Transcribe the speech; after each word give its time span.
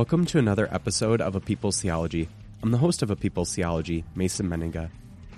Welcome 0.00 0.24
to 0.24 0.38
another 0.38 0.66
episode 0.72 1.20
of 1.20 1.36
A 1.36 1.40
People's 1.40 1.78
Theology. 1.82 2.26
I'm 2.62 2.70
the 2.70 2.78
host 2.78 3.02
of 3.02 3.10
A 3.10 3.16
People's 3.16 3.54
Theology, 3.54 4.02
Mason 4.14 4.48
Mennenga. 4.48 4.88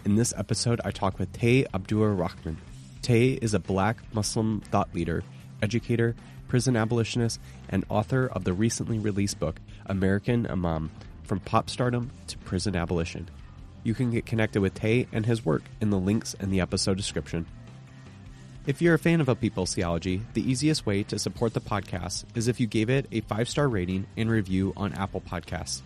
In 0.05 0.15
this 0.15 0.33
episode, 0.37 0.81
I 0.85 0.93
talk 0.93 1.19
with 1.19 1.33
Tay 1.33 1.67
Abdur 1.75 2.17
Rahman. 2.17 2.59
Tay 3.03 3.31
is 3.31 3.55
a 3.55 3.59
black 3.59 3.97
Muslim 4.15 4.61
thought 4.61 4.95
leader, 4.95 5.25
educator, 5.63 6.15
prison 6.47 6.77
abolitionist, 6.77 7.41
and 7.71 7.85
author 7.89 8.29
of 8.29 8.45
the 8.45 8.53
recently 8.53 9.01
released 9.01 9.41
book, 9.41 9.59
American 9.87 10.47
Imam 10.47 10.93
From 11.25 11.41
Pop 11.41 11.69
Stardom 11.69 12.13
to 12.29 12.39
Prison 12.39 12.77
Abolition. 12.77 13.29
You 13.83 13.95
can 13.95 14.13
get 14.13 14.27
connected 14.27 14.61
with 14.61 14.75
Tay 14.75 15.09
and 15.13 15.27
his 15.27 15.45
work 15.45 15.65
in 15.81 15.91
the 15.91 15.99
links 15.99 16.35
in 16.35 16.51
the 16.51 16.61
episode 16.61 16.99
description. 16.99 17.47
If 18.65 18.81
you're 18.81 18.95
a 18.95 18.99
fan 18.99 19.21
of 19.21 19.29
A 19.29 19.35
People's 19.35 19.75
Theology, 19.75 20.23
the 20.35 20.49
easiest 20.49 20.87
way 20.87 21.03
to 21.05 21.19
support 21.19 21.53
the 21.53 21.61
podcast 21.61 22.25
is 22.37 22.47
if 22.47 22.61
you 22.61 22.69
gave 22.69 22.89
it 22.89 23.09
a 23.11 23.21
five 23.23 23.49
star 23.49 23.69
rating 23.69 24.07
and 24.17 24.31
review 24.31 24.73
on 24.77 24.93
Apple 24.93 25.21
Podcasts. 25.21 25.81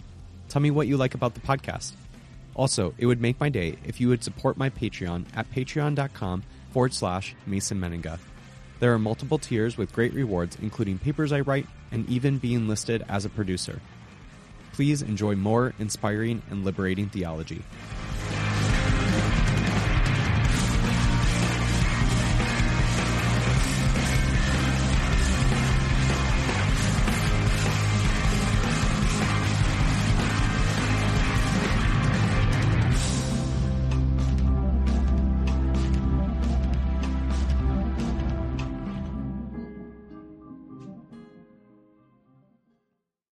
Tell 0.50 0.60
me 0.60 0.70
what 0.70 0.86
you 0.86 0.98
like 0.98 1.14
about 1.14 1.32
the 1.32 1.40
podcast. 1.40 1.92
Also, 2.54 2.92
it 2.98 3.06
would 3.06 3.18
make 3.20 3.40
my 3.40 3.48
day 3.48 3.76
if 3.86 3.98
you 3.98 4.08
would 4.08 4.22
support 4.22 4.58
my 4.58 4.68
Patreon 4.68 5.24
at 5.34 5.50
patreon.com 5.50 6.42
forward 6.72 6.92
slash 6.92 7.34
Mason 7.46 7.80
Mennenga. 7.80 8.18
There 8.78 8.92
are 8.92 8.98
multiple 8.98 9.38
tiers 9.38 9.78
with 9.78 9.94
great 9.94 10.12
rewards, 10.12 10.58
including 10.60 10.98
papers 10.98 11.32
I 11.32 11.40
write 11.40 11.66
and 11.90 12.06
even 12.10 12.36
being 12.36 12.68
listed 12.68 13.02
as 13.08 13.24
a 13.24 13.30
producer. 13.30 13.80
Please 14.74 15.00
enjoy 15.00 15.34
more 15.34 15.72
inspiring 15.78 16.42
and 16.50 16.62
liberating 16.62 17.08
theology. 17.08 17.62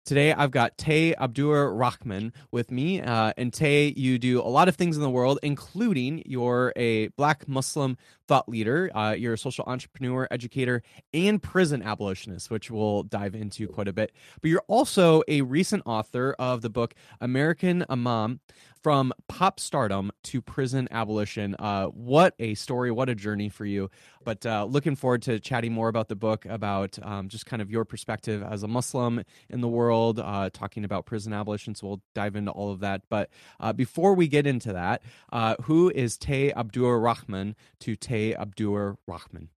Today, 0.08 0.32
I've 0.32 0.52
got 0.52 0.78
Tay 0.78 1.14
Abdur 1.16 1.74
Rahman 1.74 2.32
with 2.50 2.72
me. 2.72 3.02
Uh, 3.02 3.34
and 3.36 3.52
Tay, 3.52 3.94
you 3.98 4.18
do 4.18 4.40
a 4.40 4.48
lot 4.48 4.70
of 4.70 4.78
things 4.78 4.96
in 4.96 5.04
the 5.04 5.10
world, 5.10 5.38
including 5.44 6.24
you're 6.26 6.72
a 6.78 7.10
black 7.18 7.46
Muslim 7.50 7.98
thought 8.26 8.48
leader, 8.48 8.90
uh, 8.96 9.16
you're 9.18 9.34
a 9.34 9.38
social 9.38 9.66
entrepreneur, 9.68 10.26
educator, 10.32 10.82
and 11.14 11.44
prison 11.44 11.82
abolitionist, 11.82 12.50
which 12.50 12.72
we'll 12.72 13.04
dive 13.04 13.36
into 13.36 13.68
quite 13.68 13.90
a 13.90 13.94
bit. 13.94 14.14
But 14.42 14.50
you're 14.50 14.64
also 14.68 15.24
a 15.28 15.42
recent 15.42 15.84
author 15.86 16.36
of 16.40 16.62
the 16.62 16.70
book 16.70 16.94
American 17.20 17.86
Imam 17.90 18.40
from 18.82 19.12
pop 19.28 19.60
stardom 19.60 20.12
to 20.24 20.42
prison 20.42 20.88
abolition. 20.92 21.56
Uh, 21.60 21.88
what 21.88 22.34
a 22.40 22.54
story, 22.56 22.92
what 22.92 23.10
a 23.10 23.16
journey 23.16 23.50
for 23.50 23.66
you. 23.66 23.90
But 24.28 24.46
uh, 24.46 24.66
looking 24.66 24.98
forward 24.98 25.22
to 25.22 25.40
chatting 25.40 25.72
more 25.72 25.88
about 25.88 26.10
the 26.10 26.16
book, 26.18 26.46
about 26.46 27.00
um, 27.02 27.30
just 27.30 27.46
kind 27.46 27.62
of 27.62 27.72
your 27.72 27.86
perspective 27.86 28.44
as 28.44 28.62
a 28.62 28.68
Muslim 28.68 29.24
in 29.50 29.62
the 29.62 29.70
world, 29.70 30.20
uh, 30.20 30.50
talking 30.52 30.84
about 30.84 31.06
prison 31.06 31.32
abolition. 31.32 31.74
So 31.74 31.88
we'll 31.88 32.02
dive 32.14 32.36
into 32.36 32.52
all 32.52 32.70
of 32.70 32.82
that. 32.82 33.04
But 33.08 33.30
uh, 33.62 33.72
before 33.72 34.16
we 34.16 34.28
get 34.28 34.46
into 34.46 34.74
that, 34.74 35.02
uh, 35.32 35.56
who 35.62 35.90
is 35.92 36.18
Tay 36.18 36.52
Abdur 36.52 37.00
Rahman 37.00 37.56
to 37.80 37.96
Tay 37.96 38.34
Abdur 38.34 38.98
Rahman? 39.08 39.48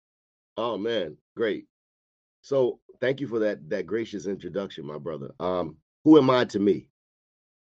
Oh, 0.57 0.79
man, 0.79 1.17
great. 1.35 1.65
So 2.43 2.79
thank 3.01 3.21
you 3.21 3.27
for 3.27 3.41
that 3.41 3.69
that 3.71 3.87
gracious 3.87 4.27
introduction, 4.29 4.87
my 4.87 4.99
brother. 4.99 5.33
Um, 5.41 5.79
who 6.05 6.17
am 6.17 6.31
I 6.31 6.45
to 6.45 6.61
me? 6.61 6.91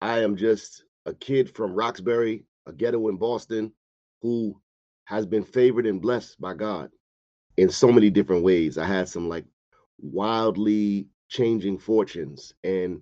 I 0.02 0.24
am 0.24 0.36
just 0.36 0.84
a 1.06 1.14
kid 1.14 1.56
from 1.56 1.74
Roxbury, 1.74 2.44
a 2.66 2.74
ghetto 2.74 3.08
in 3.08 3.16
Boston, 3.16 3.72
who 4.22 4.60
has 5.06 5.26
been 5.26 5.46
favored 5.46 5.86
and 5.86 6.02
blessed 6.02 6.42
by 6.42 6.54
God 6.54 6.90
in 7.58 7.70
so 7.70 7.92
many 7.92 8.10
different 8.10 8.44
ways. 8.44 8.78
I 8.78 8.86
had 8.86 9.10
some 9.10 9.28
like 9.28 9.46
wildly 10.00 11.08
changing 11.28 11.80
fortunes. 11.80 12.54
And 12.64 13.02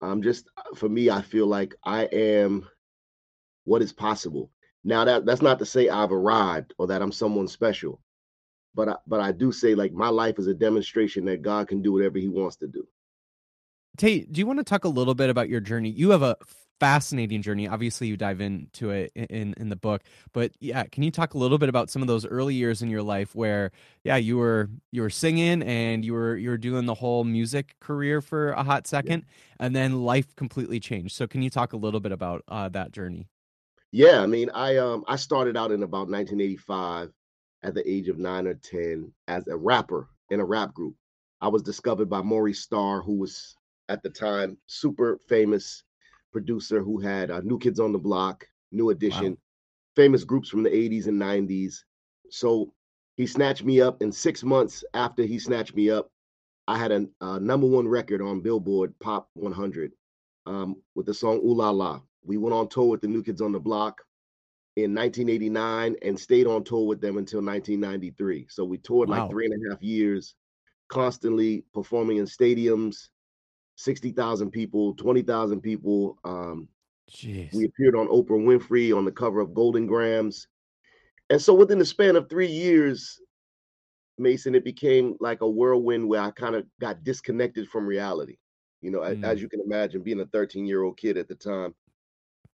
I'm 0.00 0.22
just, 0.22 0.48
uh, 0.56 0.74
for 0.74 0.88
me, 0.88 1.10
I 1.10 1.22
feel 1.22 1.46
like 1.46 1.74
I 1.84 2.04
am 2.04 2.66
what 3.64 3.82
is 3.82 3.92
possible. 3.92 4.50
Now 4.82 5.04
that 5.04 5.24
that's 5.24 5.42
not 5.42 5.58
to 5.60 5.66
say 5.66 5.88
I've 5.88 6.12
arrived 6.12 6.74
or 6.76 6.86
that 6.88 7.00
I'm 7.00 7.12
someone 7.12 7.48
special, 7.48 8.00
but 8.74 8.88
I, 8.88 8.96
but 9.06 9.20
I 9.20 9.32
do 9.32 9.50
say 9.50 9.74
like 9.74 9.92
my 9.92 10.08
life 10.08 10.38
is 10.38 10.46
a 10.46 10.54
demonstration 10.54 11.24
that 11.26 11.42
God 11.42 11.68
can 11.68 11.80
do 11.80 11.92
whatever 11.92 12.18
He 12.18 12.28
wants 12.28 12.56
to 12.56 12.66
do. 12.66 12.86
Tate, 13.96 14.30
do 14.30 14.40
you 14.40 14.46
want 14.46 14.58
to 14.58 14.64
talk 14.64 14.84
a 14.84 14.88
little 14.88 15.14
bit 15.14 15.30
about 15.30 15.48
your 15.48 15.60
journey? 15.60 15.88
You 15.88 16.10
have 16.10 16.22
a 16.22 16.36
fascinating 16.80 17.42
journey. 17.42 17.68
Obviously, 17.68 18.06
you 18.06 18.16
dive 18.16 18.40
into 18.40 18.90
it 18.90 19.12
in 19.14 19.54
in 19.56 19.68
the 19.68 19.76
book, 19.76 20.02
but 20.32 20.52
yeah, 20.60 20.84
can 20.84 21.02
you 21.02 21.10
talk 21.10 21.34
a 21.34 21.38
little 21.38 21.58
bit 21.58 21.68
about 21.68 21.90
some 21.90 22.02
of 22.02 22.08
those 22.08 22.26
early 22.26 22.54
years 22.54 22.82
in 22.82 22.90
your 22.90 23.02
life 23.02 23.34
where, 23.34 23.70
yeah, 24.02 24.16
you 24.16 24.36
were 24.36 24.68
you 24.90 25.02
were 25.02 25.10
singing 25.10 25.62
and 25.62 26.04
you 26.04 26.12
were 26.12 26.36
you 26.36 26.50
were 26.50 26.58
doing 26.58 26.86
the 26.86 26.94
whole 26.94 27.24
music 27.24 27.76
career 27.80 28.20
for 28.20 28.50
a 28.50 28.62
hot 28.62 28.86
second, 28.86 29.24
yeah. 29.26 29.66
and 29.66 29.76
then 29.76 30.02
life 30.02 30.34
completely 30.36 30.80
changed. 30.80 31.14
So, 31.14 31.26
can 31.26 31.42
you 31.42 31.50
talk 31.50 31.72
a 31.72 31.76
little 31.76 32.00
bit 32.00 32.12
about 32.12 32.42
uh, 32.48 32.68
that 32.70 32.92
journey? 32.92 33.28
Yeah, 33.92 34.20
I 34.20 34.26
mean, 34.26 34.50
I 34.50 34.78
um 34.78 35.04
I 35.06 35.14
started 35.14 35.56
out 35.56 35.70
in 35.70 35.84
about 35.84 36.08
1985 36.08 37.12
at 37.62 37.74
the 37.74 37.88
age 37.88 38.08
of 38.08 38.18
nine 38.18 38.46
or 38.46 38.54
ten 38.54 39.12
as 39.28 39.46
a 39.46 39.56
rapper 39.56 40.08
in 40.30 40.40
a 40.40 40.44
rap 40.44 40.74
group. 40.74 40.96
I 41.40 41.46
was 41.48 41.62
discovered 41.62 42.10
by 42.10 42.20
Maurice 42.20 42.60
Starr, 42.60 43.02
who 43.02 43.18
was 43.18 43.54
at 43.88 44.02
the 44.02 44.10
time 44.10 44.58
super 44.66 45.18
famous 45.28 45.83
producer 46.34 46.82
who 46.82 46.98
had 46.98 47.30
uh, 47.30 47.40
New 47.40 47.58
Kids 47.58 47.78
on 47.78 47.92
the 47.92 47.98
Block, 47.98 48.44
New 48.72 48.90
Edition, 48.90 49.30
wow. 49.30 49.38
famous 49.94 50.24
groups 50.24 50.48
from 50.48 50.64
the 50.64 50.68
80s 50.68 51.06
and 51.06 51.18
90s. 51.18 51.76
So 52.28 52.74
he 53.16 53.26
snatched 53.26 53.64
me 53.64 53.80
up, 53.80 54.02
and 54.02 54.12
six 54.12 54.42
months 54.42 54.84
after 54.92 55.22
he 55.22 55.38
snatched 55.38 55.76
me 55.76 55.90
up, 55.90 56.10
I 56.66 56.76
had 56.76 56.90
a, 56.90 57.06
a 57.20 57.38
number 57.38 57.68
one 57.68 57.86
record 57.86 58.20
on 58.20 58.40
Billboard 58.40 58.98
Pop 58.98 59.30
100 59.34 59.92
um, 60.46 60.76
with 60.96 61.06
the 61.06 61.14
song 61.14 61.36
Ooh 61.44 61.54
La 61.54 61.70
La. 61.70 62.00
We 62.24 62.36
went 62.36 62.54
on 62.54 62.68
tour 62.68 62.86
with 62.86 63.00
the 63.00 63.08
New 63.08 63.22
Kids 63.22 63.40
on 63.40 63.52
the 63.52 63.60
Block 63.60 64.02
in 64.76 64.92
1989 64.92 65.94
and 66.02 66.18
stayed 66.18 66.48
on 66.48 66.64
tour 66.64 66.86
with 66.86 67.00
them 67.00 67.16
until 67.16 67.42
1993. 67.42 68.48
So 68.50 68.64
we 68.64 68.78
toured 68.78 69.08
wow. 69.08 69.22
like 69.22 69.30
three 69.30 69.46
and 69.46 69.54
a 69.54 69.70
half 69.70 69.82
years, 69.82 70.34
constantly 70.88 71.64
performing 71.72 72.16
in 72.16 72.24
stadiums, 72.24 73.08
60,000 73.76 74.50
people, 74.50 74.94
20,000 74.94 75.60
people. 75.60 76.18
Um, 76.24 76.68
Jeez. 77.10 77.54
We 77.54 77.64
appeared 77.66 77.96
on 77.96 78.08
Oprah 78.08 78.30
Winfrey 78.30 78.96
on 78.96 79.04
the 79.04 79.12
cover 79.12 79.40
of 79.40 79.54
Golden 79.54 79.86
Grams. 79.86 80.48
And 81.30 81.40
so 81.40 81.54
within 81.54 81.78
the 81.78 81.84
span 81.84 82.16
of 82.16 82.28
three 82.28 82.50
years, 82.50 83.20
Mason, 84.18 84.54
it 84.54 84.64
became 84.64 85.16
like 85.20 85.40
a 85.40 85.48
whirlwind 85.48 86.08
where 86.08 86.20
I 86.20 86.30
kind 86.30 86.54
of 86.54 86.66
got 86.80 87.04
disconnected 87.04 87.68
from 87.68 87.86
reality. 87.86 88.36
You 88.80 88.90
know, 88.90 89.00
mm. 89.00 89.24
as 89.24 89.40
you 89.40 89.48
can 89.48 89.60
imagine, 89.60 90.02
being 90.02 90.20
a 90.20 90.26
13 90.26 90.66
year 90.66 90.82
old 90.82 90.96
kid 90.96 91.16
at 91.16 91.28
the 91.28 91.34
time. 91.34 91.74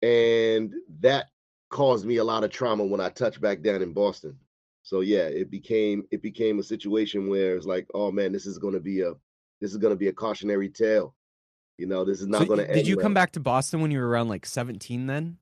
And 0.02 0.74
that 1.00 1.28
caused 1.70 2.06
me 2.06 2.18
a 2.18 2.24
lot 2.24 2.44
of 2.44 2.52
trauma 2.52 2.84
when 2.84 3.02
I 3.02 3.10
touched 3.10 3.42
back 3.42 3.62
down 3.62 3.82
in 3.82 3.94
Boston. 3.94 4.38
So 4.84 5.02
yeah, 5.02 5.24
it 5.24 5.50
became 5.50 6.06
it 6.12 6.22
became 6.22 6.60
a 6.60 6.64
situation 6.64 7.28
where 7.28 7.56
it's 7.56 7.66
like, 7.66 7.88
oh 7.94 8.12
man, 8.12 8.32
this 8.32 8.46
is 8.46 8.60
going 8.60 8.74
to 8.74 8.80
be 8.80 9.02
a 9.02 9.14
this 9.62 9.72
is 9.72 9.78
going 9.78 9.94
to 9.94 9.98
be 9.98 10.08
a 10.08 10.14
cautionary 10.14 10.70
tale. 10.70 11.16
You 11.78 11.88
know, 11.88 12.06
this 12.06 12.22
is 12.22 12.28
not 12.28 12.42
so 12.42 12.48
going 12.48 12.66
to. 12.66 12.74
Did 12.74 12.88
you 12.88 12.96
well. 12.96 13.04
come 13.04 13.14
back 13.14 13.32
to 13.32 13.40
Boston 13.40 13.82
when 13.82 13.92
you 13.92 14.00
were 14.00 14.08
around 14.08 14.30
like 14.30 14.46
17 14.46 15.08
then? 15.08 15.38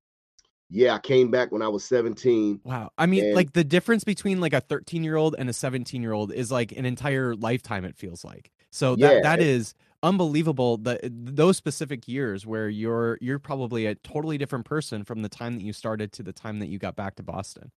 Yeah, 0.70 0.96
I 0.96 1.00
came 1.00 1.30
back 1.30 1.52
when 1.52 1.62
I 1.62 1.68
was 1.68 1.86
17. 1.86 2.62
Wow. 2.64 2.90
I 2.98 3.06
mean, 3.06 3.26
and... 3.26 3.36
like 3.36 3.54
the 3.54 3.64
difference 3.64 4.04
between 4.04 4.42
like 4.42 4.54
a 4.54 4.62
13 4.62 5.04
year 5.04 5.16
old 5.16 5.36
and 5.38 5.50
a 5.50 5.54
17 5.54 6.02
year 6.02 6.14
old 6.14 6.34
is 6.34 6.52
like 6.52 6.72
an 6.72 6.86
entire 6.86 7.36
lifetime, 7.36 7.86
it 7.86 7.96
feels 7.96 8.24
like. 8.24 8.52
So 8.72 8.96
that, 8.96 9.16
yeah, 9.16 9.22
that 9.22 9.40
is 9.40 9.76
unbelievable 10.02 10.78
that 10.78 11.00
eh, 11.04 11.10
those 11.12 11.58
specific 11.58 12.08
years 12.08 12.46
where 12.46 12.70
you're 12.70 13.20
you're 13.22 13.40
probably 13.40 13.86
a 13.86 13.96
totally 13.96 14.40
different 14.40 14.66
person 14.66 15.04
from 15.04 15.22
the 15.22 15.30
time 15.30 15.58
that 15.58 15.64
you 15.64 15.74
started 15.74 16.12
to 16.14 16.24
the 16.24 16.34
time 16.34 16.58
that 16.60 16.68
you 16.68 16.80
got 16.80 16.96
back 16.96 17.16
to 17.16 17.24
Boston. 17.24 17.72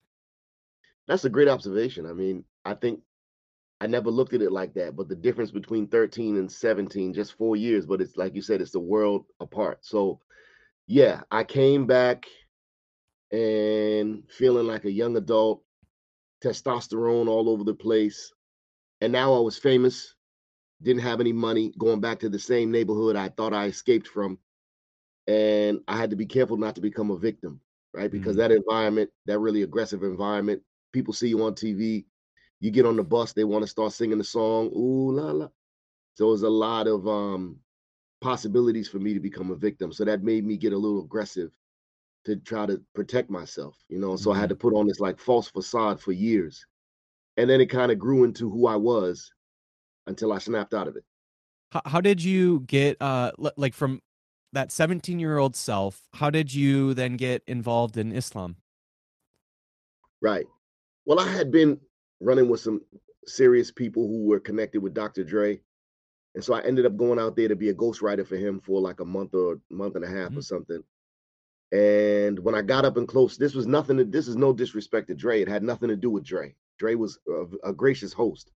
That's 1.08 1.24
a 1.24 1.30
great 1.30 1.48
observation. 1.48 2.06
I 2.06 2.12
mean, 2.12 2.44
I 2.64 2.74
think 2.74 3.00
I 3.84 3.86
never 3.86 4.10
looked 4.10 4.32
at 4.32 4.40
it 4.40 4.50
like 4.50 4.72
that, 4.74 4.96
but 4.96 5.10
the 5.10 5.14
difference 5.14 5.50
between 5.50 5.86
13 5.88 6.38
and 6.38 6.50
17, 6.50 7.12
just 7.12 7.34
four 7.34 7.54
years, 7.54 7.84
but 7.84 8.00
it's 8.00 8.16
like 8.16 8.34
you 8.34 8.40
said, 8.40 8.62
it's 8.62 8.70
the 8.70 8.80
world 8.80 9.26
apart. 9.40 9.84
So, 9.84 10.20
yeah, 10.86 11.20
I 11.30 11.44
came 11.44 11.86
back 11.86 12.24
and 13.30 14.22
feeling 14.30 14.66
like 14.66 14.86
a 14.86 14.90
young 14.90 15.18
adult, 15.18 15.62
testosterone 16.42 17.28
all 17.28 17.50
over 17.50 17.62
the 17.62 17.74
place. 17.74 18.32
And 19.02 19.12
now 19.12 19.34
I 19.34 19.40
was 19.40 19.58
famous, 19.58 20.14
didn't 20.80 21.02
have 21.02 21.20
any 21.20 21.34
money, 21.34 21.74
going 21.76 22.00
back 22.00 22.20
to 22.20 22.30
the 22.30 22.38
same 22.38 22.70
neighborhood 22.70 23.16
I 23.16 23.28
thought 23.28 23.52
I 23.52 23.66
escaped 23.66 24.08
from. 24.08 24.38
And 25.26 25.80
I 25.88 25.98
had 25.98 26.08
to 26.08 26.16
be 26.16 26.24
careful 26.24 26.56
not 26.56 26.74
to 26.76 26.80
become 26.80 27.10
a 27.10 27.18
victim, 27.18 27.60
right? 27.92 28.10
Because 28.10 28.38
mm-hmm. 28.38 28.48
that 28.48 28.52
environment, 28.52 29.10
that 29.26 29.40
really 29.40 29.60
aggressive 29.60 30.04
environment, 30.04 30.62
people 30.94 31.12
see 31.12 31.28
you 31.28 31.44
on 31.44 31.52
TV, 31.52 32.06
you 32.64 32.70
get 32.70 32.86
on 32.86 32.96
the 32.96 33.04
bus, 33.04 33.34
they 33.34 33.44
want 33.44 33.62
to 33.62 33.68
start 33.68 33.92
singing 33.92 34.16
the 34.16 34.24
song, 34.24 34.70
ooh 34.74 35.12
la 35.12 35.32
la. 35.32 35.48
So 36.14 36.30
there's 36.30 36.44
a 36.44 36.48
lot 36.48 36.86
of 36.86 37.06
um 37.06 37.58
possibilities 38.22 38.88
for 38.88 38.98
me 38.98 39.12
to 39.12 39.20
become 39.20 39.50
a 39.50 39.54
victim. 39.54 39.92
So 39.92 40.02
that 40.06 40.22
made 40.22 40.46
me 40.46 40.56
get 40.56 40.72
a 40.72 40.78
little 40.78 41.00
aggressive 41.00 41.50
to 42.24 42.36
try 42.36 42.64
to 42.64 42.80
protect 42.94 43.28
myself, 43.28 43.76
you 43.90 43.98
know. 43.98 44.16
So 44.16 44.30
mm-hmm. 44.30 44.38
I 44.38 44.40
had 44.40 44.48
mm-hmm. 44.48 44.56
to 44.56 44.62
put 44.62 44.74
on 44.74 44.86
this 44.86 44.98
like 44.98 45.18
false 45.18 45.50
facade 45.50 46.00
for 46.00 46.12
years. 46.12 46.64
And 47.36 47.50
then 47.50 47.60
it 47.60 47.66
kind 47.66 47.92
of 47.92 47.98
grew 47.98 48.24
into 48.24 48.48
who 48.48 48.66
I 48.66 48.76
was 48.76 49.30
until 50.06 50.32
I 50.32 50.38
snapped 50.38 50.72
out 50.72 50.88
of 50.88 50.96
it. 50.96 51.04
How, 51.70 51.82
how 51.84 52.00
did 52.00 52.24
you 52.24 52.60
get 52.60 52.96
uh 53.02 53.32
like 53.58 53.74
from 53.74 54.00
that 54.54 54.72
17 54.72 55.18
year 55.18 55.36
old 55.36 55.54
self, 55.54 56.00
how 56.14 56.30
did 56.30 56.54
you 56.54 56.94
then 56.94 57.18
get 57.18 57.42
involved 57.46 57.98
in 57.98 58.10
Islam? 58.10 58.56
Right. 60.22 60.46
Well, 61.04 61.20
I 61.20 61.28
had 61.28 61.50
been 61.50 61.78
running 62.24 62.48
with 62.48 62.60
some 62.60 62.80
serious 63.26 63.70
people 63.70 64.06
who 64.06 64.24
were 64.24 64.40
connected 64.40 64.82
with 64.82 64.94
Dr. 64.94 65.24
Dre. 65.24 65.60
And 66.34 66.42
so 66.42 66.54
I 66.54 66.62
ended 66.62 66.86
up 66.86 66.96
going 66.96 67.18
out 67.18 67.36
there 67.36 67.48
to 67.48 67.56
be 67.56 67.68
a 67.68 67.74
ghostwriter 67.74 68.26
for 68.26 68.36
him 68.36 68.60
for 68.60 68.80
like 68.80 69.00
a 69.00 69.04
month 69.04 69.34
or 69.34 69.60
month 69.70 69.94
and 69.94 70.04
a 70.04 70.08
half 70.08 70.30
mm-hmm. 70.30 70.38
or 70.38 70.42
something. 70.42 70.82
And 71.70 72.38
when 72.38 72.54
I 72.54 72.62
got 72.62 72.84
up 72.84 72.96
and 72.96 73.06
close, 73.06 73.36
this 73.36 73.54
was 73.54 73.66
nothing. 73.66 73.98
To, 73.98 74.04
this 74.04 74.28
is 74.28 74.36
no 74.36 74.52
disrespect 74.52 75.08
to 75.08 75.14
Dre. 75.14 75.42
It 75.42 75.48
had 75.48 75.62
nothing 75.62 75.88
to 75.88 75.96
do 75.96 76.10
with 76.10 76.24
Dre. 76.24 76.54
Dre 76.78 76.94
was 76.94 77.18
a, 77.28 77.70
a 77.70 77.72
gracious 77.72 78.12
host. 78.12 78.50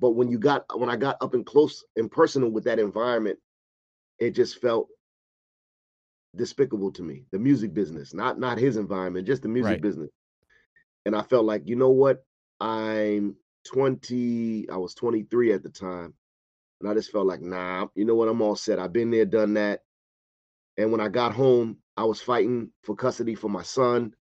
But 0.00 0.10
when 0.10 0.28
you 0.28 0.38
got 0.38 0.64
when 0.76 0.90
I 0.90 0.96
got 0.96 1.16
up 1.20 1.34
and 1.34 1.46
close 1.46 1.84
and 1.96 2.10
personal 2.10 2.50
with 2.50 2.64
that 2.64 2.78
environment, 2.78 3.38
it 4.18 4.30
just 4.30 4.60
felt 4.60 4.88
despicable 6.36 6.92
to 6.92 7.02
me. 7.02 7.24
The 7.30 7.38
music 7.38 7.74
business, 7.74 8.14
not 8.14 8.38
not 8.38 8.58
his 8.58 8.76
environment, 8.76 9.26
just 9.26 9.42
the 9.42 9.48
music 9.48 9.70
right. 9.70 9.82
business. 9.82 10.10
And 11.06 11.14
I 11.14 11.22
felt 11.22 11.44
like, 11.44 11.62
you 11.66 11.76
know 11.76 11.90
what? 11.90 12.24
I'm 12.64 13.36
20, 13.66 14.70
I 14.70 14.76
was 14.78 14.94
23 14.94 15.52
at 15.52 15.62
the 15.62 15.68
time. 15.68 16.14
And 16.80 16.88
I 16.90 16.94
just 16.94 17.12
felt 17.12 17.26
like, 17.26 17.42
nah, 17.42 17.88
you 17.94 18.06
know 18.06 18.14
what? 18.14 18.28
I'm 18.28 18.40
all 18.40 18.56
set. 18.56 18.78
I've 18.78 18.92
been 18.92 19.10
there, 19.10 19.26
done 19.26 19.52
that. 19.54 19.80
And 20.78 20.90
when 20.90 21.00
I 21.00 21.08
got 21.08 21.34
home, 21.34 21.76
I 21.98 22.04
was 22.04 22.22
fighting 22.22 22.70
for 22.82 22.96
custody 22.96 23.34
for 23.34 23.50
my 23.50 23.62
son. 23.62 24.14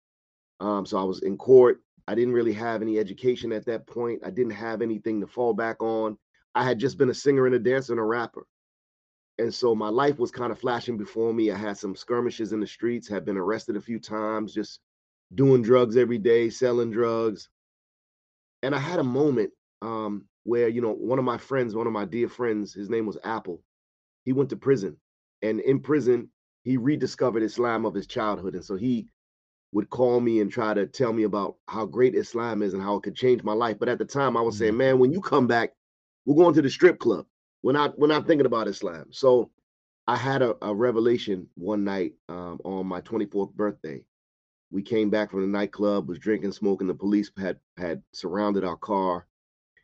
Um, 0.59 0.85
so 0.85 0.97
I 0.97 1.03
was 1.03 1.23
in 1.23 1.37
court. 1.37 1.79
I 2.05 2.15
didn't 2.15 2.33
really 2.33 2.51
have 2.51 2.81
any 2.81 2.99
education 2.99 3.53
at 3.53 3.65
that 3.67 3.87
point. 3.87 4.21
I 4.25 4.29
didn't 4.29 4.51
have 4.51 4.81
anything 4.81 5.21
to 5.21 5.27
fall 5.27 5.53
back 5.53 5.81
on. 5.81 6.17
I 6.53 6.65
had 6.65 6.79
just 6.79 6.97
been 6.97 7.09
a 7.09 7.13
singer 7.13 7.45
and 7.45 7.55
a 7.55 7.59
dancer 7.59 7.93
and 7.93 7.99
a 7.99 8.03
rapper. 8.03 8.45
And 9.39 9.53
so 9.53 9.73
my 9.73 9.87
life 9.87 10.19
was 10.19 10.31
kind 10.31 10.51
of 10.51 10.59
flashing 10.59 10.97
before 10.97 11.33
me. 11.33 11.49
I 11.49 11.57
had 11.57 11.77
some 11.77 11.95
skirmishes 11.95 12.51
in 12.51 12.59
the 12.59 12.67
streets, 12.67 13.07
had 13.07 13.23
been 13.23 13.37
arrested 13.37 13.77
a 13.77 13.81
few 13.81 13.99
times, 13.99 14.53
just 14.53 14.81
doing 15.33 15.61
drugs 15.61 15.95
every 15.95 16.17
day, 16.17 16.49
selling 16.49 16.91
drugs 16.91 17.47
and 18.63 18.73
I 18.73 18.79
had 18.79 18.99
a 18.99 19.03
moment 19.03 19.51
um, 19.81 20.25
where 20.43 20.69
you 20.69 20.81
know 20.81 20.93
one 20.93 21.19
of 21.19 21.25
my 21.25 21.37
friends, 21.37 21.75
one 21.75 21.87
of 21.87 21.93
my 21.93 22.05
dear 22.05 22.27
friends, 22.29 22.73
his 22.73 22.89
name 22.89 23.05
was 23.05 23.17
Apple. 23.23 23.61
He 24.23 24.33
went 24.33 24.49
to 24.49 24.55
prison, 24.55 24.97
and 25.41 25.59
in 25.59 25.79
prison 25.79 26.29
he 26.63 26.77
rediscovered 26.77 27.43
Islam 27.43 27.85
of 27.85 27.93
his 27.93 28.07
childhood, 28.07 28.55
and 28.55 28.63
so 28.63 28.75
he 28.75 29.07
would 29.73 29.89
call 29.89 30.19
me 30.19 30.39
and 30.39 30.51
try 30.51 30.73
to 30.73 30.85
tell 30.87 31.11
me 31.11 31.23
about 31.23 31.55
how 31.67 31.85
great 31.85 32.15
Islam 32.15 32.61
is 32.61 32.73
and 32.73 32.81
how 32.81 32.95
it 32.95 33.03
could 33.03 33.15
change 33.15 33.43
my 33.43 33.53
life. 33.53 33.77
But 33.79 33.89
at 33.89 33.97
the 33.97 34.05
time, 34.05 34.37
I 34.37 34.41
was 34.41 34.57
saying, 34.57 34.71
mm-hmm. 34.71 34.77
"Man, 34.77 34.99
when 34.99 35.11
you 35.11 35.21
come 35.21 35.45
back, 35.45 35.71
we're 36.25 36.41
going 36.41 36.55
to 36.55 36.61
the 36.61 36.69
strip 36.69 36.99
club. 36.99 37.25
We're 37.61 37.73
not 37.73 37.99
we're 37.99 38.07
not 38.07 38.25
thinking 38.25 38.45
about 38.45 38.67
Islam." 38.69 39.07
So 39.11 39.51
I 40.07 40.15
had 40.15 40.41
a, 40.41 40.55
a 40.61 40.73
revelation 40.73 41.47
one 41.55 41.83
night 41.83 42.13
um, 42.29 42.59
on 42.63 42.87
my 42.87 43.01
24th 43.01 43.53
birthday 43.53 44.01
we 44.73 44.81
came 44.81 45.11
back 45.11 45.31
from 45.31 45.41
the 45.41 45.47
nightclub, 45.47 46.09
was 46.09 46.19
drinking, 46.19 46.51
smoking. 46.53 46.87
The 46.87 46.95
police 46.95 47.31
had 47.37 47.59
had 47.77 48.01
surrounded 48.11 48.65
our 48.65 48.75
car, 48.77 49.27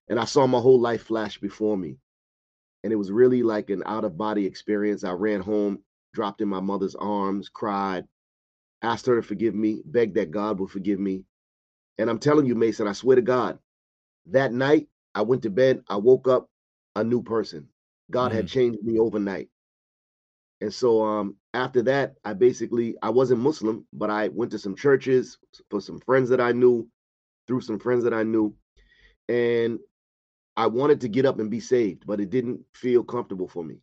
and 0.09 0.19
I 0.19 0.25
saw 0.25 0.47
my 0.47 0.59
whole 0.59 0.81
life 0.81 1.03
flash 1.03 1.39
before 1.39 1.77
me. 1.77 1.97
And 2.83 2.91
it 2.91 2.97
was 2.97 3.12
really 3.12 3.44
like 3.44 3.69
an 3.69 3.83
out 3.86 4.06
of 4.06 4.18
body 4.18 4.47
experience. 4.47 5.03
I 5.03 5.12
ran 5.12 5.41
home, 5.41 5.83
dropped 6.13 6.41
in 6.41 6.50
my 6.50 6.59
mother's 6.62 6.95
arms, 6.95 7.50
cried, 7.50 8.07
asked 8.81 9.06
her 9.06 9.18
to 9.18 9.21
forgive 9.21 9.56
me, 9.56 9.83
begged 9.86 10.15
that 10.15 10.31
God 10.31 10.59
would 10.59 10.71
forgive 10.71 11.00
me. 11.00 11.25
And 12.00 12.09
I'm 12.09 12.19
telling 12.19 12.47
you, 12.47 12.56
Mason, 12.56 12.88
I 12.88 12.94
swear 12.94 13.18
to 13.18 13.21
God, 13.21 13.59
that 14.27 14.53
night 14.53 14.88
I 15.15 15.21
went 15.24 15.44
to 15.44 15.51
bed, 15.51 15.83
I 15.88 15.97
woke 15.97 16.27
up 16.27 16.50
a 16.95 17.03
new 17.03 17.21
person. 17.24 17.69
God 18.12 18.31
mm 18.31 18.36
had 18.36 18.47
changed 18.47 18.83
me 18.83 18.97
overnight. 19.00 19.50
And 20.62 20.74
so 20.74 21.04
um, 21.04 21.36
after 21.54 21.82
that, 21.84 22.16
I 22.26 22.34
basically 22.34 22.96
I 23.02 23.10
wasn't 23.10 23.42
Muslim, 23.42 23.86
but 23.94 24.10
I 24.10 24.28
went 24.30 24.52
to 24.52 24.60
some 24.60 24.76
churches 24.76 25.38
for 25.70 25.80
some 25.80 26.00
friends 26.00 26.30
that 26.30 26.42
I 26.42 26.52
knew, 26.52 26.88
through 27.48 27.62
some 27.62 27.80
friends 27.80 28.04
that 28.04 28.14
I 28.14 28.24
knew, 28.24 28.54
and 29.30 29.80
I 30.58 30.68
wanted 30.68 31.00
to 31.02 31.08
get 31.08 31.26
up 31.26 31.40
and 31.40 31.50
be 31.50 31.62
saved, 31.62 32.06
but 32.06 32.20
it 32.20 32.30
didn't 32.30 32.60
feel 32.74 33.04
comfortable 33.04 33.48
for 33.48 33.64
me. 33.64 33.78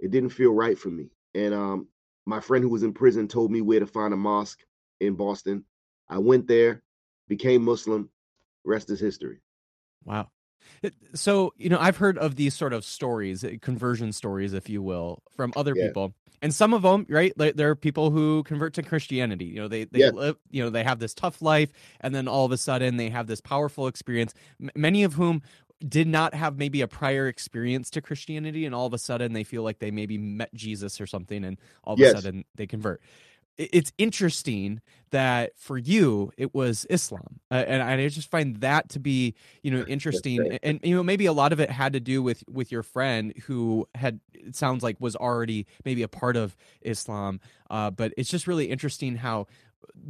It 0.00 0.10
didn't 0.10 0.30
feel 0.30 0.52
right 0.52 0.76
for 0.76 0.88
me. 0.88 1.10
And 1.34 1.54
um, 1.54 1.88
my 2.26 2.40
friend 2.40 2.64
who 2.64 2.70
was 2.70 2.82
in 2.82 2.92
prison 2.92 3.28
told 3.28 3.52
me 3.52 3.60
where 3.60 3.80
to 3.80 3.86
find 3.86 4.12
a 4.12 4.16
mosque 4.16 4.60
in 5.00 5.14
Boston. 5.14 5.64
I 6.08 6.18
went 6.18 6.48
there, 6.48 6.82
became 7.28 7.64
Muslim. 7.64 8.10
Rest 8.64 8.90
is 8.90 8.98
history. 8.98 9.40
Wow. 10.04 10.28
So, 11.14 11.54
you 11.56 11.68
know, 11.68 11.78
I've 11.78 11.96
heard 11.96 12.18
of 12.18 12.36
these 12.36 12.54
sort 12.54 12.72
of 12.72 12.84
stories, 12.84 13.44
eh, 13.44 13.56
conversion 13.60 14.12
stories, 14.12 14.52
if 14.52 14.68
you 14.68 14.82
will, 14.82 15.22
from 15.36 15.52
other 15.56 15.74
yeah. 15.76 15.88
people. 15.88 16.14
And 16.40 16.54
some 16.54 16.72
of 16.72 16.82
them, 16.82 17.04
right? 17.08 17.32
There 17.36 17.70
are 17.70 17.74
people 17.74 18.10
who 18.10 18.44
convert 18.44 18.74
to 18.74 18.82
Christianity. 18.82 19.46
You 19.46 19.62
know, 19.62 19.68
they 19.68 19.84
they 19.84 20.00
yeah. 20.00 20.10
live, 20.10 20.36
you 20.50 20.62
know, 20.62 20.70
they 20.70 20.84
have 20.84 21.00
this 21.00 21.12
tough 21.12 21.42
life, 21.42 21.72
and 22.00 22.14
then 22.14 22.28
all 22.28 22.44
of 22.44 22.52
a 22.52 22.56
sudden 22.56 22.96
they 22.96 23.10
have 23.10 23.26
this 23.26 23.40
powerful 23.40 23.88
experience. 23.88 24.34
M- 24.60 24.70
many 24.76 25.02
of 25.02 25.14
whom 25.14 25.42
did 25.86 26.06
not 26.06 26.34
have 26.34 26.56
maybe 26.56 26.80
a 26.80 26.88
prior 26.88 27.26
experience 27.26 27.90
to 27.90 28.00
Christianity, 28.00 28.66
and 28.66 28.74
all 28.74 28.86
of 28.86 28.94
a 28.94 28.98
sudden 28.98 29.32
they 29.32 29.42
feel 29.42 29.64
like 29.64 29.80
they 29.80 29.90
maybe 29.90 30.16
met 30.16 30.54
Jesus 30.54 31.00
or 31.00 31.06
something, 31.06 31.44
and 31.44 31.58
all 31.82 31.94
of 31.94 32.00
yes. 32.00 32.12
a 32.12 32.22
sudden 32.22 32.44
they 32.54 32.68
convert 32.68 33.00
it's 33.58 33.92
interesting 33.98 34.80
that 35.10 35.52
for 35.56 35.76
you 35.76 36.30
it 36.36 36.54
was 36.54 36.86
Islam, 36.90 37.40
uh, 37.50 37.64
and 37.66 37.82
I 37.82 38.08
just 38.08 38.30
find 38.30 38.56
that 38.60 38.88
to 38.90 39.00
be 39.00 39.34
you 39.62 39.70
know 39.70 39.84
interesting, 39.88 40.58
and 40.62 40.80
you 40.82 40.94
know 40.94 41.02
maybe 41.02 41.26
a 41.26 41.32
lot 41.32 41.52
of 41.52 41.60
it 41.60 41.70
had 41.70 41.92
to 41.94 42.00
do 42.00 42.22
with 42.22 42.44
with 42.48 42.70
your 42.70 42.82
friend 42.82 43.34
who 43.44 43.88
had 43.94 44.20
it 44.32 44.54
sounds 44.54 44.82
like 44.82 44.96
was 45.00 45.16
already 45.16 45.66
maybe 45.84 46.02
a 46.02 46.08
part 46.08 46.36
of 46.36 46.56
Islam, 46.82 47.40
uh, 47.70 47.90
but 47.90 48.14
it's 48.16 48.30
just 48.30 48.46
really 48.46 48.66
interesting 48.66 49.16
how 49.16 49.46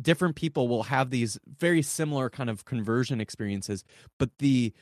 different 0.00 0.36
people 0.36 0.68
will 0.68 0.84
have 0.84 1.10
these 1.10 1.38
very 1.58 1.82
similar 1.82 2.28
kind 2.28 2.50
of 2.50 2.64
conversion 2.64 3.20
experiences, 3.20 3.84
but 4.18 4.30
the 4.38 4.72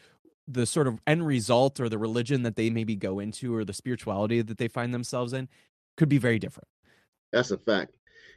the 0.48 0.66
sort 0.66 0.86
of 0.86 1.00
end 1.06 1.26
result 1.26 1.80
or 1.80 1.88
the 1.88 1.98
religion 1.98 2.42
that 2.42 2.56
they 2.56 2.70
maybe 2.70 2.94
go 2.94 3.18
into 3.18 3.54
or 3.54 3.64
the 3.64 3.72
spirituality 3.72 4.40
that 4.42 4.58
they 4.58 4.68
find 4.68 4.94
themselves 4.94 5.32
in 5.32 5.48
could 5.96 6.08
be 6.08 6.18
very 6.18 6.38
different. 6.38 6.68
That's 7.32 7.50
a 7.50 7.58
fact. 7.58 7.96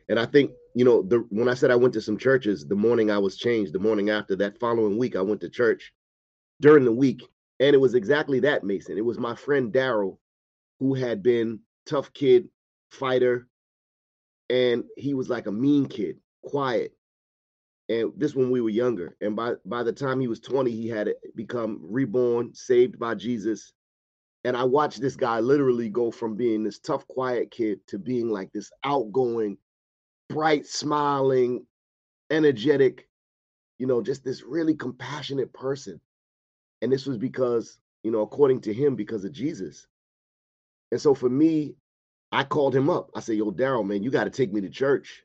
And 0.09 0.19
I 0.19 0.25
think, 0.25 0.51
you 0.75 0.85
know, 0.85 1.03
the 1.03 1.25
when 1.29 1.47
I 1.47 1.53
said 1.53 1.71
I 1.71 1.75
went 1.75 1.93
to 1.93 2.01
some 2.01 2.17
churches, 2.17 2.65
the 2.65 2.75
morning 2.75 3.11
I 3.11 3.19
was 3.19 3.37
changed, 3.37 3.73
the 3.73 3.79
morning 3.79 4.09
after 4.09 4.35
that 4.37 4.59
following 4.59 4.97
week, 4.97 5.15
I 5.15 5.21
went 5.21 5.41
to 5.41 5.49
church 5.49 5.93
during 6.61 6.85
the 6.85 6.91
week. 6.91 7.23
And 7.59 7.75
it 7.75 7.79
was 7.79 7.93
exactly 7.93 8.39
that, 8.41 8.63
Mason. 8.63 8.97
It 8.97 9.05
was 9.05 9.19
my 9.19 9.35
friend 9.35 9.71
Daryl, 9.71 10.17
who 10.79 10.93
had 10.93 11.21
been 11.21 11.59
tough 11.85 12.11
kid, 12.13 12.49
fighter, 12.91 13.47
and 14.49 14.85
he 14.97 15.13
was 15.13 15.29
like 15.29 15.47
a 15.47 15.51
mean 15.51 15.85
kid, 15.87 16.17
quiet. 16.43 16.93
And 17.89 18.13
this 18.17 18.35
when 18.35 18.51
we 18.51 18.61
were 18.61 18.69
younger. 18.69 19.15
And 19.21 19.35
by 19.35 19.53
by 19.65 19.83
the 19.83 19.93
time 19.93 20.19
he 20.19 20.27
was 20.27 20.39
20, 20.39 20.71
he 20.71 20.87
had 20.87 21.13
become 21.35 21.79
reborn, 21.83 22.53
saved 22.53 22.97
by 22.99 23.15
Jesus. 23.15 23.73
And 24.45 24.55
I 24.55 24.63
watched 24.63 25.01
this 25.01 25.15
guy 25.15 25.39
literally 25.39 25.89
go 25.89 26.11
from 26.11 26.35
being 26.35 26.63
this 26.63 26.79
tough, 26.79 27.05
quiet 27.07 27.51
kid 27.51 27.85
to 27.87 27.99
being 27.99 28.29
like 28.29 28.51
this 28.53 28.71
outgoing, 28.83 29.57
bright, 30.29 30.65
smiling, 30.65 31.65
energetic, 32.29 33.07
you 33.77 33.87
know, 33.87 34.01
just 34.01 34.23
this 34.23 34.43
really 34.43 34.75
compassionate 34.75 35.51
person. 35.53 35.99
And 36.81 36.91
this 36.91 37.05
was 37.05 37.17
because, 37.17 37.79
you 38.03 38.11
know, 38.11 38.21
according 38.21 38.61
to 38.61 38.73
him, 38.73 38.95
because 38.95 39.25
of 39.25 39.31
Jesus. 39.31 39.87
And 40.91 41.01
so 41.01 41.13
for 41.13 41.29
me, 41.29 41.75
I 42.31 42.43
called 42.43 42.75
him 42.75 42.89
up. 42.89 43.09
I 43.15 43.19
said, 43.19 43.37
Yo, 43.37 43.51
Daryl, 43.51 43.85
man, 43.85 44.03
you 44.03 44.11
got 44.11 44.25
to 44.25 44.29
take 44.29 44.53
me 44.53 44.61
to 44.61 44.69
church. 44.69 45.23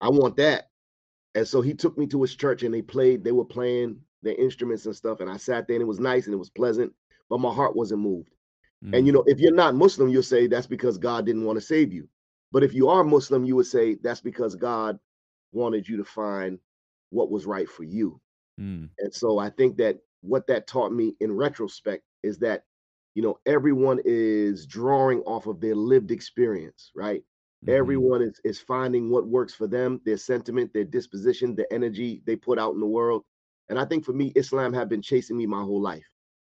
I 0.00 0.08
want 0.08 0.36
that. 0.36 0.70
And 1.34 1.46
so 1.46 1.60
he 1.60 1.74
took 1.74 1.96
me 1.96 2.06
to 2.08 2.20
his 2.22 2.34
church 2.34 2.62
and 2.62 2.74
they 2.74 2.82
played, 2.82 3.24
they 3.24 3.32
were 3.32 3.44
playing 3.44 4.00
their 4.22 4.34
instruments 4.34 4.86
and 4.86 4.94
stuff. 4.96 5.20
And 5.20 5.30
I 5.30 5.36
sat 5.36 5.66
there 5.66 5.76
and 5.76 5.82
it 5.82 5.86
was 5.86 6.00
nice 6.00 6.26
and 6.26 6.34
it 6.34 6.38
was 6.38 6.50
pleasant, 6.50 6.92
but 7.28 7.40
my 7.40 7.52
heart 7.52 7.76
wasn't 7.76 8.02
moved. 8.02 8.30
Mm. 8.84 8.98
And 8.98 9.06
you 9.06 9.12
know, 9.12 9.24
if 9.26 9.38
you're 9.38 9.54
not 9.54 9.74
Muslim, 9.74 10.08
you'll 10.08 10.22
say 10.22 10.46
that's 10.46 10.66
because 10.66 10.98
God 10.98 11.24
didn't 11.26 11.44
want 11.44 11.56
to 11.56 11.64
save 11.64 11.92
you. 11.92 12.08
But 12.52 12.64
if 12.64 12.74
you 12.74 12.88
are 12.88 13.04
Muslim, 13.04 13.44
you 13.44 13.56
would 13.56 13.66
say 13.66 13.96
that's 14.02 14.20
because 14.20 14.54
God 14.54 14.98
wanted 15.52 15.88
you 15.88 15.96
to 15.98 16.04
find 16.04 16.58
what 17.10 17.30
was 17.30 17.46
right 17.46 17.68
for 17.68 17.84
you. 17.84 18.20
Mm. 18.60 18.88
And 18.98 19.14
so 19.14 19.38
I 19.38 19.50
think 19.50 19.76
that 19.78 19.98
what 20.22 20.46
that 20.48 20.66
taught 20.66 20.92
me 20.92 21.14
in 21.20 21.32
retrospect 21.32 22.04
is 22.22 22.38
that, 22.38 22.64
you 23.14 23.22
know, 23.22 23.38
everyone 23.46 24.00
is 24.04 24.66
drawing 24.66 25.20
off 25.20 25.46
of 25.46 25.60
their 25.60 25.74
lived 25.74 26.10
experience, 26.10 26.90
right? 26.94 27.22
Mm-hmm. 27.64 27.78
Everyone 27.78 28.22
is, 28.22 28.40
is 28.44 28.60
finding 28.60 29.10
what 29.10 29.26
works 29.26 29.54
for 29.54 29.66
them, 29.66 30.00
their 30.04 30.16
sentiment, 30.16 30.72
their 30.72 30.84
disposition, 30.84 31.54
the 31.54 31.72
energy 31.72 32.22
they 32.26 32.36
put 32.36 32.58
out 32.58 32.74
in 32.74 32.80
the 32.80 32.86
world. 32.86 33.24
And 33.68 33.78
I 33.78 33.84
think 33.84 34.04
for 34.04 34.12
me, 34.12 34.32
Islam 34.34 34.72
had 34.72 34.88
been 34.88 35.02
chasing 35.02 35.36
me 35.36 35.46
my 35.46 35.62
whole 35.62 35.80
life. 35.80 36.06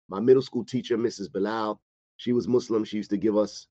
My 0.09 0.21
middle 0.21 0.43
school 0.43 0.65
teacher, 0.65 0.99
Mrs. 0.99 1.33
Bilal, 1.33 1.81
she 2.17 2.33
was 2.33 2.49
Muslim. 2.49 2.85
She 2.85 2.97
used 2.97 3.11
to 3.11 3.17
give 3.17 3.37
us 3.37 3.67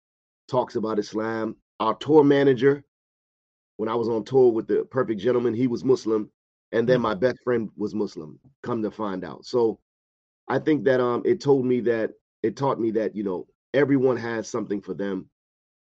talks 0.47 0.75
about 0.75 0.99
Islam. 0.99 1.55
Our 1.81 1.95
tour 1.95 2.23
manager, 2.23 2.83
when 3.77 3.89
I 3.89 3.95
was 3.95 4.07
on 4.07 4.23
tour 4.23 4.51
with 4.51 4.67
the 4.67 4.85
Perfect 4.85 5.19
Gentlemen, 5.19 5.55
he 5.55 5.65
was 5.65 5.83
Muslim. 5.83 6.29
And 6.71 6.87
then 6.87 6.99
mm. 6.99 7.09
my 7.09 7.15
best 7.15 7.39
friend 7.43 7.71
was 7.75 7.95
Muslim, 7.95 8.39
come 8.61 8.83
to 8.83 8.91
find 8.91 9.25
out. 9.25 9.45
So 9.45 9.79
I 10.47 10.59
think 10.59 10.83
that 10.85 11.01
um 11.01 11.23
it 11.25 11.41
told 11.41 11.65
me 11.65 11.79
that 11.81 12.11
it 12.43 12.55
taught 12.55 12.79
me 12.79 12.91
that, 12.91 13.15
you 13.15 13.23
know, 13.23 13.47
everyone 13.73 14.15
has 14.17 14.47
something 14.47 14.79
for 14.79 14.93
them, 14.93 15.27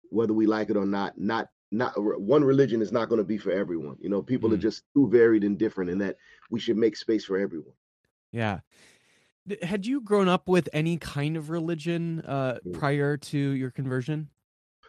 whether 0.10 0.34
we 0.34 0.46
like 0.46 0.70
it 0.70 0.75
or 0.75 0.86
not. 0.86 1.17
Not 1.17 1.48
not 1.72 1.94
one 1.96 2.44
religion 2.44 2.82
is 2.82 2.91
not 2.91 3.08
going 3.08 3.20
to 3.20 3.25
be 3.34 3.38
for 3.38 3.51
everyone. 3.51 3.96
You 4.00 4.10
know, 4.10 4.22
people 4.22 4.50
mm. 4.50 4.53
are 4.56 4.58
just 4.58 4.84
too 4.94 5.08
varied 5.10 5.46
and 5.46 5.58
different, 5.58 5.89
and 5.89 6.01
that 6.01 6.17
we 6.51 6.60
should 6.60 6.77
make 6.77 6.98
space 6.98 7.24
for 7.24 7.38
everyone. 7.38 7.75
Yeah. 8.34 8.60
Had 9.62 9.86
you 9.86 10.01
grown 10.01 10.27
up 10.27 10.50
with 10.50 10.67
any 10.74 10.98
kind 10.98 11.38
of 11.38 11.50
religion 11.50 12.22
uh, 12.27 12.60
mm. 12.65 12.74
prior 12.74 13.15
to 13.15 13.38
your 13.38 13.72
conversion? 13.72 14.29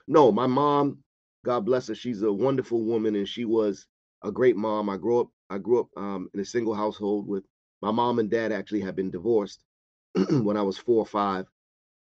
No, 0.09 0.33
my 0.33 0.47
mom, 0.47 0.99
God 1.45 1.67
bless 1.67 1.89
her, 1.89 1.95
she's 1.95 2.23
a 2.23 2.33
wonderful 2.33 2.83
woman, 2.83 3.15
and 3.15 3.29
she 3.29 3.45
was 3.45 3.87
a 4.25 4.33
great 4.33 4.57
mom. 4.57 4.89
I 4.89 4.97
grew 4.97 5.21
up, 5.21 5.29
I 5.51 5.59
grew 5.59 5.81
up 5.81 5.89
um, 5.97 6.31
in 6.35 6.41
a 6.41 6.45
single 6.45 6.75
household 6.75 7.29
with 7.29 7.45
my 7.83 7.91
mom 7.91 8.19
and 8.19 8.31
dad. 8.31 8.51
Actually, 8.51 8.81
had 8.81 8.97
been 8.97 9.11
divorced 9.11 9.65
when 10.31 10.57
I 10.57 10.63
was 10.63 10.79
four 10.79 10.99
or 11.01 11.07
five. 11.07 11.47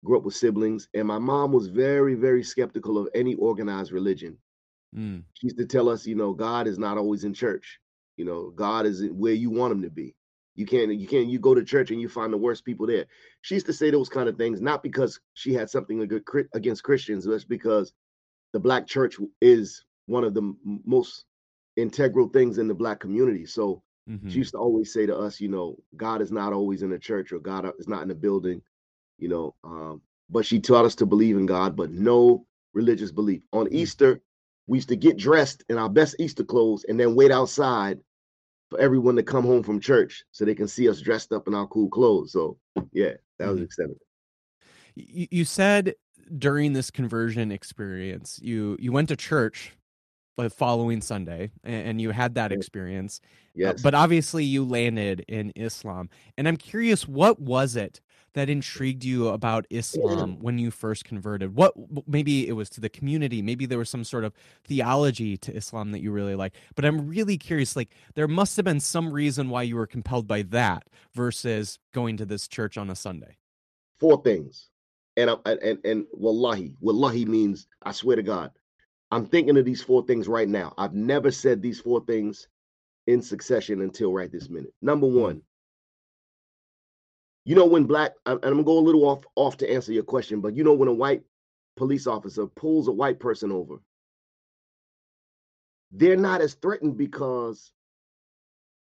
Grew 0.05 0.17
up 0.17 0.25
with 0.25 0.35
siblings, 0.35 0.89
and 0.95 1.07
my 1.07 1.19
mom 1.19 1.53
was 1.53 1.69
very, 1.69 2.15
very 2.15 2.43
skeptical 2.43 2.99
of 2.99 3.09
any 3.15 3.35
organized 3.35 3.93
religion. 3.93 4.39
Mm. 4.97 5.25
She 5.35 5.49
used 5.49 5.59
to 5.59 5.67
tell 5.67 5.89
us, 5.89 6.07
you 6.07 6.15
know, 6.15 6.33
God 6.33 6.67
is 6.67 6.79
not 6.79 6.97
always 6.99 7.25
in 7.25 7.35
church. 7.35 7.79
You 8.17 8.25
know, 8.25 8.51
God 8.51 8.87
is 8.87 9.05
where 9.13 9.35
you 9.35 9.51
want 9.51 9.73
him 9.73 9.83
to 9.83 9.91
be. 9.91 10.15
You 10.59 10.67
can't, 10.67 10.93
you 10.93 11.07
can't, 11.07 11.29
you 11.29 11.39
go 11.39 11.55
to 11.55 11.63
church 11.63 11.93
and 11.93 12.01
you 12.01 12.09
find 12.09 12.33
the 12.33 12.37
worst 12.37 12.65
people 12.65 12.85
there. 12.85 13.07
She 13.43 13.55
used 13.55 13.67
to 13.67 13.73
say 13.73 13.93
those 13.93 14.09
kind 14.09 14.29
of 14.29 14.37
things, 14.37 14.61
not 14.61 14.83
because 14.83 15.21
she 15.35 15.55
had 15.55 15.71
something 15.71 16.03
against 16.53 16.83
Christians, 16.83 17.29
but 17.29 17.49
because 17.49 17.93
the 18.53 18.59
black 18.59 18.85
church 18.89 19.19
is 19.41 19.85
one 20.07 20.25
of 20.25 20.35
the 20.35 20.53
most 20.85 21.27
integral 21.77 22.29
things 22.29 22.59
in 22.59 22.67
the 22.67 22.75
black 22.75 22.99
community. 22.99 23.47
So 23.47 23.85
mm-hmm. 24.11 24.29
she 24.29 24.39
used 24.39 24.51
to 24.51 24.59
always 24.59 24.93
say 24.93 25.07
to 25.07 25.17
us, 25.17 25.41
you 25.41 25.47
know, 25.47 25.77
God 25.97 26.21
is 26.21 26.33
not 26.33 26.53
always 26.53 26.83
in 26.83 26.91
the 26.91 26.99
church 26.99 27.31
or 27.31 27.39
God 27.39 27.71
is 27.79 27.87
not 27.87 28.03
in 28.03 28.09
the 28.09 28.17
building, 28.17 28.61
you 29.17 29.29
know. 29.29 29.55
Um, 29.63 30.03
but 30.29 30.45
she 30.45 30.59
taught 30.59 30.85
us 30.85 30.97
to 30.97 31.07
believe 31.07 31.37
in 31.37 31.47
God, 31.47 31.77
but 31.77 31.93
no 31.93 32.47
religious 32.75 33.13
belief. 33.13 33.43
On 33.53 33.67
mm-hmm. 33.67 33.77
Easter, 33.77 34.21
we 34.67 34.79
used 34.79 34.89
to 34.89 34.97
get 34.97 35.19
dressed 35.19 35.63
in 35.69 35.79
our 35.79 35.89
best 35.89 36.17
Easter 36.19 36.43
clothes 36.43 36.85
and 36.89 36.99
then 36.99 37.15
wait 37.15 37.31
outside 37.31 38.01
for 38.69 38.79
everyone 38.81 39.17
to 39.17 39.23
come 39.23 39.45
home 39.45 39.63
from 39.63 39.81
church 39.81 40.25
so 40.33 40.45
they 40.45 40.55
can 40.55 40.69
see 40.69 40.89
us 40.89 41.01
dressed 41.01 41.33
up 41.33 41.49
in 41.49 41.55
our 41.55 41.67
cool 41.67 41.89
clothes. 41.89 42.33
So 42.33 42.59
yeah, 42.93 43.13
that 43.39 43.49
was 43.49 43.57
mm-hmm. 43.57 43.65
exciting. 43.65 43.97
You 44.95 45.45
said 45.45 45.95
during 46.37 46.73
this 46.73 46.91
conversion 46.91 47.53
experience, 47.53 48.41
you 48.43 48.77
you 48.81 48.93
went 48.93 49.09
to 49.09 49.17
church 49.17 49.73
the 50.37 50.51
following 50.51 51.01
Sunday 51.01 51.51
and 51.65 52.01
you 52.01 52.11
had 52.11 52.35
that 52.35 52.53
experience. 52.53 53.21
Uh, 53.25 53.29
yes. 53.55 53.83
but 53.83 53.95
obviously 53.95 54.45
you 54.45 54.65
landed 54.65 55.25
in 55.27 55.53
Islam. 55.57 56.09
And 56.37 56.47
I'm 56.47 56.57
curious, 56.57 57.09
what 57.09 57.41
was 57.41 57.75
it 57.75 58.01
that 58.35 58.49
intrigued 58.49 59.05
you 59.05 59.29
about 59.29 59.67
Islam 59.71 60.39
when 60.41 60.59
you 60.59 60.71
first 60.71 61.05
converted? 61.05 61.55
What 61.55 61.75
maybe 62.07 62.49
it 62.49 62.53
was 62.53 62.71
to 62.71 62.81
the 62.81 62.89
community, 62.89 63.43
maybe 63.43 63.67
there 63.67 63.79
was 63.79 63.91
some 63.91 64.05
sort 64.05 64.25
of 64.25 64.33
theology 64.65 65.37
to 65.39 65.55
Islam 65.55 65.93
that 65.93 66.01
you 66.01 66.11
really 66.11 66.35
like. 66.35 66.55
But 66.75 66.85
I'm 66.85 67.09
really 67.09 67.39
curious 67.39 67.77
like 67.77 67.91
there 68.15 68.29
must 68.29 68.57
have 68.57 68.65
been 68.65 68.81
some 68.81 69.13
reason 69.13 69.51
why 69.51 69.63
you 69.63 69.77
were 69.77 69.87
compelled 69.87 70.27
by 70.27 70.43
that 70.43 70.85
versus 71.15 71.79
going 71.93 72.17
to 72.19 72.27
this 72.27 72.49
church 72.49 72.77
on 72.77 72.91
a 72.91 72.97
Sunday. 72.97 73.37
Four 73.99 74.23
things. 74.23 74.69
And 75.17 75.31
and 75.45 75.79
and 75.85 76.07
wallahi, 76.13 76.75
wallahi 76.81 77.25
means 77.25 77.67
I 77.83 77.93
swear 77.93 78.17
to 78.17 78.23
God. 78.23 78.53
I'm 79.11 79.27
thinking 79.27 79.57
of 79.57 79.65
these 79.65 79.83
four 79.83 80.05
things 80.07 80.29
right 80.29 80.49
now. 80.49 80.75
I've 80.79 80.95
never 80.95 81.31
said 81.31 81.63
these 81.63 81.81
four 81.81 82.05
things 82.05 82.47
in 83.07 83.23
succession 83.23 83.81
until 83.81 84.13
right 84.13 84.31
this 84.31 84.51
minute. 84.51 84.73
Number 84.83 85.09
hmm. 85.09 85.21
one, 85.21 85.43
you 87.49 87.55
know 87.55 87.65
when 87.65 87.85
black 87.85 88.13
and 88.27 88.39
I'm 88.43 88.51
gonna 88.51 88.63
go 88.63 88.79
a 88.79 88.81
little 88.81 89.07
off 89.07 89.25
off 89.35 89.57
to 89.57 89.73
answer 89.73 89.91
your 89.91 90.03
question, 90.03 90.43
but 90.43 90.55
you 90.55 90.63
know 90.63 90.75
when 90.75 90.87
a 90.87 90.93
white 90.93 91.23
police 91.79 92.07
officer 92.07 92.47
pulls 92.47 92.89
a 92.89 92.93
white 92.93 93.19
person 93.19 93.51
over, 93.51 93.77
they're 95.91 96.15
not 96.15 96.43
as 96.43 96.53
threatened 96.53 96.99
because 96.99 97.73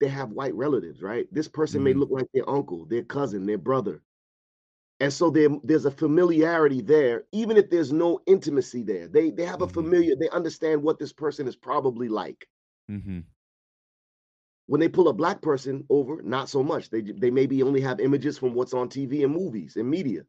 they 0.02 0.10
have 0.10 0.32
white 0.32 0.54
relatives, 0.54 1.02
right? 1.02 1.28
This 1.32 1.48
person 1.48 1.78
mm-hmm. 1.78 1.86
may 1.86 1.94
look 1.94 2.10
like 2.12 2.28
their 2.34 2.50
uncle, 2.50 2.86
their 2.86 3.04
cousin, 3.04 3.46
their 3.46 3.58
brother. 3.58 4.02
And 5.00 5.14
so 5.14 5.30
there, 5.30 5.48
there's 5.64 5.86
a 5.86 5.92
familiarity 5.92 6.82
there, 6.82 7.24
even 7.32 7.56
if 7.56 7.70
there's 7.70 7.94
no 7.94 8.20
intimacy 8.28 8.84
there. 8.84 9.08
They 9.08 9.30
they 9.30 9.46
have 9.46 9.62
a 9.62 9.66
mm-hmm. 9.66 9.76
familiar, 9.76 10.16
they 10.20 10.30
understand 10.32 10.84
what 10.84 11.00
this 11.00 11.14
person 11.14 11.48
is 11.48 11.56
probably 11.56 12.10
like. 12.10 12.46
Mm-hmm. 12.92 13.20
When 14.68 14.80
they 14.80 14.90
pull 14.90 15.08
a 15.08 15.14
black 15.14 15.42
person 15.42 15.86
over, 15.90 16.22
not 16.22 16.50
so 16.50 16.64
much. 16.64 16.90
They 16.90 17.02
they 17.02 17.32
maybe 17.32 17.64
only 17.64 17.82
have 17.82 18.00
images 18.00 18.38
from 18.38 18.54
what's 18.54 18.74
on 18.74 18.90
TV 18.90 19.24
and 19.24 19.34
movies 19.34 19.76
and 19.78 19.90
media. 19.90 20.22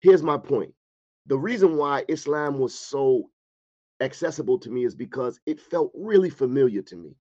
Here's 0.00 0.22
my 0.22 0.38
point. 0.38 0.74
The 1.26 1.38
reason 1.38 1.76
why 1.76 2.04
Islam 2.08 2.58
was 2.58 2.78
so 2.78 3.30
accessible 4.00 4.58
to 4.60 4.70
me 4.70 4.84
is 4.84 4.94
because 4.94 5.40
it 5.46 5.60
felt 5.60 5.92
really 5.94 6.30
familiar 6.30 6.82
to 6.82 6.96
me. 6.96 7.16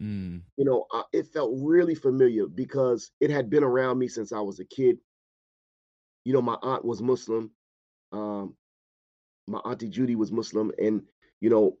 Mm. 0.00 0.42
You 0.56 0.64
know, 0.64 0.86
uh, 0.92 1.02
it 1.12 1.26
felt 1.26 1.52
really 1.56 1.94
familiar 1.94 2.46
because 2.46 3.10
it 3.20 3.30
had 3.30 3.50
been 3.50 3.64
around 3.64 3.98
me 3.98 4.08
since 4.08 4.32
I 4.32 4.40
was 4.40 4.60
a 4.60 4.64
kid. 4.64 4.98
You 6.24 6.32
know, 6.32 6.42
my 6.42 6.56
aunt 6.62 6.84
was 6.84 7.02
Muslim. 7.02 7.50
Um, 8.12 8.54
my 9.46 9.58
auntie 9.58 9.88
Judy 9.88 10.16
was 10.16 10.32
Muslim, 10.32 10.72
and 10.78 11.02
you 11.40 11.50
know, 11.50 11.76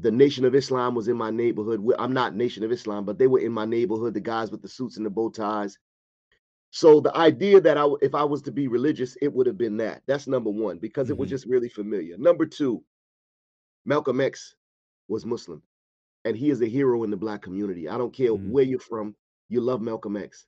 the 0.00 0.10
Nation 0.10 0.44
of 0.44 0.54
Islam 0.54 0.94
was 0.94 1.08
in 1.08 1.16
my 1.16 1.30
neighborhood. 1.30 1.84
I'm 1.98 2.12
not 2.12 2.36
Nation 2.36 2.62
of 2.62 2.70
Islam, 2.70 3.04
but 3.04 3.18
they 3.18 3.26
were 3.26 3.40
in 3.40 3.52
my 3.52 3.64
neighborhood. 3.64 4.14
The 4.14 4.20
guys 4.20 4.50
with 4.50 4.62
the 4.62 4.68
suits 4.68 4.96
and 4.96 5.04
the 5.04 5.10
bow 5.10 5.28
ties. 5.28 5.76
So 6.70 7.00
the 7.00 7.16
idea 7.16 7.60
that 7.60 7.76
I, 7.76 7.86
if 8.00 8.14
I 8.14 8.24
was 8.24 8.42
to 8.42 8.52
be 8.52 8.68
religious, 8.68 9.16
it 9.20 9.32
would 9.32 9.46
have 9.46 9.58
been 9.58 9.78
that. 9.78 10.02
That's 10.06 10.26
number 10.26 10.50
one 10.50 10.78
because 10.78 11.06
mm-hmm. 11.06 11.12
it 11.12 11.18
was 11.18 11.26
mm-hmm. 11.26 11.34
just 11.34 11.46
really 11.46 11.68
familiar. 11.68 12.16
Number 12.16 12.46
two, 12.46 12.84
Malcolm 13.84 14.20
X 14.20 14.54
was 15.08 15.26
Muslim, 15.26 15.62
and 16.24 16.36
he 16.36 16.50
is 16.50 16.60
a 16.60 16.66
hero 16.66 17.02
in 17.04 17.10
the 17.10 17.16
black 17.16 17.42
community. 17.42 17.88
I 17.88 17.98
don't 17.98 18.14
care 18.14 18.30
mm-hmm. 18.30 18.50
where 18.50 18.64
you're 18.64 18.78
from, 18.78 19.16
you 19.48 19.60
love 19.60 19.80
Malcolm 19.80 20.16
X, 20.16 20.46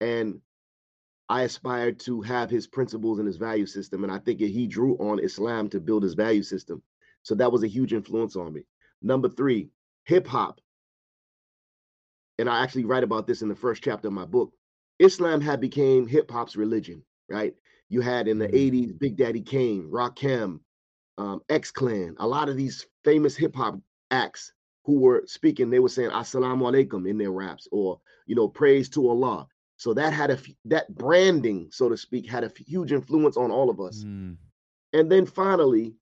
and 0.00 0.40
I 1.28 1.42
aspired 1.42 1.98
to 2.00 2.20
have 2.20 2.50
his 2.50 2.66
principles 2.66 3.18
and 3.18 3.26
his 3.26 3.38
value 3.38 3.66
system, 3.66 4.04
and 4.04 4.12
I 4.12 4.18
think 4.18 4.38
he 4.38 4.66
drew 4.66 4.96
on 4.98 5.18
Islam 5.18 5.70
to 5.70 5.80
build 5.80 6.02
his 6.02 6.14
value 6.14 6.42
system. 6.42 6.82
So 7.22 7.34
that 7.36 7.50
was 7.50 7.62
a 7.62 7.68
huge 7.68 7.94
influence 7.94 8.36
on 8.36 8.52
me. 8.52 8.64
Number 9.02 9.28
three, 9.28 9.70
hip 10.04 10.26
hop. 10.26 10.60
And 12.38 12.48
I 12.48 12.62
actually 12.62 12.84
write 12.84 13.04
about 13.04 13.26
this 13.26 13.42
in 13.42 13.48
the 13.48 13.54
first 13.54 13.82
chapter 13.82 14.08
of 14.08 14.14
my 14.14 14.24
book. 14.24 14.52
Islam 14.98 15.40
had 15.40 15.60
became 15.60 16.06
hip 16.06 16.30
hop's 16.30 16.56
religion, 16.56 17.02
right? 17.28 17.54
You 17.88 18.00
had 18.00 18.28
in 18.28 18.38
the 18.38 18.48
80s 18.48 18.72
mm-hmm. 18.72 18.96
Big 18.98 19.16
Daddy 19.16 19.42
Kane, 19.42 19.88
Rakim, 19.90 20.60
um, 21.18 21.40
X 21.48 21.70
Clan, 21.70 22.14
a 22.18 22.26
lot 22.26 22.48
of 22.48 22.56
these 22.56 22.86
famous 23.04 23.36
hip 23.36 23.54
hop 23.54 23.78
acts 24.10 24.52
who 24.84 25.00
were 25.00 25.22
speaking, 25.26 25.70
they 25.70 25.78
were 25.78 25.88
saying 25.88 26.10
Assalamu 26.10 26.62
alaikum 26.62 27.08
in 27.08 27.18
their 27.18 27.30
raps 27.30 27.68
or, 27.70 28.00
you 28.26 28.34
know, 28.34 28.48
praise 28.48 28.88
to 28.90 29.08
Allah. 29.08 29.46
So 29.76 29.94
that 29.94 30.12
had 30.12 30.30
a 30.30 30.38
that 30.66 30.94
branding, 30.94 31.68
so 31.70 31.88
to 31.88 31.96
speak, 31.96 32.28
had 32.28 32.44
a 32.44 32.52
huge 32.56 32.92
influence 32.92 33.36
on 33.36 33.50
all 33.50 33.68
of 33.68 33.80
us. 33.80 34.04
Mm. 34.04 34.36
And 34.92 35.10
then 35.10 35.26
finally, 35.26 35.94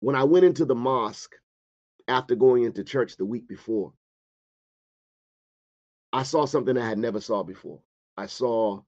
when 0.00 0.16
I 0.16 0.24
went 0.24 0.44
into 0.44 0.64
the 0.64 0.74
mosque 0.74 1.34
after 2.08 2.34
going 2.34 2.64
into 2.64 2.82
church 2.82 3.16
the 3.16 3.24
week 3.24 3.46
before, 3.46 3.92
I 6.12 6.24
saw 6.24 6.44
something 6.46 6.76
I 6.76 6.88
had 6.88 6.98
never 6.98 7.20
saw 7.20 7.42
before. 7.42 7.80
I 8.16 8.26
saw 8.26 8.80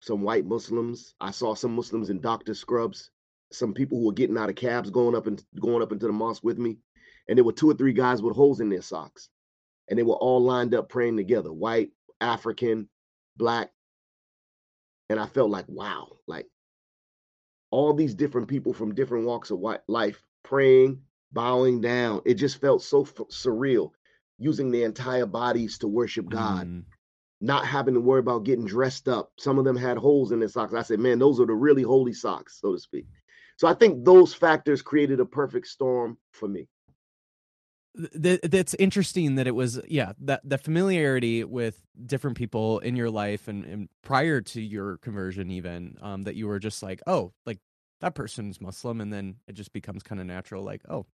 some 0.00 0.22
white 0.22 0.46
Muslims. 0.46 1.14
I 1.20 1.30
saw 1.30 1.54
some 1.54 1.74
Muslims 1.74 2.10
in 2.10 2.20
doctor 2.20 2.54
scrubs, 2.54 3.10
some 3.52 3.74
people 3.74 3.98
who 3.98 4.06
were 4.06 4.12
getting 4.12 4.38
out 4.38 4.48
of 4.48 4.56
cabs 4.56 4.90
going 4.90 5.14
up 5.14 5.26
and 5.26 5.42
going 5.60 5.82
up 5.82 5.92
into 5.92 6.06
the 6.06 6.12
mosque 6.12 6.42
with 6.42 6.58
me. 6.58 6.78
And 7.28 7.36
there 7.36 7.44
were 7.44 7.52
two 7.52 7.70
or 7.70 7.74
three 7.74 7.92
guys 7.92 8.22
with 8.22 8.34
holes 8.34 8.60
in 8.60 8.68
their 8.70 8.82
socks. 8.82 9.28
And 9.88 9.98
they 9.98 10.02
were 10.02 10.14
all 10.14 10.42
lined 10.42 10.74
up 10.74 10.88
praying 10.88 11.16
together, 11.16 11.52
white, 11.52 11.90
African, 12.20 12.88
black. 13.36 13.70
And 15.10 15.20
I 15.20 15.26
felt 15.26 15.50
like, 15.50 15.66
wow, 15.68 16.08
like 16.26 16.46
all 17.70 17.94
these 17.94 18.14
different 18.14 18.48
people 18.48 18.72
from 18.72 18.94
different 18.94 19.26
walks 19.26 19.50
of 19.50 19.62
life 19.88 20.22
praying, 20.42 21.00
bowing 21.32 21.80
down. 21.80 22.22
It 22.24 22.34
just 22.34 22.60
felt 22.60 22.82
so 22.82 23.02
f- 23.02 23.14
surreal 23.30 23.90
using 24.38 24.70
their 24.70 24.86
entire 24.86 25.26
bodies 25.26 25.78
to 25.78 25.88
worship 25.88 26.28
God. 26.28 26.66
Mm 26.66 26.84
not 27.40 27.66
having 27.66 27.94
to 27.94 28.00
worry 28.00 28.20
about 28.20 28.44
getting 28.44 28.66
dressed 28.66 29.08
up. 29.08 29.30
Some 29.38 29.58
of 29.58 29.64
them 29.64 29.76
had 29.76 29.96
holes 29.96 30.32
in 30.32 30.40
their 30.40 30.48
socks. 30.48 30.74
I 30.74 30.82
said, 30.82 30.98
man, 30.98 31.18
those 31.18 31.40
are 31.40 31.46
the 31.46 31.54
really 31.54 31.82
holy 31.82 32.12
socks, 32.12 32.58
so 32.60 32.72
to 32.72 32.78
speak. 32.78 33.06
So 33.56 33.68
I 33.68 33.74
think 33.74 34.04
those 34.04 34.34
factors 34.34 34.82
created 34.82 35.20
a 35.20 35.24
perfect 35.24 35.66
storm 35.66 36.16
for 36.32 36.48
me. 36.48 36.68
That's 38.14 38.74
interesting 38.74 39.34
that 39.36 39.46
it 39.46 39.54
was, 39.54 39.80
yeah, 39.88 40.12
that 40.20 40.40
the 40.44 40.58
familiarity 40.58 41.42
with 41.44 41.80
different 42.06 42.36
people 42.36 42.78
in 42.78 42.94
your 42.96 43.10
life 43.10 43.48
and, 43.48 43.64
and 43.64 43.88
prior 44.02 44.40
to 44.40 44.60
your 44.60 44.98
conversion, 44.98 45.50
even 45.50 45.96
um, 46.00 46.22
that 46.22 46.36
you 46.36 46.46
were 46.46 46.58
just 46.58 46.82
like, 46.82 47.00
oh, 47.06 47.32
like 47.44 47.58
that 48.00 48.14
person's 48.14 48.60
Muslim, 48.60 49.00
and 49.00 49.12
then 49.12 49.36
it 49.48 49.54
just 49.54 49.72
becomes 49.72 50.02
kind 50.02 50.20
of 50.20 50.26
natural, 50.26 50.62
like, 50.62 50.82
oh, 50.88 51.06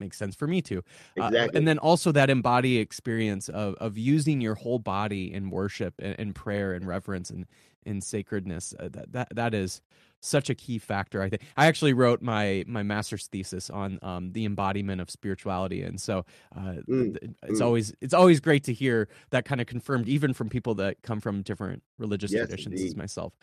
makes 0.00 0.18
sense 0.18 0.34
for 0.34 0.46
me 0.46 0.60
too. 0.60 0.82
Exactly. 1.16 1.40
Uh, 1.40 1.48
and 1.54 1.66
then 1.66 1.78
also 1.78 2.12
that 2.12 2.28
embody 2.28 2.78
experience 2.78 3.48
of 3.48 3.74
of 3.76 3.96
using 3.96 4.40
your 4.40 4.56
whole 4.56 4.80
body 4.80 5.32
in 5.32 5.48
worship 5.48 5.94
and, 5.98 6.16
and 6.18 6.34
prayer 6.34 6.72
and 6.72 6.86
reverence 6.86 7.30
and 7.30 7.46
in 7.86 8.00
sacredness. 8.00 8.74
Uh, 8.78 8.88
that 8.90 9.12
that 9.12 9.28
that 9.34 9.54
is 9.54 9.80
such 10.22 10.48
a 10.48 10.54
key 10.54 10.78
factor 10.78 11.20
i 11.22 11.28
think 11.28 11.42
i 11.56 11.66
actually 11.66 11.92
wrote 11.92 12.22
my 12.22 12.64
my 12.66 12.82
master's 12.82 13.26
thesis 13.26 13.68
on 13.70 13.98
um, 14.02 14.32
the 14.32 14.44
embodiment 14.44 15.00
of 15.00 15.10
spirituality 15.10 15.82
and 15.82 16.00
so 16.00 16.24
uh, 16.56 16.76
mm, 16.88 17.16
it's 17.42 17.60
mm. 17.60 17.64
always 17.64 17.92
it's 18.00 18.14
always 18.14 18.40
great 18.40 18.64
to 18.64 18.72
hear 18.72 19.08
that 19.30 19.44
kind 19.44 19.60
of 19.60 19.66
confirmed 19.66 20.08
even 20.08 20.32
from 20.32 20.48
people 20.48 20.74
that 20.74 20.96
come 21.02 21.20
from 21.20 21.42
different 21.42 21.82
religious 21.98 22.32
yes, 22.32 22.46
traditions 22.46 22.80
indeed. 22.80 22.88
as 22.88 22.96
myself 22.96 23.34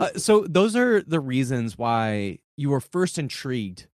uh, 0.00 0.10
so 0.16 0.44
those 0.48 0.76
are 0.76 1.02
the 1.02 1.20
reasons 1.20 1.78
why 1.78 2.38
you 2.56 2.68
were 2.68 2.80
first 2.80 3.18
intrigued 3.18 3.86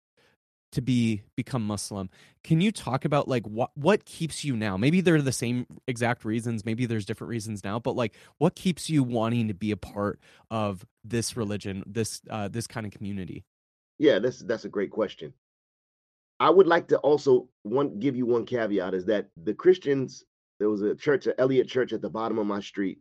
to 0.75 0.81
be 0.81 1.23
become 1.35 1.65
Muslim. 1.65 2.09
Can 2.43 2.61
you 2.61 2.71
talk 2.71 3.05
about 3.05 3.27
like 3.27 3.45
what 3.47 3.71
what 3.75 4.05
keeps 4.05 4.43
you 4.43 4.55
now? 4.55 4.77
Maybe 4.77 5.01
they're 5.01 5.21
the 5.21 5.31
same 5.31 5.65
exact 5.87 6.23
reasons, 6.23 6.63
maybe 6.63 6.85
there's 6.85 7.05
different 7.05 7.29
reasons 7.29 7.63
now, 7.63 7.79
but 7.79 7.95
like 7.95 8.13
what 8.37 8.55
keeps 8.55 8.89
you 8.89 9.01
wanting 9.01 9.47
to 9.47 9.53
be 9.53 9.71
a 9.71 9.77
part 9.77 10.19
of 10.51 10.85
this 11.03 11.35
religion, 11.35 11.83
this 11.87 12.21
uh 12.29 12.47
this 12.47 12.67
kind 12.67 12.85
of 12.85 12.91
community? 12.91 13.43
Yeah, 13.97 14.19
that's 14.19 14.39
that's 14.39 14.65
a 14.65 14.69
great 14.69 14.91
question. 14.91 15.33
I 16.39 16.49
would 16.49 16.67
like 16.67 16.89
to 16.89 16.97
also 16.99 17.47
one 17.63 17.99
give 17.99 18.15
you 18.15 18.25
one 18.25 18.45
caveat 18.45 18.93
is 18.93 19.05
that 19.05 19.29
the 19.41 19.53
Christians 19.53 20.23
there 20.59 20.69
was 20.69 20.81
a 20.81 20.95
church, 20.95 21.27
a 21.27 21.39
Eliot 21.39 21.67
Church 21.67 21.91
at 21.93 22.01
the 22.01 22.09
bottom 22.09 22.37
of 22.37 22.47
my 22.47 22.59
street. 22.59 22.99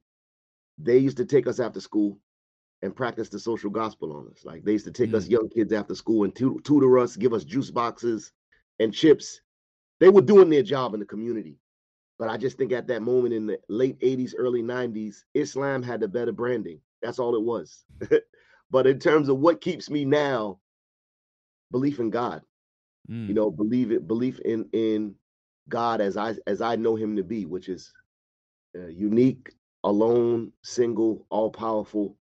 They 0.78 0.98
used 0.98 1.18
to 1.18 1.24
take 1.24 1.46
us 1.46 1.60
after 1.60 1.80
school 1.80 2.18
and 2.84 2.94
practice 2.94 3.30
the 3.30 3.38
social 3.38 3.70
gospel 3.70 4.12
on 4.12 4.28
us. 4.30 4.44
Like 4.44 4.62
they 4.62 4.72
used 4.72 4.84
to 4.84 4.92
take 4.92 5.10
mm. 5.10 5.14
us 5.14 5.26
young 5.26 5.48
kids 5.48 5.72
after 5.72 5.94
school 5.94 6.24
and 6.24 6.36
tutor 6.36 6.98
us, 6.98 7.16
give 7.16 7.32
us 7.32 7.42
juice 7.42 7.70
boxes 7.70 8.30
and 8.78 8.92
chips. 8.92 9.40
They 10.00 10.10
were 10.10 10.20
doing 10.20 10.50
their 10.50 10.62
job 10.62 10.92
in 10.92 11.00
the 11.00 11.06
community. 11.06 11.56
But 12.18 12.28
I 12.28 12.36
just 12.36 12.58
think 12.58 12.72
at 12.72 12.86
that 12.88 13.00
moment 13.00 13.32
in 13.32 13.46
the 13.46 13.58
late 13.70 13.98
80s, 14.00 14.34
early 14.36 14.62
90s, 14.62 15.24
Islam 15.32 15.82
had 15.82 16.00
the 16.00 16.08
better 16.08 16.30
branding. 16.30 16.78
That's 17.00 17.18
all 17.18 17.34
it 17.34 17.42
was. 17.42 17.84
but 18.70 18.86
in 18.86 18.98
terms 18.98 19.30
of 19.30 19.38
what 19.38 19.62
keeps 19.62 19.88
me 19.88 20.04
now, 20.04 20.58
belief 21.70 21.98
in 21.98 22.10
God. 22.10 22.42
Mm. 23.10 23.28
You 23.28 23.34
know, 23.34 23.50
believe 23.50 23.92
it, 23.92 24.06
belief 24.06 24.38
in 24.40 24.68
in 24.72 25.14
God 25.70 26.02
as 26.02 26.16
I 26.18 26.34
as 26.46 26.60
I 26.60 26.76
know 26.76 26.96
him 26.96 27.16
to 27.16 27.22
be, 27.22 27.46
which 27.46 27.68
is 27.68 27.92
uh, 28.78 28.88
unique, 28.88 29.52
alone, 29.84 30.52
single, 30.62 31.26
all 31.30 31.50
powerful, 31.50 32.16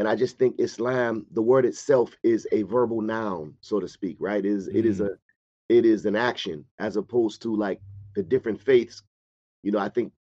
and 0.00 0.08
I 0.08 0.16
just 0.16 0.38
think 0.38 0.54
Islam, 0.58 1.26
the 1.32 1.42
word 1.42 1.66
itself 1.66 2.16
is 2.22 2.48
a 2.52 2.62
verbal 2.62 3.02
noun, 3.02 3.52
so 3.60 3.78
to 3.80 3.86
speak, 3.86 4.16
right? 4.18 4.42
It 4.42 4.50
is 4.50 4.66
mm. 4.66 4.74
it 4.74 4.86
is 4.86 5.00
mm-hmm. 5.00 5.12
a 5.12 5.76
it 5.76 5.84
is 5.84 6.06
an 6.06 6.16
action 6.16 6.64
as 6.78 6.96
opposed 6.96 7.42
to 7.42 7.54
like 7.54 7.82
the 8.14 8.22
different 8.22 8.58
faiths. 8.62 9.02
You 9.62 9.72
know, 9.72 9.78
I 9.78 9.90
think 9.90 10.14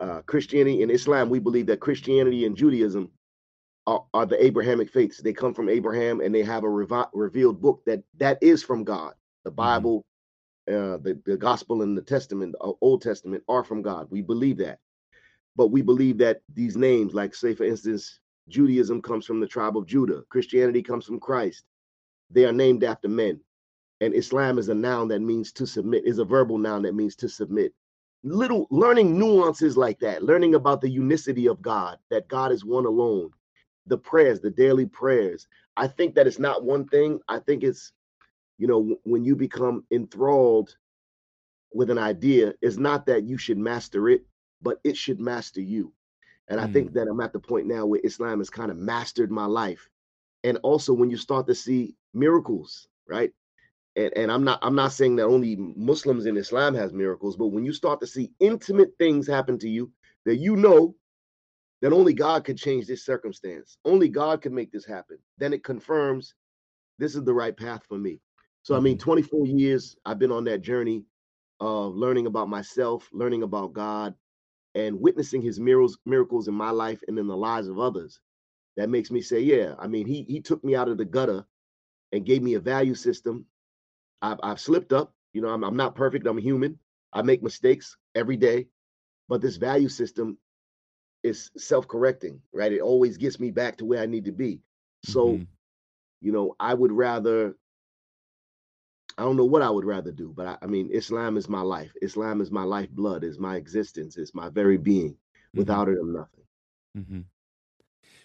uh, 0.00 0.22
Christianity 0.22 0.82
and 0.82 0.90
Islam, 0.90 1.28
we 1.28 1.38
believe 1.38 1.66
that 1.66 1.80
Christianity 1.80 2.46
and 2.46 2.56
Judaism 2.56 3.10
are, 3.86 4.06
are 4.14 4.24
the 4.24 4.42
Abrahamic 4.42 4.88
faiths. 4.88 5.18
They 5.18 5.34
come 5.34 5.52
from 5.52 5.68
Abraham 5.68 6.22
and 6.22 6.34
they 6.34 6.42
have 6.42 6.64
a 6.64 6.68
revi- 6.68 7.10
revealed 7.12 7.60
book 7.60 7.82
that 7.84 8.02
that 8.16 8.38
is 8.40 8.62
from 8.62 8.84
God. 8.84 9.12
The 9.44 9.50
mm-hmm. 9.50 9.56
Bible, 9.56 10.06
uh, 10.66 10.96
the, 10.96 11.20
the 11.26 11.36
Gospel 11.36 11.82
and 11.82 11.94
the 11.94 12.00
Testament, 12.00 12.52
the 12.58 12.72
Old 12.80 13.02
Testament 13.02 13.44
are 13.50 13.64
from 13.64 13.82
God. 13.82 14.06
We 14.08 14.22
believe 14.22 14.56
that. 14.58 14.78
But 15.56 15.66
we 15.66 15.82
believe 15.82 16.16
that 16.18 16.40
these 16.54 16.74
names, 16.74 17.12
like 17.12 17.34
say 17.34 17.54
for 17.54 17.64
instance, 17.64 18.18
Judaism 18.48 19.02
comes 19.02 19.26
from 19.26 19.40
the 19.40 19.46
tribe 19.46 19.76
of 19.76 19.86
Judah. 19.86 20.22
Christianity 20.28 20.82
comes 20.82 21.04
from 21.04 21.20
Christ. 21.20 21.64
They 22.30 22.44
are 22.44 22.52
named 22.52 22.84
after 22.84 23.08
men. 23.08 23.40
And 24.00 24.14
Islam 24.14 24.58
is 24.58 24.68
a 24.68 24.74
noun 24.74 25.08
that 25.08 25.20
means 25.20 25.52
to 25.52 25.66
submit, 25.66 26.04
is 26.06 26.18
a 26.18 26.24
verbal 26.24 26.58
noun 26.58 26.82
that 26.82 26.94
means 26.94 27.16
to 27.16 27.28
submit. 27.28 27.72
Little 28.22 28.66
learning 28.70 29.18
nuances 29.18 29.76
like 29.76 29.98
that, 30.00 30.22
learning 30.22 30.54
about 30.54 30.80
the 30.80 30.90
unicity 30.90 31.48
of 31.48 31.62
God, 31.62 31.98
that 32.10 32.28
God 32.28 32.52
is 32.52 32.64
one 32.64 32.84
alone, 32.84 33.30
the 33.86 33.96
prayers, 33.96 34.40
the 34.40 34.50
daily 34.50 34.86
prayers. 34.86 35.46
I 35.76 35.86
think 35.86 36.14
that 36.14 36.26
it's 36.26 36.38
not 36.38 36.64
one 36.64 36.86
thing. 36.88 37.20
I 37.28 37.38
think 37.38 37.62
it's, 37.62 37.92
you 38.58 38.66
know, 38.66 38.96
when 39.04 39.24
you 39.24 39.36
become 39.36 39.84
enthralled 39.90 40.76
with 41.72 41.90
an 41.90 41.98
idea, 41.98 42.54
it's 42.60 42.78
not 42.78 43.06
that 43.06 43.24
you 43.24 43.38
should 43.38 43.58
master 43.58 44.08
it, 44.08 44.24
but 44.62 44.78
it 44.84 44.96
should 44.96 45.20
master 45.20 45.60
you. 45.60 45.92
And 46.48 46.60
mm. 46.60 46.64
I 46.64 46.72
think 46.72 46.92
that 46.94 47.08
I'm 47.08 47.20
at 47.20 47.32
the 47.32 47.40
point 47.40 47.66
now 47.66 47.86
where 47.86 48.00
Islam 48.04 48.38
has 48.38 48.50
kind 48.50 48.70
of 48.70 48.76
mastered 48.76 49.30
my 49.30 49.46
life. 49.46 49.88
And 50.44 50.58
also 50.62 50.92
when 50.92 51.10
you 51.10 51.16
start 51.16 51.46
to 51.48 51.54
see 51.54 51.96
miracles, 52.14 52.88
right? 53.08 53.32
And, 53.96 54.12
and 54.16 54.32
I'm 54.32 54.44
not 54.44 54.58
I'm 54.62 54.74
not 54.74 54.92
saying 54.92 55.16
that 55.16 55.24
only 55.24 55.56
Muslims 55.56 56.26
in 56.26 56.36
Islam 56.36 56.74
has 56.74 56.92
miracles, 56.92 57.36
but 57.36 57.48
when 57.48 57.64
you 57.64 57.72
start 57.72 58.00
to 58.00 58.06
see 58.06 58.32
intimate 58.40 58.90
things 58.98 59.26
happen 59.26 59.58
to 59.58 59.68
you 59.68 59.90
that 60.24 60.36
you 60.36 60.56
know 60.56 60.94
that 61.82 61.92
only 61.92 62.12
God 62.12 62.44
could 62.44 62.58
change 62.58 62.86
this 62.86 63.04
circumstance, 63.04 63.78
only 63.84 64.08
God 64.08 64.42
could 64.42 64.52
make 64.52 64.72
this 64.72 64.86
happen, 64.86 65.18
then 65.38 65.52
it 65.52 65.64
confirms 65.64 66.34
this 66.98 67.14
is 67.14 67.24
the 67.24 67.34
right 67.34 67.56
path 67.56 67.82
for 67.88 67.98
me. 67.98 68.20
So 68.62 68.76
I 68.76 68.80
mean, 68.80 68.96
mm-hmm. 68.96 69.10
24 69.10 69.46
years 69.46 69.96
I've 70.04 70.18
been 70.18 70.32
on 70.32 70.44
that 70.44 70.62
journey 70.62 71.04
of 71.60 71.94
learning 71.94 72.26
about 72.26 72.48
myself, 72.48 73.08
learning 73.12 73.42
about 73.42 73.72
God, 73.72 74.14
and 74.76 75.00
witnessing 75.00 75.40
his 75.40 75.58
miracles 75.58 75.98
miracles 76.04 76.48
in 76.48 76.54
my 76.54 76.70
life 76.70 77.00
and 77.08 77.18
in 77.18 77.26
the 77.26 77.36
lives 77.36 77.66
of 77.66 77.80
others. 77.80 78.20
That 78.76 78.90
makes 78.90 79.10
me 79.10 79.22
say 79.22 79.40
yeah 79.40 79.74
i 79.78 79.86
mean 79.88 80.06
he 80.06 80.22
he 80.28 80.40
took 80.40 80.62
me 80.62 80.76
out 80.76 80.88
of 80.88 80.98
the 80.98 81.04
gutter 81.04 81.44
and 82.12 82.26
gave 82.26 82.42
me 82.42 82.54
a 82.54 82.60
value 82.60 82.94
system. 82.94 83.46
I've, 84.22 84.38
I've 84.42 84.60
slipped 84.60 84.92
up 84.92 85.14
you 85.32 85.40
know 85.40 85.48
I'm, 85.48 85.64
I'm 85.64 85.76
not 85.76 85.96
perfect 85.96 86.26
i'm 86.26 86.38
human. 86.38 86.78
I 87.12 87.22
make 87.22 87.42
mistakes 87.42 87.96
every 88.14 88.36
day 88.36 88.68
but 89.28 89.40
this 89.40 89.56
value 89.56 89.88
system 89.88 90.38
is 91.24 91.50
self-correcting 91.56 92.40
right? 92.52 92.72
It 92.72 92.82
always 92.82 93.16
gets 93.16 93.40
me 93.40 93.50
back 93.50 93.78
to 93.78 93.86
where 93.86 94.02
i 94.02 94.06
need 94.06 94.26
to 94.26 94.32
be. 94.32 94.60
So 95.04 95.28
mm-hmm. 95.28 95.44
you 96.20 96.32
know 96.32 96.54
i 96.60 96.74
would 96.74 96.92
rather 96.92 97.56
I 99.18 99.22
don't 99.22 99.36
know 99.36 99.44
what 99.44 99.62
I 99.62 99.70
would 99.70 99.84
rather 99.84 100.12
do, 100.12 100.32
but 100.36 100.46
I, 100.46 100.58
I, 100.62 100.66
mean, 100.66 100.90
Islam 100.92 101.36
is 101.36 101.48
my 101.48 101.62
life. 101.62 101.90
Islam 102.02 102.40
is 102.40 102.50
my 102.50 102.64
lifeblood, 102.64 103.24
is 103.24 103.38
my 103.38 103.56
existence, 103.56 104.18
is 104.18 104.34
my 104.34 104.50
very 104.50 104.76
being. 104.76 105.12
Mm-hmm. 105.12 105.58
Without 105.58 105.88
it, 105.88 105.98
I'm 106.00 106.12
nothing. 106.12 106.44
Mm-hmm. 106.98 107.20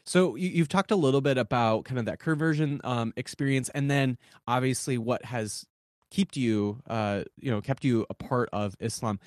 So 0.04 0.36
you, 0.36 0.60
have 0.60 0.68
talked 0.68 0.92
a 0.92 0.96
little 0.96 1.22
bit 1.22 1.38
about 1.38 1.86
kind 1.86 2.00
of 2.00 2.06
that 2.06 2.20
conversion 2.20 2.82
um, 2.84 3.14
experience, 3.16 3.70
and 3.70 3.90
then 3.90 4.18
obviously 4.48 4.98
what 4.98 5.24
has 5.26 5.66
kept 6.10 6.36
you, 6.36 6.82
uh, 6.90 7.24
you 7.38 7.52
know, 7.52 7.62
kept 7.62 7.86
you 7.86 8.06
a 8.10 8.14
part 8.14 8.50
of 8.52 8.76
Islam. 8.80 9.20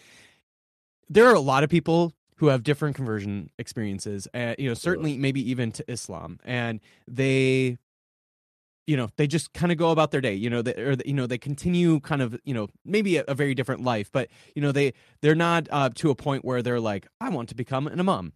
There 1.08 1.26
are 1.26 1.34
a 1.34 1.40
lot 1.40 1.64
of 1.64 1.70
people 1.70 2.12
who 2.36 2.48
have 2.48 2.64
different 2.64 2.96
conversion 2.96 3.50
experiences, 3.58 4.26
uh, 4.34 4.54
you 4.58 4.68
know, 4.68 4.74
certainly 4.74 5.16
maybe 5.16 5.48
even 5.48 5.70
to 5.72 5.90
Islam, 5.90 6.40
and 6.44 6.80
they 7.06 7.78
you 8.86 8.96
know 8.96 9.08
they 9.16 9.26
just 9.26 9.52
kind 9.52 9.72
of 9.72 9.78
go 9.78 9.90
about 9.90 10.10
their 10.10 10.20
day 10.20 10.34
you 10.34 10.50
know 10.50 10.62
they, 10.62 10.74
or 10.74 10.96
you 11.04 11.14
know 11.14 11.26
they 11.26 11.38
continue 11.38 12.00
kind 12.00 12.22
of 12.22 12.38
you 12.44 12.54
know 12.54 12.68
maybe 12.84 13.16
a, 13.16 13.24
a 13.28 13.34
very 13.34 13.54
different 13.54 13.82
life 13.82 14.10
but 14.12 14.28
you 14.54 14.62
know 14.62 14.72
they 14.72 14.92
they're 15.22 15.34
not 15.34 15.68
uh, 15.70 15.88
to 15.94 16.10
a 16.10 16.14
point 16.14 16.44
where 16.44 16.62
they're 16.62 16.80
like 16.80 17.06
i 17.20 17.28
want 17.28 17.48
to 17.48 17.54
become 17.54 17.86
an 17.86 17.98
imam 17.98 18.32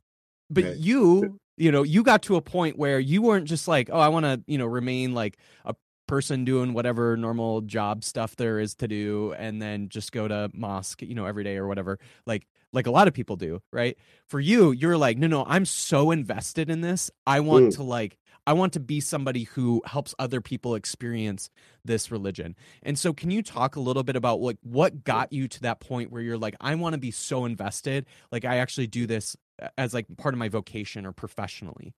but 0.51 0.65
right. 0.65 0.77
you 0.77 1.39
you 1.57 1.71
know 1.71 1.83
you 1.83 2.03
got 2.03 2.23
to 2.23 2.37
a 2.37 2.41
point 2.41 2.79
where 2.79 2.99
you 2.99 3.23
weren't 3.23 3.47
just 3.47 3.69
like 3.69 3.91
oh 3.93 4.01
i 4.01 4.09
want 4.09 4.25
to 4.25 4.43
you 4.47 4.59
know 4.59 4.67
remain 4.67 5.15
like 5.15 5.39
a 5.65 5.75
person 6.07 6.45
doing 6.45 6.73
whatever 6.73 7.19
normal 7.19 7.61
job 7.61 8.03
stuff 8.03 8.35
there 8.37 8.59
is 8.59 8.75
to 8.75 8.89
do 8.89 9.35
and 9.37 9.61
then 9.61 9.91
just 9.91 10.11
go 10.11 10.27
to 10.27 10.51
mosque 10.55 11.03
you 11.03 11.15
know 11.15 11.27
every 11.27 11.45
day 11.45 11.57
or 11.57 11.67
whatever 11.67 11.99
like 12.27 12.47
like 12.73 12.87
a 12.87 12.91
lot 12.91 13.09
of 13.09 13.15
people 13.15 13.37
do, 13.37 13.63
right? 13.73 13.97
For 14.27 14.41
you, 14.41 14.73
you're 14.73 14.99
like, 14.99 15.19
no, 15.19 15.27
no, 15.27 15.45
I'm 15.47 15.65
so 15.65 16.11
invested 16.11 16.69
in 16.69 16.81
this. 16.81 17.11
I 17.27 17.41
want 17.41 17.69
Mm. 17.69 17.77
to 17.77 17.83
like, 17.83 18.18
I 18.49 18.55
want 18.55 18.73
to 18.73 18.81
be 18.81 19.01
somebody 19.01 19.43
who 19.43 19.83
helps 19.85 20.15
other 20.19 20.41
people 20.41 20.75
experience 20.75 21.51
this 21.85 22.11
religion. 22.11 22.57
And 22.83 22.99
so, 22.99 23.13
can 23.13 23.31
you 23.31 23.43
talk 23.43 23.77
a 23.77 23.81
little 23.81 24.03
bit 24.03 24.17
about 24.17 24.41
like 24.41 24.57
what 24.63 25.05
got 25.05 25.35
you 25.35 25.49
to 25.49 25.61
that 25.61 25.81
point 25.81 26.11
where 26.11 26.23
you're 26.23 26.39
like, 26.39 26.57
I 26.59 26.75
want 26.77 26.95
to 26.95 26.99
be 26.99 27.11
so 27.11 27.45
invested, 27.45 28.07
like 28.33 28.47
I 28.47 28.57
actually 28.57 28.87
do 28.87 29.07
this 29.07 29.37
as 29.77 29.93
like 29.93 30.07
part 30.17 30.35
of 30.35 30.39
my 30.39 30.49
vocation 30.49 31.05
or 31.05 31.13
professionally? 31.13 31.93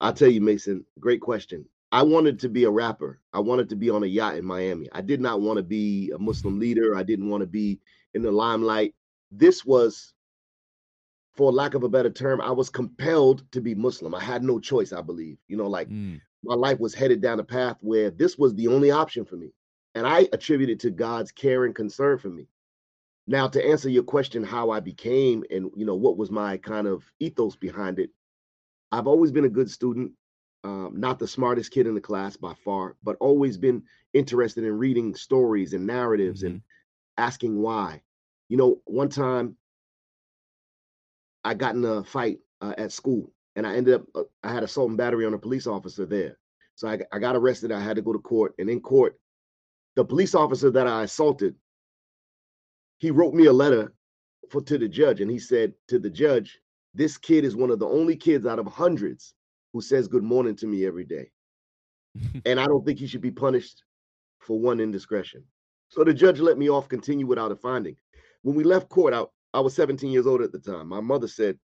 I'll 0.00 0.12
tell 0.12 0.26
you, 0.28 0.40
Mason, 0.40 0.84
great 0.98 1.20
question. 1.20 1.66
I 1.92 2.02
wanted 2.02 2.40
to 2.40 2.48
be 2.48 2.64
a 2.64 2.70
rapper. 2.70 3.20
I 3.32 3.38
wanted 3.38 3.68
to 3.68 3.76
be 3.76 3.90
on 3.90 4.02
a 4.02 4.06
yacht 4.06 4.38
in 4.38 4.44
Miami. 4.44 4.88
I 4.90 5.02
did 5.02 5.20
not 5.20 5.40
want 5.40 5.58
to 5.58 5.62
be 5.62 6.10
a 6.12 6.18
Muslim 6.18 6.58
leader. 6.58 6.96
I 6.96 7.04
didn't 7.04 7.28
want 7.28 7.42
to 7.42 7.46
be 7.46 7.78
in 8.12 8.22
the 8.22 8.32
limelight. 8.32 8.96
This 9.30 9.64
was, 9.64 10.14
for 11.34 11.52
lack 11.52 11.74
of 11.74 11.82
a 11.84 11.88
better 11.88 12.10
term, 12.10 12.40
I 12.40 12.50
was 12.50 12.70
compelled 12.70 13.50
to 13.52 13.60
be 13.60 13.74
Muslim. 13.74 14.14
I 14.14 14.22
had 14.22 14.42
no 14.42 14.58
choice, 14.60 14.92
I 14.92 15.00
believe. 15.02 15.38
You 15.48 15.56
know, 15.56 15.68
like 15.68 15.88
Mm, 15.88 16.20
my 16.44 16.54
life 16.54 16.78
was 16.80 16.94
headed 16.94 17.20
down 17.20 17.40
a 17.40 17.44
path 17.44 17.76
where 17.80 18.10
this 18.10 18.38
was 18.38 18.54
the 18.54 18.68
only 18.68 18.90
option 18.90 19.24
for 19.24 19.36
me. 19.36 19.52
And 19.94 20.06
I 20.06 20.28
attribute 20.32 20.70
it 20.70 20.80
to 20.80 20.90
God's 20.90 21.32
care 21.32 21.64
and 21.64 21.74
concern 21.74 22.18
for 22.18 22.28
me. 22.30 22.48
Now, 23.26 23.48
to 23.48 23.64
answer 23.64 23.88
your 23.88 24.02
question, 24.02 24.42
how 24.44 24.70
I 24.70 24.80
became 24.80 25.44
and 25.50 25.70
you 25.76 25.84
know 25.86 25.94
what 25.96 26.16
was 26.18 26.30
my 26.30 26.56
kind 26.58 26.86
of 26.86 27.10
ethos 27.20 27.56
behind 27.56 27.98
it, 27.98 28.10
I've 28.92 29.06
always 29.06 29.32
been 29.32 29.44
a 29.44 29.48
good 29.50 29.70
student, 29.70 30.12
um, 30.64 30.94
not 30.98 31.18
the 31.18 31.28
smartest 31.28 31.70
kid 31.70 31.86
in 31.86 31.94
the 31.94 32.00
class 32.00 32.36
by 32.36 32.54
far, 32.54 32.96
but 33.02 33.16
always 33.20 33.56
been 33.56 33.82
interested 34.12 34.64
in 34.64 34.78
reading 34.78 35.14
stories 35.14 35.72
and 35.74 35.86
narratives 35.86 36.42
and 36.42 36.62
asking 37.18 37.58
why. 37.60 38.02
You 38.48 38.56
know, 38.56 38.80
one 38.86 39.08
time 39.08 39.56
I 41.44 41.54
got 41.54 41.74
in 41.74 41.84
a 41.84 42.04
fight 42.04 42.38
uh, 42.60 42.74
at 42.76 42.92
school 42.92 43.32
and 43.56 43.66
I 43.66 43.76
ended 43.76 43.94
up, 43.94 44.02
uh, 44.14 44.22
I 44.42 44.52
had 44.52 44.62
assault 44.62 44.88
and 44.88 44.98
battery 44.98 45.26
on 45.26 45.34
a 45.34 45.38
police 45.38 45.66
officer 45.66 46.06
there. 46.06 46.38
So 46.74 46.88
I, 46.88 46.98
I 47.12 47.18
got 47.18 47.36
arrested. 47.36 47.72
I 47.72 47.80
had 47.80 47.96
to 47.96 48.02
go 48.02 48.12
to 48.12 48.18
court. 48.18 48.54
And 48.58 48.70
in 48.70 48.80
court, 48.80 49.18
the 49.96 50.04
police 50.04 50.34
officer 50.34 50.70
that 50.70 50.86
I 50.86 51.02
assaulted, 51.02 51.54
he 52.98 53.10
wrote 53.10 53.34
me 53.34 53.46
a 53.46 53.52
letter 53.52 53.92
for 54.50 54.60
to 54.62 54.78
the 54.78 54.88
judge. 54.88 55.20
And 55.20 55.30
he 55.30 55.38
said 55.38 55.74
to 55.88 55.98
the 55.98 56.10
judge, 56.10 56.58
this 56.94 57.16
kid 57.16 57.44
is 57.44 57.56
one 57.56 57.70
of 57.70 57.78
the 57.78 57.88
only 57.88 58.16
kids 58.16 58.46
out 58.46 58.58
of 58.58 58.66
hundreds 58.66 59.34
who 59.72 59.80
says 59.80 60.08
good 60.08 60.24
morning 60.24 60.56
to 60.56 60.66
me 60.66 60.86
every 60.86 61.04
day. 61.04 61.30
and 62.44 62.58
I 62.58 62.66
don't 62.66 62.84
think 62.84 62.98
he 62.98 63.06
should 63.06 63.20
be 63.20 63.30
punished 63.30 63.84
for 64.40 64.58
one 64.58 64.80
indiscretion. 64.80 65.44
So 65.88 66.04
the 66.04 66.14
judge 66.14 66.40
let 66.40 66.58
me 66.58 66.70
off, 66.70 66.88
continue 66.88 67.26
without 67.26 67.52
a 67.52 67.56
finding. 67.56 67.96
When 68.42 68.54
we 68.54 68.64
left 68.64 68.88
court, 68.88 69.12
I, 69.12 69.24
I 69.54 69.60
was 69.60 69.74
17 69.74 70.10
years 70.10 70.26
old 70.26 70.42
at 70.42 70.52
the 70.52 70.58
time. 70.58 70.88
My 70.88 71.00
mother 71.00 71.28
said, 71.28 71.58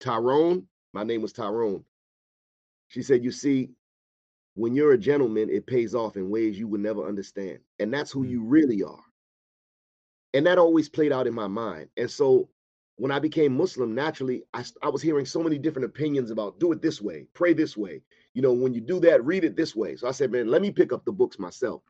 Tyrone, 0.00 0.66
my 0.92 1.04
name 1.04 1.22
was 1.22 1.32
Tyrone. 1.32 1.84
She 2.88 3.02
said, 3.02 3.24
You 3.24 3.32
see, 3.32 3.70
when 4.54 4.74
you're 4.74 4.92
a 4.92 4.98
gentleman, 4.98 5.50
it 5.50 5.66
pays 5.66 5.94
off 5.94 6.16
in 6.16 6.30
ways 6.30 6.58
you 6.58 6.68
would 6.68 6.80
never 6.82 7.06
understand. 7.06 7.60
And 7.78 7.92
that's 7.94 8.12
who 8.12 8.24
Mm. 8.24 8.30
you 8.30 8.44
really 8.44 8.82
are. 8.82 9.04
And 10.34 10.46
that 10.46 10.58
always 10.58 10.88
played 10.88 11.12
out 11.12 11.26
in 11.26 11.34
my 11.34 11.48
mind. 11.48 11.88
And 11.96 12.10
so 12.10 12.48
when 12.96 13.12
I 13.12 13.18
became 13.18 13.56
Muslim, 13.56 13.94
naturally, 13.94 14.44
I, 14.54 14.64
I 14.82 14.88
was 14.88 15.02
hearing 15.02 15.26
so 15.26 15.42
many 15.42 15.58
different 15.58 15.86
opinions 15.86 16.30
about 16.30 16.60
do 16.60 16.72
it 16.72 16.82
this 16.82 17.00
way, 17.00 17.26
pray 17.34 17.52
this 17.54 17.76
way. 17.76 18.02
You 18.34 18.42
know, 18.42 18.52
when 18.52 18.74
you 18.74 18.80
do 18.80 19.00
that, 19.00 19.24
read 19.24 19.44
it 19.44 19.56
this 19.56 19.74
way. 19.76 19.96
So 19.96 20.08
I 20.08 20.12
said, 20.12 20.30
man, 20.32 20.48
let 20.48 20.62
me 20.62 20.70
pick 20.70 20.92
up 20.92 21.04
the 21.04 21.12
books 21.12 21.38
myself. 21.38 21.82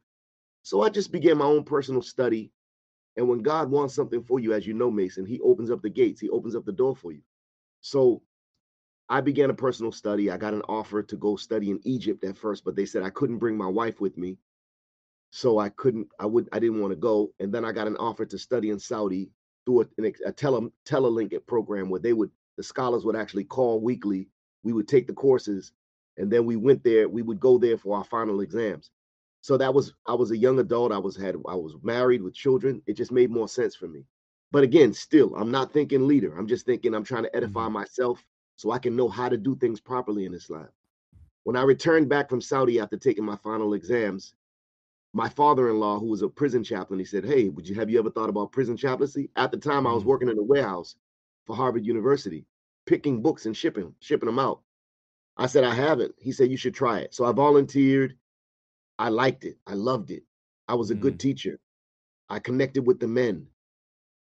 So 0.63 0.83
I 0.83 0.91
just 0.91 1.13
began 1.13 1.39
my 1.39 1.47
own 1.47 1.65
personal 1.65 2.03
study. 2.03 2.53
And 3.19 3.29
when 3.29 3.41
God 3.41 3.71
wants 3.71 3.95
something 3.95 4.23
for 4.23 4.41
you, 4.41 4.55
as 4.55 4.67
you 4.67 4.75
know, 4.75 4.93
Mason, 4.93 5.27
he 5.27 5.41
opens 5.41 5.73
up 5.73 5.83
the 5.83 5.91
gates, 5.91 6.23
he 6.23 6.31
opens 6.31 6.57
up 6.57 6.65
the 6.65 6.73
door 6.73 6.97
for 6.97 7.13
you. 7.13 7.23
So 7.83 8.23
I 9.09 9.21
began 9.23 9.51
a 9.51 9.55
personal 9.55 9.93
study. 9.93 10.31
I 10.31 10.39
got 10.39 10.55
an 10.55 10.63
offer 10.69 11.03
to 11.03 11.17
go 11.17 11.37
study 11.37 11.71
in 11.71 11.81
Egypt 11.85 12.25
at 12.25 12.39
first, 12.39 12.65
but 12.65 12.77
they 12.77 12.87
said 12.87 13.03
I 13.03 13.11
couldn't 13.11 13.39
bring 13.41 13.59
my 13.59 13.67
wife 13.67 14.01
with 14.01 14.17
me. 14.17 14.39
So 15.33 15.59
I 15.59 15.71
couldn't, 15.71 16.09
I 16.21 16.27
would, 16.27 16.49
I 16.53 16.61
didn't 16.61 16.81
want 16.81 16.93
to 16.93 16.97
go. 16.97 17.35
And 17.41 17.53
then 17.53 17.65
I 17.65 17.73
got 17.73 17.89
an 17.89 17.97
offer 17.97 18.25
to 18.27 18.39
study 18.39 18.71
in 18.71 18.79
Saudi 18.79 19.31
through 19.67 19.83
a, 19.83 20.13
a 20.27 20.33
tele, 20.33 20.71
telelink 20.87 21.35
program 21.47 21.91
where 21.91 22.01
they 22.01 22.15
would, 22.15 22.31
the 22.57 22.63
scholars 22.63 23.05
would 23.05 23.17
actually 23.17 23.45
call 23.45 23.81
weekly. 23.81 24.29
We 24.63 24.73
would 24.73 24.89
take 24.89 25.09
the 25.09 25.13
courses 25.13 25.73
and 26.19 26.31
then 26.31 26.47
we 26.47 26.57
went 26.57 26.85
there, 26.85 27.09
we 27.09 27.23
would 27.23 27.41
go 27.41 27.59
there 27.59 27.79
for 27.79 27.97
our 27.99 28.05
final 28.05 28.41
exams. 28.43 28.91
So 29.41 29.57
that 29.57 29.73
was, 29.73 29.95
I 30.07 30.15
was 30.15 30.31
a 30.31 30.37
young 30.37 30.59
adult. 30.59 30.93
I 30.93 30.99
was 30.99 31.17
had, 31.17 31.37
I 31.47 31.55
was 31.55 31.77
married 31.83 32.23
with 32.23 32.35
children. 32.35 32.83
It 32.87 32.95
just 32.95 33.13
made 33.13 33.31
more 33.31 33.49
sense 33.49 33.75
for 33.77 33.89
me. 33.89 34.05
But 34.51 34.65
again, 34.65 34.93
still, 34.93 35.35
I'm 35.37 35.51
not 35.51 35.73
thinking 35.73 36.07
leader. 36.07 36.37
I'm 36.37 36.47
just 36.47 36.67
thinking 36.67 36.95
I'm 36.95 37.05
trying 37.05 37.25
to 37.25 37.37
edify 37.37 37.69
myself 37.69 38.25
so 38.57 38.71
I 38.71 38.79
can 38.79 38.97
know 38.97 39.09
how 39.09 39.29
to 39.29 39.37
do 39.37 39.55
things 39.57 39.81
properly 39.81 40.25
in 40.25 40.35
Islam. 40.35 40.69
When 41.45 41.57
I 41.57 41.63
returned 41.63 42.09
back 42.09 42.29
from 42.29 42.41
Saudi 42.41 42.81
after 42.81 42.97
taking 42.97 43.25
my 43.25 43.37
final 43.37 43.75
exams, 43.75 44.35
my 45.15 45.29
father-in-law, 45.29 46.01
who 46.01 46.07
was 46.07 46.23
a 46.23 46.29
prison 46.29 46.63
chaplain, 46.63 46.99
he 46.99 47.05
said, 47.05 47.25
"Hey, 47.25 47.49
would 47.49 47.69
you 47.69 47.75
have 47.77 47.89
you 47.89 47.99
ever 47.99 48.11
thought 48.11 48.29
about 48.29 48.53
prison 48.53 48.77
chaplaincy?" 48.77 49.31
At 49.37 49.51
the 49.51 49.57
time, 49.57 49.87
I 49.87 49.93
was 49.93 50.03
Mhm. 50.03 50.07
working 50.07 50.29
in 50.29 50.39
a 50.39 50.43
warehouse 50.43 50.97
for 51.47 51.57
Harvard 51.57 51.87
University, 51.87 52.47
picking 52.85 53.23
books 53.23 53.47
and 53.47 53.57
shipping 53.57 53.95
shipping 54.01 54.27
them 54.27 54.39
out. 54.39 54.63
I 55.37 55.47
said, 55.47 55.65
"I 55.65 55.75
haven't." 55.75 56.15
He 56.19 56.33
said, 56.33 56.51
"You 56.51 56.57
should 56.59 56.75
try 56.75 57.01
it." 57.01 57.15
So 57.15 57.25
I 57.25 57.33
volunteered. 57.33 58.19
I 58.99 59.09
liked 59.09 59.45
it. 59.45 59.59
I 59.67 59.75
loved 59.75 60.11
it. 60.11 60.25
I 60.69 60.75
was 60.75 60.91
a 60.91 60.95
good 60.95 61.19
teacher. 61.19 61.59
I 62.29 62.39
connected 62.39 62.87
with 62.87 63.01
the 63.01 63.09
men. 63.09 63.47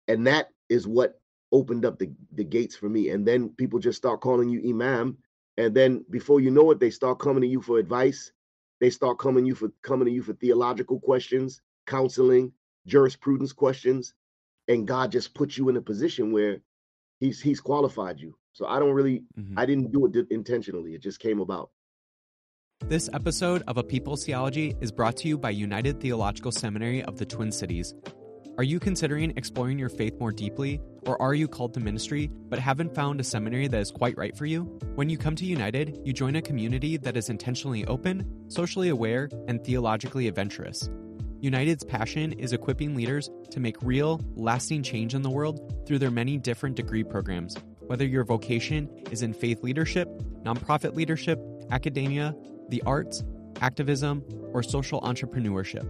And 0.09 0.27
that 0.27 0.51
is 0.69 0.87
what 0.87 1.21
opened 1.53 1.85
up 1.85 1.99
the, 1.99 2.11
the 2.33 2.45
gates 2.45 2.77
for 2.77 2.89
me. 2.89 3.11
And 3.11 3.27
then 3.27 3.51
people 3.51 3.79
just 3.79 3.97
start 3.99 4.21
calling 4.21 4.49
you 4.49 4.61
imam. 4.69 5.19
And 5.57 5.75
then 5.75 6.05
before 6.11 6.41
you 6.41 6.51
know 6.51 6.71
it, 6.73 6.81
they 6.81 6.91
start 6.91 7.19
coming 7.19 7.43
to 7.43 7.49
you 7.49 7.63
for 7.63 7.79
advice. 7.79 8.33
They 8.81 8.91
start 8.91 9.19
coming 9.19 9.47
you 9.47 9.55
for 9.55 9.71
coming 9.83 10.07
to 10.07 10.13
you 10.13 10.23
for 10.23 10.35
theological 10.35 11.01
questions, 11.01 11.63
counseling, 11.87 12.53
jurisprudence 12.87 13.53
questions. 13.53 14.15
And 14.69 14.87
God 14.87 15.13
just 15.13 15.35
puts 15.35 15.57
you 15.59 15.69
in 15.69 15.77
a 15.77 15.83
position 15.83 16.33
where 16.33 16.61
He's 17.21 17.41
He's 17.41 17.61
qualified 17.61 18.21
you. 18.21 18.37
So 18.53 18.67
I 18.67 18.79
don't 18.79 18.93
really 18.95 19.25
Mhm. 19.39 19.55
I 19.57 19.67
didn't 19.67 19.93
do 19.93 20.07
it 20.07 20.27
intentionally. 20.31 20.95
It 20.95 21.03
just 21.03 21.21
came 21.21 21.41
about. 21.41 21.71
This 22.87 23.09
episode 23.15 23.63
of 23.67 23.79
A 23.79 23.83
People's 23.83 24.27
Theology 24.27 24.77
is 24.83 24.93
brought 24.93 25.17
to 25.17 25.29
you 25.29 25.39
by 25.39 25.49
United 25.49 26.03
Theological 26.03 26.53
Seminary 26.53 27.03
of 27.03 27.17
the 27.17 27.25
Twin 27.25 27.51
Cities. 27.51 27.95
Are 28.59 28.63
you 28.63 28.79
considering 28.79 29.33
exploring 29.39 29.79
your 29.79 29.89
faith 29.89 30.21
more 30.21 30.31
deeply, 30.31 30.83
or 31.07 31.21
are 31.21 31.33
you 31.33 31.49
called 31.49 31.73
to 31.75 31.81
ministry 31.81 32.31
but 32.51 32.59
haven't 32.59 32.95
found 32.95 33.21
a 33.21 33.25
seminary 33.25 33.69
that 33.69 33.81
is 33.81 33.91
quite 33.91 34.19
right 34.19 34.37
for 34.37 34.45
you? 34.45 34.65
When 34.97 35.09
you 35.09 35.17
come 35.17 35.35
to 35.37 35.47
United, 35.47 35.99
you 36.05 36.13
join 36.13 36.37
a 36.37 36.43
community 36.43 36.99
that 36.99 37.17
is 37.17 37.31
intentionally 37.31 37.87
open, 37.87 38.51
socially 38.51 38.91
aware, 38.91 39.31
and 39.49 39.65
theologically 39.65 40.29
adventurous. 40.29 40.91
United's 41.41 41.85
passion 41.85 42.33
is 42.35 42.53
equipping 42.53 42.95
leaders 42.95 43.31
to 43.51 43.61
make 43.61 43.77
real, 43.81 44.21
lasting 44.35 44.83
change 44.83 45.15
in 45.15 45.23
the 45.23 45.31
world 45.31 45.87
through 45.87 46.01
their 46.01 46.11
many 46.11 46.37
different 46.37 46.77
degree 46.77 47.03
programs. 47.03 47.57
Whether 47.87 48.05
your 48.05 48.25
vocation 48.25 48.91
is 49.11 49.23
in 49.23 49.33
faith 49.33 49.63
leadership, 49.63 50.07
nonprofit 50.43 50.95
leadership, 50.95 51.41
academia, 51.71 52.35
the 52.69 52.83
arts, 52.87 53.23
activism, 53.61 54.25
or 54.53 54.63
social 54.63 55.01
entrepreneurship. 55.03 55.87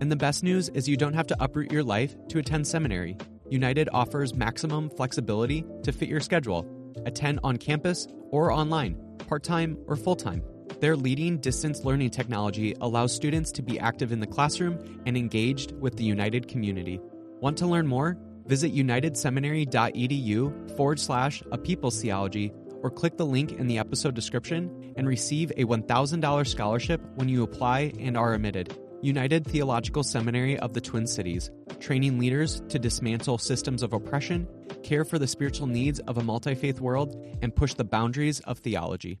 And 0.00 0.12
the 0.12 0.16
best 0.16 0.42
news 0.42 0.68
is 0.70 0.88
you 0.88 0.96
don't 0.96 1.14
have 1.14 1.26
to 1.28 1.42
uproot 1.42 1.72
your 1.72 1.82
life 1.82 2.14
to 2.28 2.38
attend 2.38 2.66
seminary. 2.66 3.16
United 3.50 3.88
offers 3.92 4.34
maximum 4.34 4.90
flexibility 4.90 5.64
to 5.82 5.92
fit 5.92 6.08
your 6.08 6.20
schedule. 6.20 6.66
Attend 7.06 7.40
on 7.42 7.56
campus 7.56 8.06
or 8.30 8.52
online, 8.52 8.96
part 9.26 9.42
time 9.42 9.78
or 9.86 9.96
full 9.96 10.16
time. 10.16 10.42
Their 10.80 10.96
leading 10.96 11.38
distance 11.38 11.84
learning 11.84 12.10
technology 12.10 12.74
allows 12.80 13.14
students 13.14 13.50
to 13.52 13.62
be 13.62 13.80
active 13.80 14.12
in 14.12 14.20
the 14.20 14.26
classroom 14.26 15.02
and 15.06 15.16
engaged 15.16 15.72
with 15.72 15.96
the 15.96 16.04
United 16.04 16.46
community. 16.46 17.00
Want 17.40 17.58
to 17.58 17.66
learn 17.66 17.88
more? 17.88 18.16
Visit 18.46 18.74
unitedseminary.edu 18.74 20.76
forward 20.76 21.00
slash 21.00 21.42
a 21.50 21.58
people's 21.58 22.00
theology 22.00 22.52
or 22.82 22.90
click 22.90 23.16
the 23.16 23.26
link 23.26 23.52
in 23.52 23.66
the 23.66 23.78
episode 23.78 24.14
description 24.14 24.87
and 24.98 25.08
receive 25.08 25.50
a 25.52 25.64
$1,000 25.64 26.46
scholarship 26.46 27.00
when 27.14 27.28
you 27.28 27.42
apply 27.42 27.92
and 27.98 28.16
are 28.16 28.34
admitted. 28.34 28.76
United 29.00 29.46
Theological 29.46 30.02
Seminary 30.02 30.58
of 30.58 30.74
the 30.74 30.80
Twin 30.80 31.06
Cities, 31.06 31.50
training 31.78 32.18
leaders 32.18 32.60
to 32.68 32.80
dismantle 32.80 33.38
systems 33.38 33.84
of 33.84 33.92
oppression, 33.92 34.46
care 34.82 35.04
for 35.04 35.18
the 35.18 35.26
spiritual 35.26 35.68
needs 35.68 36.00
of 36.00 36.18
a 36.18 36.22
multi 36.22 36.54
faith 36.54 36.80
world, 36.80 37.16
and 37.40 37.54
push 37.54 37.74
the 37.74 37.84
boundaries 37.84 38.40
of 38.40 38.58
theology. 38.58 39.20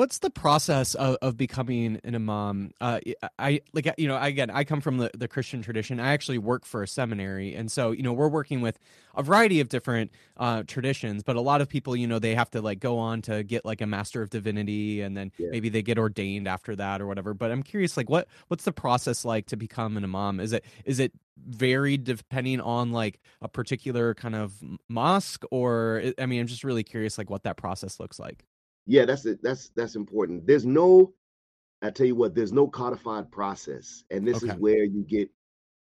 What's 0.00 0.20
the 0.20 0.30
process 0.30 0.94
of, 0.94 1.18
of 1.20 1.36
becoming 1.36 2.00
an 2.04 2.14
imam? 2.14 2.72
Uh, 2.80 3.00
I 3.38 3.60
like 3.74 3.86
you 3.98 4.08
know 4.08 4.18
again 4.18 4.48
I 4.48 4.64
come 4.64 4.80
from 4.80 4.96
the, 4.96 5.10
the 5.14 5.28
Christian 5.28 5.60
tradition. 5.60 6.00
I 6.00 6.14
actually 6.14 6.38
work 6.38 6.64
for 6.64 6.82
a 6.82 6.88
seminary, 6.88 7.54
and 7.54 7.70
so 7.70 7.90
you 7.90 8.02
know 8.02 8.14
we're 8.14 8.30
working 8.30 8.62
with 8.62 8.78
a 9.14 9.22
variety 9.22 9.60
of 9.60 9.68
different 9.68 10.10
uh, 10.38 10.62
traditions. 10.66 11.22
But 11.22 11.36
a 11.36 11.42
lot 11.42 11.60
of 11.60 11.68
people, 11.68 11.94
you 11.94 12.06
know, 12.06 12.18
they 12.18 12.34
have 12.34 12.50
to 12.52 12.62
like 12.62 12.80
go 12.80 12.96
on 12.96 13.20
to 13.20 13.42
get 13.42 13.66
like 13.66 13.82
a 13.82 13.86
master 13.86 14.22
of 14.22 14.30
divinity, 14.30 15.02
and 15.02 15.14
then 15.14 15.32
yeah. 15.36 15.48
maybe 15.50 15.68
they 15.68 15.82
get 15.82 15.98
ordained 15.98 16.48
after 16.48 16.74
that 16.76 17.02
or 17.02 17.06
whatever. 17.06 17.34
But 17.34 17.50
I'm 17.50 17.62
curious, 17.62 17.98
like 17.98 18.08
what 18.08 18.26
what's 18.48 18.64
the 18.64 18.72
process 18.72 19.26
like 19.26 19.48
to 19.48 19.56
become 19.58 19.98
an 19.98 20.04
imam? 20.04 20.40
Is 20.40 20.54
it 20.54 20.64
is 20.86 20.98
it 20.98 21.12
varied 21.46 22.04
depending 22.04 22.62
on 22.62 22.90
like 22.90 23.20
a 23.42 23.48
particular 23.48 24.14
kind 24.14 24.34
of 24.34 24.54
mosque, 24.88 25.44
or 25.50 26.02
I 26.18 26.24
mean, 26.24 26.40
I'm 26.40 26.46
just 26.46 26.64
really 26.64 26.84
curious, 26.84 27.18
like 27.18 27.28
what 27.28 27.42
that 27.42 27.58
process 27.58 28.00
looks 28.00 28.18
like 28.18 28.46
yeah, 28.90 29.04
that's 29.04 29.24
it. 29.24 29.40
That's 29.40 29.70
that's 29.76 29.94
important. 29.94 30.48
There's 30.48 30.66
no, 30.66 31.14
I 31.80 31.90
tell 31.90 32.06
you 32.06 32.16
what, 32.16 32.34
there's 32.34 32.52
no 32.52 32.66
codified 32.66 33.30
process, 33.30 34.02
and 34.10 34.26
this 34.26 34.42
okay. 34.42 34.52
is 34.52 34.58
where 34.58 34.82
you 34.82 35.04
get, 35.08 35.30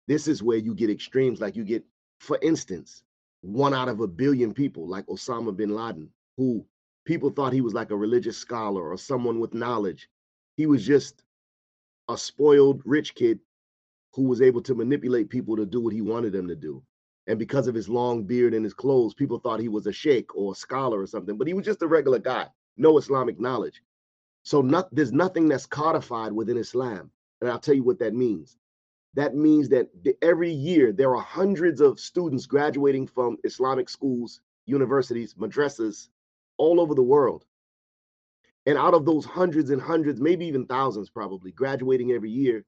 this 0.07 0.29
is 0.29 0.41
where 0.41 0.57
you 0.57 0.73
get 0.73 0.89
extremes. 0.89 1.41
Like 1.41 1.57
you 1.57 1.65
get, 1.65 1.83
for 2.21 2.39
instance, 2.41 3.03
one 3.41 3.73
out 3.73 3.89
of 3.89 3.99
a 3.99 4.07
billion 4.07 4.53
people, 4.53 4.87
like 4.87 5.05
Osama 5.07 5.53
bin 5.53 5.75
Laden, 5.75 6.09
who 6.37 6.65
people 7.03 7.29
thought 7.29 7.51
he 7.51 7.59
was 7.59 7.73
like 7.73 7.91
a 7.91 7.97
religious 7.97 8.37
scholar 8.37 8.89
or 8.89 8.97
someone 8.97 9.41
with 9.41 9.53
knowledge. 9.53 10.07
He 10.55 10.65
was 10.65 10.85
just 10.85 11.23
a 12.07 12.17
spoiled 12.17 12.81
rich 12.85 13.15
kid 13.15 13.37
who 14.13 14.21
was 14.21 14.41
able 14.41 14.61
to 14.61 14.75
manipulate 14.75 15.29
people 15.29 15.57
to 15.57 15.65
do 15.65 15.81
what 15.81 15.91
he 15.91 15.99
wanted 15.99 16.31
them 16.31 16.47
to 16.47 16.55
do. 16.55 16.81
And 17.27 17.37
because 17.37 17.67
of 17.67 17.75
his 17.75 17.89
long 17.89 18.23
beard 18.23 18.53
and 18.53 18.63
his 18.63 18.73
clothes, 18.73 19.13
people 19.13 19.39
thought 19.39 19.59
he 19.59 19.67
was 19.67 19.87
a 19.87 19.91
sheikh 19.91 20.33
or 20.37 20.53
a 20.53 20.55
scholar 20.55 21.01
or 21.01 21.07
something, 21.07 21.37
but 21.37 21.47
he 21.47 21.53
was 21.53 21.65
just 21.65 21.81
a 21.81 21.87
regular 21.87 22.19
guy 22.19 22.47
no 22.77 22.97
Islamic 22.97 23.39
knowledge. 23.39 23.81
So 24.43 24.61
not, 24.61 24.93
there's 24.93 25.13
nothing 25.13 25.47
that's 25.47 25.65
codified 25.65 26.33
within 26.33 26.57
Islam. 26.57 27.11
And 27.41 27.49
I'll 27.49 27.59
tell 27.59 27.75
you 27.75 27.83
what 27.83 27.99
that 27.99 28.13
means. 28.13 28.57
That 29.15 29.35
means 29.35 29.69
that 29.69 29.89
every 30.21 30.51
year 30.51 30.91
there 30.91 31.15
are 31.15 31.21
hundreds 31.21 31.81
of 31.81 31.99
students 31.99 32.45
graduating 32.45 33.07
from 33.07 33.37
Islamic 33.43 33.89
schools, 33.89 34.41
universities, 34.65 35.35
madrasas 35.35 36.09
all 36.57 36.81
over 36.81 36.95
the 36.95 37.03
world. 37.03 37.45
And 38.65 38.77
out 38.77 38.93
of 38.93 39.05
those 39.05 39.25
hundreds 39.25 39.69
and 39.69 39.81
hundreds, 39.81 40.19
maybe 40.19 40.45
even 40.45 40.65
thousands 40.65 41.09
probably 41.09 41.51
graduating 41.51 42.11
every 42.11 42.31
year, 42.31 42.65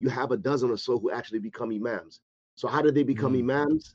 you 0.00 0.08
have 0.08 0.30
a 0.30 0.36
dozen 0.36 0.70
or 0.70 0.76
so 0.76 0.98
who 0.98 1.10
actually 1.10 1.38
become 1.38 1.70
imams. 1.70 2.20
So 2.54 2.68
how 2.68 2.82
do 2.82 2.90
they 2.90 3.02
become 3.02 3.32
mm-hmm. 3.32 3.50
imams? 3.50 3.94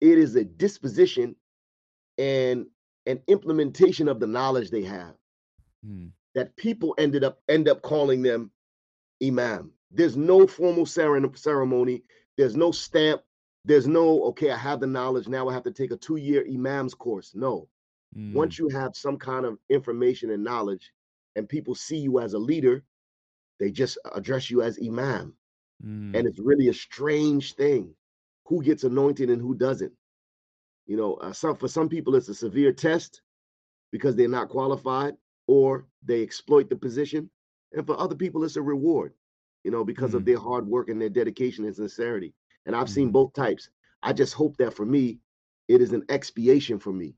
It 0.00 0.18
is 0.18 0.34
a 0.36 0.44
disposition 0.44 1.36
and 2.18 2.66
and 3.06 3.20
implementation 3.28 4.08
of 4.08 4.20
the 4.20 4.26
knowledge 4.26 4.70
they 4.70 4.82
have 4.82 5.14
hmm. 5.84 6.06
that 6.34 6.54
people 6.56 6.94
ended 6.98 7.24
up 7.24 7.40
end 7.48 7.68
up 7.68 7.82
calling 7.82 8.22
them 8.22 8.50
imam. 9.24 9.70
There's 9.90 10.16
no 10.16 10.46
formal 10.46 10.84
ceremony. 10.84 12.02
There's 12.36 12.56
no 12.56 12.72
stamp. 12.72 13.22
There's 13.64 13.86
no 13.86 14.22
okay 14.24 14.50
i 14.50 14.56
have 14.56 14.80
the 14.80 14.86
knowledge 14.86 15.26
now 15.26 15.48
i 15.48 15.52
have 15.52 15.64
to 15.64 15.72
take 15.72 15.90
a 15.90 15.96
two 15.96 16.16
year 16.16 16.44
imam's 16.46 16.94
course. 16.94 17.32
No. 17.34 17.68
Hmm. 18.14 18.32
once 18.32 18.58
you 18.58 18.68
have 18.68 18.94
some 18.94 19.16
kind 19.16 19.44
of 19.44 19.58
information 19.68 20.30
and 20.30 20.44
knowledge 20.44 20.92
and 21.34 21.48
people 21.48 21.74
see 21.74 21.96
you 21.98 22.20
as 22.20 22.34
a 22.34 22.38
leader 22.38 22.84
they 23.58 23.70
just 23.70 23.98
address 24.14 24.50
you 24.50 24.62
as 24.62 24.78
imam. 24.84 25.34
Hmm. 25.82 26.14
and 26.14 26.26
it's 26.26 26.38
really 26.38 26.68
a 26.68 26.74
strange 26.74 27.54
thing. 27.54 27.94
Who 28.46 28.62
gets 28.62 28.84
anointed 28.84 29.28
and 29.28 29.42
who 29.42 29.56
doesn't 29.56 29.92
you 30.86 30.96
know, 30.96 31.14
uh, 31.14 31.32
some 31.32 31.56
for 31.56 31.68
some 31.68 31.88
people 31.88 32.14
it's 32.14 32.28
a 32.28 32.34
severe 32.34 32.72
test 32.72 33.22
because 33.92 34.16
they're 34.16 34.28
not 34.28 34.48
qualified 34.48 35.14
or 35.46 35.86
they 36.04 36.22
exploit 36.22 36.68
the 36.68 36.76
position, 36.76 37.28
and 37.72 37.86
for 37.86 37.98
other 37.98 38.14
people 38.14 38.44
it's 38.44 38.56
a 38.56 38.62
reward, 38.62 39.12
you 39.64 39.70
know, 39.70 39.84
because 39.84 40.10
mm-hmm. 40.10 40.18
of 40.18 40.24
their 40.24 40.38
hard 40.38 40.66
work 40.66 40.88
and 40.88 41.00
their 41.00 41.08
dedication 41.08 41.64
and 41.64 41.74
sincerity. 41.74 42.34
And 42.66 42.74
I've 42.74 42.86
mm-hmm. 42.86 42.94
seen 42.94 43.10
both 43.10 43.32
types. 43.32 43.68
I 44.02 44.12
just 44.12 44.34
hope 44.34 44.56
that 44.58 44.74
for 44.74 44.86
me, 44.86 45.18
it 45.68 45.80
is 45.80 45.92
an 45.92 46.04
expiation 46.08 46.78
for 46.78 46.92
me, 46.92 47.14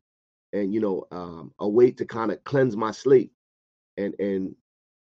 and 0.52 0.72
you 0.72 0.81
know, 0.81 1.07
um, 1.11 1.52
a 1.59 1.68
way 1.68 1.90
to 1.90 2.04
kind 2.04 2.31
of 2.31 2.42
cleanse 2.44 2.76
my 2.76 2.90
slate 2.90 3.33
and 3.96 4.14
and 4.18 4.54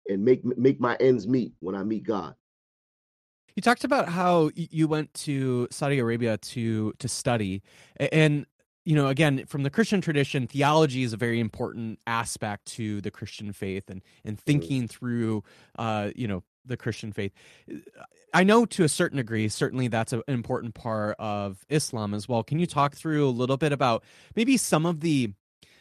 and 0.09 0.25
make 0.25 0.45
make 0.45 0.81
my 0.81 0.97
ends 0.97 1.27
meet 1.27 1.53
when 1.61 1.75
I 1.75 1.83
meet 1.83 2.05
God. 2.05 2.35
You 3.59 3.63
talked 3.63 3.83
about 3.83 4.09
how 4.09 4.51
you 4.55 4.87
went 4.87 5.13
to 5.15 5.67
Saudi 5.73 5.99
Arabia 5.99 6.39
to 6.39 6.93
to 7.01 7.09
study, 7.09 7.61
and 7.99 8.47
you 8.85 8.95
know, 8.95 9.09
again, 9.09 9.47
from 9.47 9.65
the 9.65 9.69
Christian 9.69 10.01
tradition, 10.01 10.47
theology 10.47 11.03
is 11.03 11.13
a 11.13 11.17
very 11.17 11.41
important 11.41 11.99
aspect 12.07 12.67
to 12.77 13.01
the 13.01 13.11
Christian 13.11 13.53
faith, 13.53 13.91
and 13.91 14.01
and 14.25 14.39
thinking 14.39 14.87
through, 14.87 15.43
uh, 15.77 16.11
you 16.15 16.29
know, 16.29 16.45
the 16.65 16.77
Christian 16.77 17.11
faith. 17.11 17.33
I 18.33 18.45
know 18.45 18.65
to 18.65 18.85
a 18.85 18.89
certain 18.89 19.17
degree, 19.17 19.49
certainly 19.49 19.89
that's 19.89 20.13
an 20.13 20.23
important 20.29 20.75
part 20.75 21.17
of 21.19 21.67
Islam 21.69 22.15
as 22.15 22.29
well. 22.29 22.45
Can 22.45 22.61
you 22.61 22.67
talk 22.67 22.95
through 22.95 23.29
a 23.29 23.31
little 23.31 23.57
bit 23.57 23.73
about 23.73 24.05
maybe 24.37 24.57
some 24.57 24.87
of 24.87 25.01
the 25.01 25.33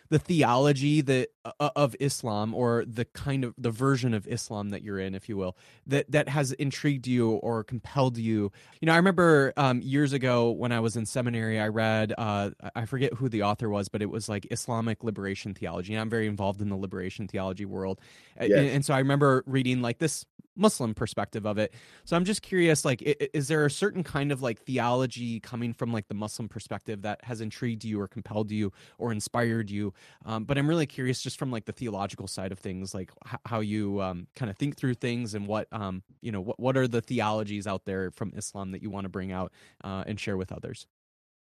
the 0.09 0.19
theology 0.19 1.01
that 1.01 1.29
uh, 1.45 1.69
of 1.75 1.95
Islam 1.99 2.53
or 2.53 2.85
the 2.85 3.05
kind 3.05 3.43
of 3.43 3.53
the 3.57 3.71
version 3.71 4.13
of 4.13 4.27
Islam 4.27 4.69
that 4.69 4.81
you're 4.83 4.99
in, 4.99 5.15
if 5.15 5.29
you 5.29 5.37
will, 5.37 5.57
that 5.85 6.09
that 6.11 6.29
has 6.29 6.51
intrigued 6.53 7.07
you 7.07 7.31
or 7.31 7.63
compelled 7.63 8.17
you. 8.17 8.51
You 8.81 8.85
know, 8.85 8.93
I 8.93 8.97
remember 8.97 9.53
um, 9.57 9.81
years 9.81 10.13
ago 10.13 10.51
when 10.51 10.71
I 10.71 10.79
was 10.79 10.95
in 10.95 11.05
seminary, 11.05 11.59
I 11.59 11.67
read 11.67 12.13
uh, 12.17 12.51
I 12.75 12.85
forget 12.85 13.13
who 13.13 13.29
the 13.29 13.43
author 13.43 13.69
was, 13.69 13.89
but 13.89 14.01
it 14.01 14.09
was 14.09 14.29
like 14.29 14.47
Islamic 14.51 15.03
liberation 15.03 15.53
theology. 15.53 15.93
And 15.93 16.01
I'm 16.01 16.09
very 16.09 16.27
involved 16.27 16.61
in 16.61 16.69
the 16.69 16.77
liberation 16.77 17.27
theology 17.27 17.65
world, 17.65 17.99
yes. 18.39 18.51
and, 18.51 18.67
and 18.67 18.85
so 18.85 18.93
I 18.93 18.99
remember 18.99 19.43
reading 19.45 19.81
like 19.81 19.99
this 19.99 20.25
Muslim 20.57 20.93
perspective 20.93 21.45
of 21.45 21.57
it. 21.57 21.73
So 22.03 22.15
I'm 22.15 22.25
just 22.25 22.41
curious, 22.41 22.83
like, 22.83 23.01
is 23.01 23.47
there 23.47 23.65
a 23.65 23.71
certain 23.71 24.03
kind 24.03 24.31
of 24.31 24.41
like 24.41 24.59
theology 24.61 25.39
coming 25.39 25.73
from 25.73 25.93
like 25.93 26.07
the 26.07 26.15
Muslim 26.15 26.49
perspective 26.49 27.03
that 27.03 27.23
has 27.23 27.41
intrigued 27.41 27.85
you 27.85 28.01
or 28.01 28.07
compelled 28.07 28.51
you 28.51 28.71
or 28.97 29.11
inspired 29.11 29.69
you? 29.69 29.93
Um, 30.25 30.43
but 30.43 30.57
I'm 30.57 30.67
really 30.67 30.85
curious, 30.85 31.21
just 31.21 31.37
from 31.37 31.51
like 31.51 31.65
the 31.65 31.71
theological 31.71 32.27
side 32.27 32.51
of 32.51 32.59
things, 32.59 32.93
like 32.93 33.11
h- 33.27 33.39
how 33.45 33.59
you 33.59 34.01
um, 34.01 34.27
kind 34.35 34.49
of 34.49 34.57
think 34.57 34.77
through 34.77 34.95
things 34.95 35.33
and 35.33 35.47
what 35.47 35.67
um, 35.71 36.03
you 36.21 36.31
know, 36.31 36.41
what 36.41 36.59
what 36.59 36.77
are 36.77 36.87
the 36.87 37.01
theologies 37.01 37.67
out 37.67 37.85
there 37.85 38.11
from 38.11 38.33
Islam 38.35 38.71
that 38.71 38.81
you 38.81 38.89
want 38.89 39.05
to 39.05 39.09
bring 39.09 39.31
out 39.31 39.51
uh, 39.83 40.03
and 40.07 40.19
share 40.19 40.37
with 40.37 40.51
others? 40.51 40.87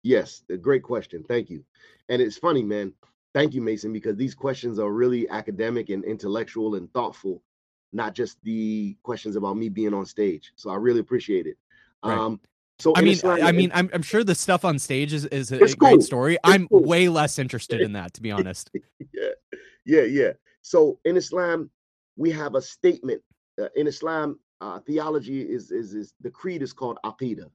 Yes, 0.03 0.43
a 0.49 0.57
great 0.57 0.83
question. 0.83 1.23
Thank 1.27 1.49
you. 1.49 1.63
And 2.09 2.21
it's 2.21 2.37
funny, 2.37 2.63
man. 2.63 2.93
Thank 3.33 3.53
you, 3.53 3.61
Mason, 3.61 3.93
because 3.93 4.15
these 4.15 4.33
questions 4.33 4.79
are 4.79 4.91
really 4.91 5.29
academic 5.29 5.89
and 5.89 6.03
intellectual 6.05 6.75
and 6.75 6.91
thoughtful 6.93 7.43
not 7.93 8.13
just 8.13 8.41
the 8.43 8.97
questions 9.03 9.35
about 9.35 9.57
me 9.57 9.69
being 9.69 9.93
on 9.93 10.05
stage. 10.05 10.51
So 10.55 10.69
I 10.69 10.75
really 10.75 10.99
appreciate 10.99 11.47
it. 11.47 11.57
Right. 12.03 12.17
Um, 12.17 12.39
so 12.79 12.93
I 12.95 13.01
mean, 13.01 13.17
I 13.23 13.51
mean, 13.51 13.71
I'm, 13.73 13.89
I'm 13.93 14.01
sure 14.01 14.23
the 14.23 14.35
stuff 14.35 14.63
on 14.63 14.77
stage 14.77 15.13
is, 15.13 15.25
is 15.25 15.51
a, 15.51 15.55
a 15.55 15.59
cool. 15.59 15.75
great 15.75 16.03
story. 16.03 16.33
It's 16.33 16.41
I'm 16.43 16.67
cool. 16.67 16.83
way 16.83 17.09
less 17.09 17.39
interested 17.39 17.81
in 17.81 17.93
that, 17.93 18.13
to 18.13 18.21
be 18.21 18.31
honest. 18.37 18.69
yeah, 19.13 19.29
yeah, 19.85 20.03
yeah. 20.03 20.31
So 20.61 20.99
in 21.05 21.17
Islam, 21.17 21.69
we 22.15 22.31
have 22.31 22.55
a 22.55 22.61
statement. 22.61 23.21
Uh, 23.59 23.67
in 23.75 23.87
Islam, 23.87 24.39
uh, 24.61 24.79
theology 24.79 25.41
is, 25.41 25.71
is 25.71 25.93
is 25.93 26.13
the 26.21 26.29
creed 26.29 26.61
is 26.61 26.73
called 26.73 26.99
aqidah, 27.03 27.49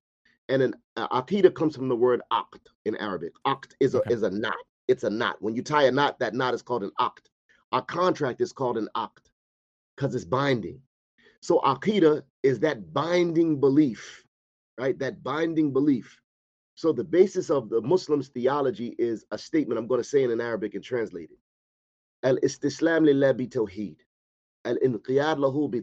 and 0.49 0.63
an 0.63 0.75
uh, 0.97 1.23
aqidah 1.23 1.55
comes 1.55 1.77
from 1.77 1.89
the 1.89 1.97
word 1.97 2.21
aqd 2.33 2.61
in 2.85 2.97
Arabic. 2.97 3.33
Aqd 3.47 3.73
is 3.81 3.95
a 3.95 3.99
okay. 4.01 4.15
is 4.15 4.23
a 4.23 4.31
knot. 4.31 4.55
It's 4.89 5.05
a 5.05 5.11
knot. 5.11 5.37
When 5.41 5.55
you 5.55 5.63
tie 5.63 5.85
a 5.85 5.93
knot, 5.93 6.19
that 6.19 6.35
knot 6.35 6.55
is 6.55 6.63
called 6.63 6.83
an 6.83 6.91
aqd. 6.99 7.27
Our 7.73 7.83
contract 7.83 8.41
is 8.41 8.53
called 8.53 8.77
an 8.77 8.89
aqd 8.97 9.31
because 9.97 10.15
it's 10.15 10.25
binding. 10.25 10.81
So 11.41 11.61
Aqidah 11.61 12.23
is 12.43 12.61
that 12.61 12.93
binding 12.93 13.59
belief, 13.59 14.25
right? 14.79 14.99
That 14.99 15.23
binding 15.23 15.73
belief. 15.73 16.21
So 16.75 16.93
the 16.93 17.05
basis 17.05 17.51
of 17.51 17.69
the 17.69 17.81
Muslims' 17.83 18.29
theology 18.29 18.95
is 18.99 19.25
a 19.31 19.39
statement 19.39 19.79
I'm 19.79 19.87
going 19.87 20.01
to 20.01 20.09
say 20.09 20.25
in 20.25 20.31
an 20.31 20.41
Arabic 20.41 20.75
and 20.75 20.83
translate 20.83 21.31
it. 21.31 21.39
Al-istislam 22.25 23.05
lillah 23.05 23.35
tawheed. 23.35 23.97
Al-inqiyad 24.65 25.39
lahu 25.39 25.71
bi. 25.71 25.83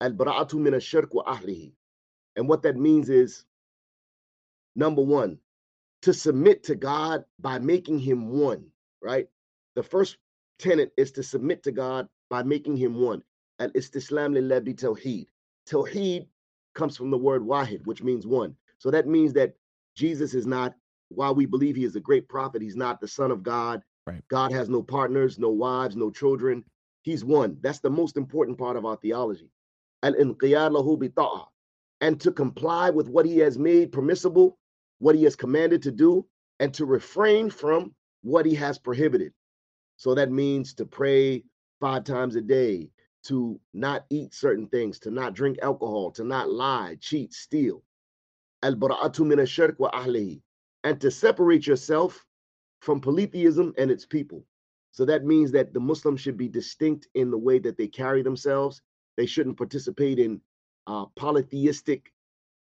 Al-bara'atu 0.00 0.54
min 0.54 0.74
ash-shirk 0.74 1.14
wa 1.14 1.24
ahlihi. 1.24 1.72
And 2.36 2.48
what 2.48 2.62
that 2.62 2.76
means 2.76 3.08
is 3.08 3.44
number 4.74 5.02
1, 5.02 5.38
to 6.02 6.12
submit 6.12 6.62
to 6.64 6.74
God 6.74 7.24
by 7.40 7.58
making 7.58 7.98
him 7.98 8.28
one, 8.28 8.66
right? 9.02 9.26
The 9.74 9.82
first 9.82 10.18
tenet 10.58 10.92
is 10.96 11.10
to 11.12 11.22
submit 11.22 11.62
to 11.64 11.72
God 11.72 12.08
by 12.28 12.42
making 12.42 12.76
him 12.76 13.00
one. 13.00 13.22
And 13.58 13.72
istislam 13.72 14.34
lillah 14.34 14.60
bi 14.60 14.72
tawheed. 14.72 15.26
Tawheed 15.68 16.26
comes 16.76 16.96
from 16.96 17.10
the 17.10 17.18
word 17.18 17.42
wahid, 17.42 17.84
which 17.86 18.02
means 18.02 18.26
one. 18.26 18.54
So 18.78 18.90
that 18.92 19.08
means 19.08 19.32
that 19.32 19.54
Jesus 19.96 20.34
is 20.34 20.46
not, 20.46 20.74
while 21.08 21.34
we 21.34 21.46
believe 21.46 21.74
he 21.74 21.84
is 21.84 21.96
a 21.96 22.00
great 22.00 22.28
prophet, 22.28 22.62
he's 22.62 22.76
not 22.76 23.00
the 23.00 23.08
son 23.08 23.32
of 23.32 23.42
God. 23.42 23.82
Right. 24.06 24.22
God 24.28 24.52
has 24.52 24.68
no 24.68 24.82
partners, 24.82 25.38
no 25.38 25.50
wives, 25.50 25.96
no 25.96 26.10
children. 26.10 26.62
He's 27.02 27.24
one. 27.24 27.56
That's 27.60 27.80
the 27.80 27.90
most 27.90 28.16
important 28.16 28.58
part 28.58 28.76
of 28.76 28.84
our 28.84 28.96
theology. 28.96 29.50
And 30.02 30.14
and 32.00 32.20
to 32.20 32.30
comply 32.30 32.90
with 32.90 33.08
what 33.08 33.26
he 33.26 33.38
has 33.38 33.58
made 33.58 33.90
permissible, 33.90 34.58
what 34.98 35.14
he 35.16 35.24
has 35.24 35.34
commanded 35.34 35.82
to 35.82 35.90
do, 35.90 36.26
and 36.60 36.72
to 36.74 36.84
refrain 36.84 37.50
from 37.50 37.94
what 38.22 38.46
he 38.46 38.54
has 38.54 38.78
prohibited. 38.78 39.32
So 39.96 40.14
that 40.14 40.30
means 40.30 40.74
to 40.74 40.84
pray 40.84 41.42
five 41.80 42.04
times 42.04 42.36
a 42.36 42.42
day, 42.42 42.90
to 43.28 43.60
not 43.74 44.06
eat 44.10 44.34
certain 44.34 44.66
things, 44.68 44.98
to 45.00 45.10
not 45.10 45.34
drink 45.34 45.58
alcohol, 45.62 46.10
to 46.12 46.24
not 46.24 46.50
lie, 46.50 46.96
cheat, 47.00 47.32
steal. 47.32 47.82
Al-bara'atu 48.62 49.26
min 49.26 49.40
ash-shirk 49.40 49.78
wa 49.78 49.90
ahlihi. 49.90 50.40
And 50.84 51.00
to 51.00 51.10
separate 51.10 51.66
yourself 51.66 52.24
from 52.80 53.00
polytheism 53.00 53.74
and 53.78 53.90
its 53.90 54.06
people. 54.06 54.44
So 54.92 55.04
that 55.04 55.24
means 55.24 55.50
that 55.52 55.74
the 55.74 55.80
Muslims 55.80 56.20
should 56.20 56.36
be 56.36 56.48
distinct 56.48 57.08
in 57.14 57.30
the 57.30 57.38
way 57.38 57.58
that 57.58 57.76
they 57.76 57.88
carry 57.88 58.22
themselves. 58.22 58.80
They 59.16 59.26
shouldn't 59.26 59.58
participate 59.58 60.18
in 60.18 60.40
uh, 60.86 61.06
polytheistic 61.16 62.12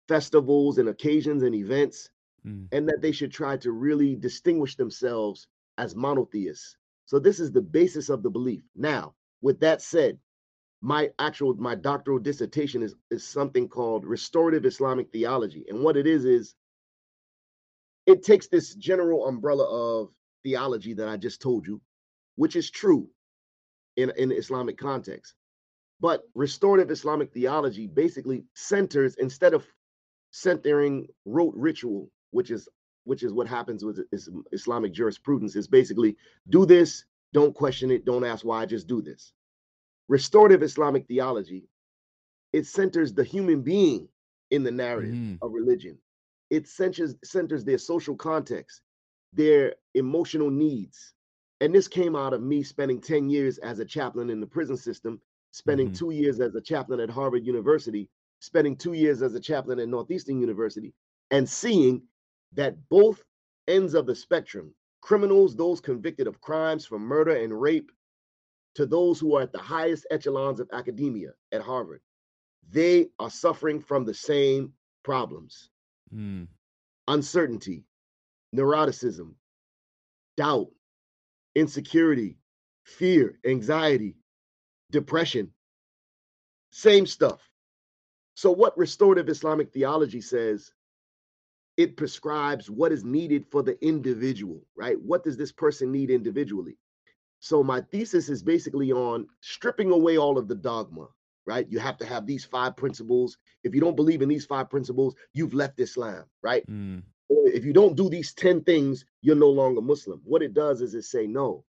festivals 0.07 0.77
and 0.77 0.89
occasions 0.89 1.43
and 1.43 1.55
events, 1.55 2.09
mm. 2.45 2.67
and 2.71 2.87
that 2.87 3.01
they 3.01 3.11
should 3.11 3.31
try 3.31 3.57
to 3.57 3.71
really 3.71 4.15
distinguish 4.15 4.75
themselves 4.75 5.47
as 5.77 5.95
monotheists. 5.95 6.77
So 7.05 7.19
this 7.19 7.39
is 7.39 7.51
the 7.51 7.61
basis 7.61 8.09
of 8.09 8.23
the 8.23 8.29
belief. 8.29 8.63
Now, 8.75 9.13
with 9.41 9.59
that 9.61 9.81
said, 9.81 10.17
my 10.81 11.09
actual 11.19 11.53
my 11.55 11.75
doctoral 11.75 12.19
dissertation 12.19 12.81
is 12.81 12.95
is 13.11 13.27
something 13.27 13.67
called 13.69 14.05
restorative 14.05 14.65
Islamic 14.65 15.11
theology, 15.11 15.65
and 15.69 15.83
what 15.83 15.97
it 15.97 16.07
is 16.07 16.25
is 16.25 16.55
it 18.07 18.23
takes 18.23 18.47
this 18.47 18.73
general 18.75 19.27
umbrella 19.27 19.65
of 19.65 20.09
theology 20.43 20.93
that 20.95 21.07
I 21.07 21.17
just 21.17 21.41
told 21.41 21.67
you, 21.67 21.81
which 22.35 22.55
is 22.55 22.71
true 22.71 23.07
in 23.97 24.11
in 24.17 24.31
Islamic 24.31 24.77
context. 24.77 25.35
But 25.99 26.23
restorative 26.33 26.89
Islamic 26.89 27.31
theology 27.31 27.85
basically 27.87 28.45
centers 28.55 29.15
instead 29.17 29.53
of 29.53 29.67
centering 30.31 31.07
rote 31.25 31.53
ritual, 31.55 32.09
which 32.31 32.49
is 32.49 32.67
which 33.03 33.23
is 33.23 33.33
what 33.33 33.47
happens 33.47 33.83
with 33.85 33.99
Islamic 34.51 34.93
jurisprudence, 34.93 35.55
is 35.55 35.67
basically 35.67 36.17
do 36.49 36.65
this, 36.65 37.05
don't 37.33 37.53
question 37.53 37.91
it, 37.91 38.05
don't 38.05 38.23
ask 38.25 38.45
why, 38.45 38.65
just 38.65 38.87
do 38.87 39.01
this. 39.01 39.33
Restorative 40.11 40.61
Islamic 40.61 41.07
theology, 41.07 41.69
it 42.51 42.65
centers 42.65 43.13
the 43.13 43.23
human 43.23 43.61
being 43.61 44.09
in 44.49 44.61
the 44.61 44.69
narrative 44.69 45.15
mm. 45.15 45.37
of 45.41 45.53
religion. 45.53 45.97
It 46.49 46.67
centers 46.67 47.15
centers 47.23 47.63
their 47.63 47.77
social 47.77 48.17
context, 48.17 48.81
their 49.31 49.75
emotional 49.93 50.49
needs. 50.49 51.13
And 51.61 51.73
this 51.73 51.87
came 51.87 52.17
out 52.17 52.33
of 52.33 52.43
me 52.43 52.61
spending 52.61 52.99
10 52.99 53.29
years 53.29 53.57
as 53.59 53.79
a 53.79 53.85
chaplain 53.85 54.29
in 54.29 54.41
the 54.41 54.45
prison 54.45 54.75
system, 54.75 55.21
spending 55.51 55.87
mm-hmm. 55.87 56.05
two 56.05 56.11
years 56.11 56.41
as 56.41 56.55
a 56.55 56.61
chaplain 56.61 56.99
at 56.99 57.09
Harvard 57.09 57.45
University, 57.45 58.09
spending 58.41 58.75
two 58.75 58.91
years 58.91 59.21
as 59.21 59.33
a 59.33 59.39
chaplain 59.39 59.79
at 59.79 59.87
Northeastern 59.87 60.41
University, 60.41 60.93
and 61.29 61.47
seeing 61.47 62.01
that 62.51 62.75
both 62.89 63.23
ends 63.69 63.93
of 63.93 64.07
the 64.07 64.15
spectrum 64.15 64.73
criminals, 64.99 65.55
those 65.55 65.79
convicted 65.79 66.27
of 66.27 66.41
crimes 66.41 66.85
from 66.85 67.01
murder 67.01 67.37
and 67.37 67.61
rape, 67.61 67.93
to 68.75 68.85
those 68.85 69.19
who 69.19 69.35
are 69.35 69.41
at 69.41 69.51
the 69.51 69.59
highest 69.59 70.05
echelons 70.11 70.59
of 70.59 70.69
academia 70.73 71.31
at 71.51 71.61
Harvard, 71.61 72.01
they 72.69 73.09
are 73.19 73.29
suffering 73.29 73.81
from 73.81 74.05
the 74.05 74.13
same 74.13 74.73
problems 75.03 75.69
mm. 76.13 76.47
uncertainty, 77.07 77.83
neuroticism, 78.55 79.33
doubt, 80.37 80.69
insecurity, 81.55 82.37
fear, 82.83 83.39
anxiety, 83.45 84.15
depression. 84.91 85.51
Same 86.71 87.05
stuff. 87.05 87.49
So, 88.35 88.51
what 88.51 88.77
restorative 88.77 89.29
Islamic 89.29 89.71
theology 89.71 90.21
says, 90.21 90.71
it 91.77 91.97
prescribes 91.97 92.69
what 92.69 92.91
is 92.91 93.03
needed 93.03 93.45
for 93.51 93.63
the 93.63 93.83
individual, 93.85 94.61
right? 94.75 94.99
What 95.01 95.23
does 95.23 95.37
this 95.37 95.51
person 95.51 95.91
need 95.91 96.09
individually? 96.09 96.77
So, 97.41 97.63
my 97.63 97.81
thesis 97.81 98.29
is 98.29 98.41
basically 98.41 98.91
on 98.91 99.27
stripping 99.41 99.91
away 99.91 100.17
all 100.17 100.37
of 100.37 100.47
the 100.47 100.55
dogma, 100.55 101.07
right? 101.45 101.67
You 101.69 101.79
have 101.79 101.97
to 101.97 102.05
have 102.05 102.25
these 102.25 102.45
five 102.45 102.77
principles. 102.77 103.37
If 103.63 103.75
you 103.75 103.81
don't 103.81 103.95
believe 103.95 104.21
in 104.21 104.29
these 104.29 104.45
five 104.45 104.69
principles, 104.69 105.15
you've 105.33 105.53
left 105.53 105.79
Islam, 105.79 106.23
right? 106.41 106.65
Mm. 106.67 107.03
Or 107.29 107.47
if 107.49 107.65
you 107.65 107.73
don't 107.73 107.97
do 107.97 108.09
these 108.09 108.33
10 108.33 108.63
things, 108.63 109.05
you're 109.21 109.35
no 109.35 109.49
longer 109.49 109.81
Muslim. 109.81 110.21
What 110.23 110.41
it 110.41 110.53
does 110.53 110.81
is 110.81 110.95
it 110.95 111.03
say, 111.03 111.27
no, 111.27 111.65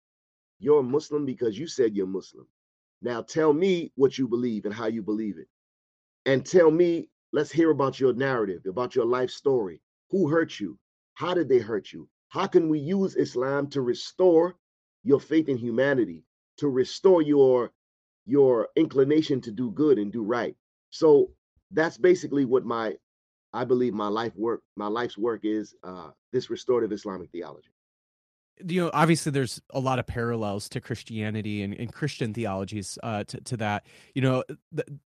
you're 0.61 0.81
a 0.81 0.85
Muslim 0.85 1.27
because 1.27 1.59
you 1.59 1.67
said 1.67 1.97
you're 1.97 2.07
Muslim. 2.07 2.47
Now 3.03 3.23
tell 3.23 3.53
me 3.53 3.93
what 3.97 4.19
you 4.19 4.29
believe 4.29 4.65
and 4.65 4.75
how 4.75 4.87
you 4.87 5.03
believe 5.03 5.39
it 5.39 5.49
and 6.27 6.45
tell 6.45 6.71
me, 6.71 7.09
let's 7.33 7.51
hear 7.51 7.71
about 7.71 7.99
your 7.99 8.13
narrative, 8.13 8.63
about 8.67 8.95
your 8.95 9.07
life 9.07 9.31
story. 9.31 9.81
Who 10.11 10.29
hurt 10.29 10.61
you? 10.61 10.79
How 11.15 11.35
did 11.35 11.49
they 11.49 11.59
hurt 11.59 11.93
you? 11.93 12.09
How 12.29 12.47
can 12.47 12.69
we 12.69 12.79
use 12.79 13.17
Islam 13.17 13.69
to 13.71 13.83
restore 13.83 14.57
your 15.05 15.21
faith 15.21 15.49
in 15.49 15.57
humanity, 15.57 16.25
to 16.59 16.69
restore 16.69 17.23
your 17.23 17.73
your 18.25 18.69
inclination 18.77 19.41
to 19.41 19.51
do 19.51 19.71
good 19.73 19.99
and 19.99 20.13
do 20.13 20.23
right? 20.23 20.57
So 20.91 21.31
that's 21.71 21.99
basically 21.99 22.45
what 22.45 22.65
my 22.65 22.95
I 23.53 23.65
believe 23.65 23.95
my 23.95 24.09
life 24.09 24.35
work, 24.37 24.63
my 24.77 24.87
life's 24.87 25.19
work 25.19 25.41
is 25.45 25.75
uh, 25.83 26.11
this 26.33 26.51
restorative 26.51 26.93
Islamic 26.93 27.31
theology 27.31 27.71
you 28.67 28.81
know 28.81 28.91
obviously 28.93 29.33
there's 29.33 29.61
a 29.71 29.81
lot 29.81 29.99
of 29.99 30.07
parallels 30.07 30.69
to 30.69 30.81
christianity 30.81 31.63
and, 31.63 31.75
and 31.75 31.93
christian 31.93 32.35
theologies 32.35 32.99
uh, 33.03 33.25
to, 33.25 33.41
to 33.41 33.57
that 33.57 33.85
you 34.15 34.23
know 34.23 34.45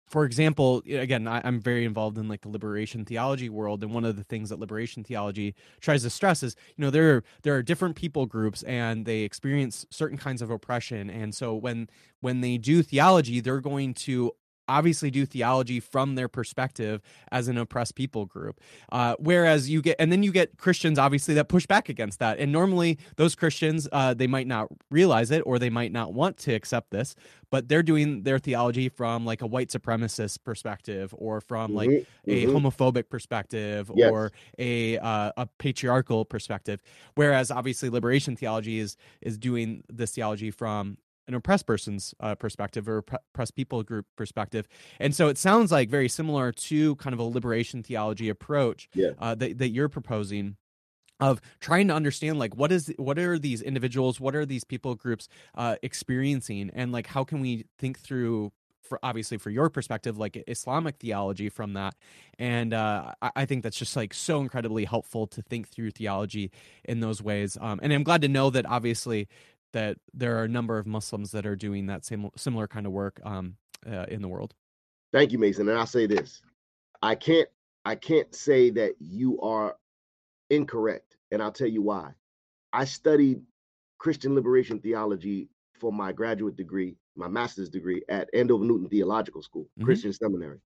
for 0.07 0.23
example, 0.23 0.81
again, 0.89 1.27
I, 1.27 1.45
am 1.45 1.59
very 1.59 1.83
involved 1.83 2.17
in 2.17 2.29
like 2.29 2.41
the 2.41 2.49
liberation 2.49 3.03
theology 3.03 3.49
world, 3.49 3.83
and 3.83 3.93
one 3.93 4.05
of 4.05 4.15
the 4.15 4.23
things 4.23 4.49
that 4.49 4.59
liberation 4.59 5.03
theology 5.03 5.53
tries 5.81 6.03
to 6.03 6.09
stress 6.09 6.43
is, 6.43 6.55
you 6.77 6.83
know, 6.83 6.89
there 6.89 7.17
are, 7.17 7.23
there 7.43 7.55
are 7.55 7.61
different 7.61 7.95
people 7.95 8.25
groups, 8.25 8.63
and 8.63 9.05
they 9.05 9.19
experience 9.19 9.85
certain 9.89 10.17
kinds 10.17 10.41
of 10.41 10.49
oppression, 10.49 11.09
and 11.09 11.35
so 11.35 11.53
when 11.53 11.89
when 12.21 12.41
they 12.41 12.57
do 12.57 12.81
theology, 12.81 13.41
they're 13.41 13.61
going 13.61 13.93
to 13.93 14.31
obviously 14.67 15.11
do 15.11 15.25
theology 15.25 15.79
from 15.79 16.15
their 16.15 16.27
perspective 16.27 17.01
as 17.31 17.47
an 17.47 17.57
oppressed 17.57 17.95
people 17.95 18.25
group. 18.25 18.59
Uh, 18.91 19.15
whereas 19.19 19.69
you 19.69 19.81
get, 19.81 19.95
and 19.99 20.11
then 20.11 20.23
you 20.23 20.31
get 20.31 20.57
Christians 20.57 20.99
obviously 20.99 21.33
that 21.35 21.49
push 21.49 21.65
back 21.65 21.89
against 21.89 22.19
that. 22.19 22.39
And 22.39 22.51
normally 22.51 22.97
those 23.15 23.35
Christians, 23.35 23.87
uh, 23.91 24.13
they 24.13 24.27
might 24.27 24.47
not 24.47 24.67
realize 24.91 25.31
it 25.31 25.41
or 25.45 25.59
they 25.59 25.69
might 25.69 25.91
not 25.91 26.13
want 26.13 26.37
to 26.39 26.53
accept 26.53 26.91
this, 26.91 27.15
but 27.49 27.69
they're 27.69 27.83
doing 27.83 28.23
their 28.23 28.39
theology 28.39 28.89
from 28.89 29.25
like 29.25 29.41
a 29.41 29.47
white 29.47 29.69
supremacist 29.69 30.43
perspective 30.43 31.13
or 31.17 31.41
from 31.41 31.73
like 31.73 31.89
mm-hmm. 31.89 32.31
a 32.31 32.45
mm-hmm. 32.45 32.55
homophobic 32.55 33.09
perspective 33.09 33.89
yes. 33.95 34.11
or 34.11 34.31
a 34.59 34.97
uh, 34.97 35.31
a 35.37 35.45
patriarchal 35.57 36.25
perspective. 36.25 36.81
Whereas 37.15 37.51
obviously 37.51 37.89
liberation 37.89 38.35
theology 38.35 38.79
is 38.79 38.97
is 39.21 39.37
doing 39.37 39.83
this 39.89 40.11
theology 40.11 40.51
from 40.51 40.97
an 41.27 41.33
oppressed 41.33 41.65
person's 41.65 42.13
uh, 42.19 42.35
perspective 42.35 42.87
or 42.87 42.99
oppressed 42.99 43.55
people 43.55 43.83
group 43.83 44.05
perspective. 44.15 44.67
And 44.99 45.13
so 45.13 45.27
it 45.27 45.37
sounds 45.37 45.71
like 45.71 45.89
very 45.89 46.09
similar 46.09 46.51
to 46.51 46.95
kind 46.97 47.13
of 47.13 47.19
a 47.19 47.23
liberation 47.23 47.83
theology 47.83 48.29
approach 48.29 48.89
yeah. 48.93 49.11
uh, 49.19 49.35
that, 49.35 49.57
that 49.57 49.69
you're 49.69 49.89
proposing 49.89 50.57
of 51.19 51.41
trying 51.59 51.87
to 51.87 51.93
understand 51.93 52.37
like 52.37 52.55
what 52.55 52.71
is 52.71 52.93
what 52.97 53.17
are 53.17 53.39
these 53.39 53.61
individuals 53.61 54.19
what 54.19 54.35
are 54.35 54.45
these 54.45 54.63
people 54.63 54.95
groups 54.95 55.27
uh, 55.55 55.75
experiencing 55.81 56.69
and 56.73 56.91
like 56.91 57.07
how 57.07 57.23
can 57.23 57.39
we 57.39 57.65
think 57.77 57.99
through 57.99 58.51
for 58.83 58.99
obviously 59.03 59.37
for 59.37 59.49
your 59.49 59.69
perspective 59.69 60.17
like 60.17 60.41
islamic 60.47 60.97
theology 60.97 61.49
from 61.49 61.73
that 61.73 61.95
and 62.39 62.73
uh, 62.73 63.13
I, 63.21 63.31
I, 63.35 63.45
think 63.45 63.63
that's 63.63 63.77
just 63.77 63.95
like 63.95 64.13
so 64.13 64.39
incredibly 64.39 64.85
helpful 64.85 65.27
to 65.27 65.41
think 65.41 65.67
through 65.67 65.91
theology 65.91 66.51
in 66.85 66.99
those 66.99 67.21
ways 67.21 67.57
um, 67.59 67.79
and 67.81 67.91
i'm 67.91 68.03
glad 68.03 68.21
to 68.21 68.27
know 68.27 68.49
that 68.51 68.65
obviously 68.65 69.27
that 69.77 69.97
there 70.11 70.35
are 70.39 70.45
a 70.45 70.47
number 70.47 70.79
of 70.79 70.87
Muslims 70.87 71.29
that 71.29 71.45
are 71.45 71.55
doing 71.55 71.85
that 71.85 72.03
same 72.03 72.31
similar 72.35 72.67
kind 72.67 72.87
of 72.87 72.91
work 72.91 73.21
um, 73.23 73.55
uh, 73.85 74.07
in 74.09 74.23
the 74.23 74.27
world. 74.27 74.55
Thank 75.13 75.31
you, 75.31 75.37
Mason. 75.37 75.69
And 75.69 75.77
I'll 75.77 75.85
say 75.85 76.07
this: 76.07 76.41
I 77.03 77.13
can't 77.13 77.47
I 77.85 77.93
can't 77.93 78.33
say 78.33 78.71
that 78.71 78.95
you 78.99 79.39
are 79.39 79.75
incorrect, 80.49 81.17
and 81.31 81.43
I'll 81.43 81.51
tell 81.51 81.67
you 81.67 81.83
why. 81.83 82.09
I 82.73 82.85
studied 82.85 83.43
Christian 83.99 84.33
liberation 84.33 84.79
theology 84.79 85.47
for 85.79 85.93
my 85.93 86.11
graduate 86.11 86.55
degree, 86.55 86.95
my 87.15 87.27
master's 87.27 87.69
degree 87.69 88.01
at 88.09 88.29
Andover 88.33 88.65
Newton 88.65 88.89
Theological 88.89 89.43
School, 89.43 89.65
mm-hmm. 89.65 89.85
Christian 89.85 90.11
Seminary. 90.11 90.59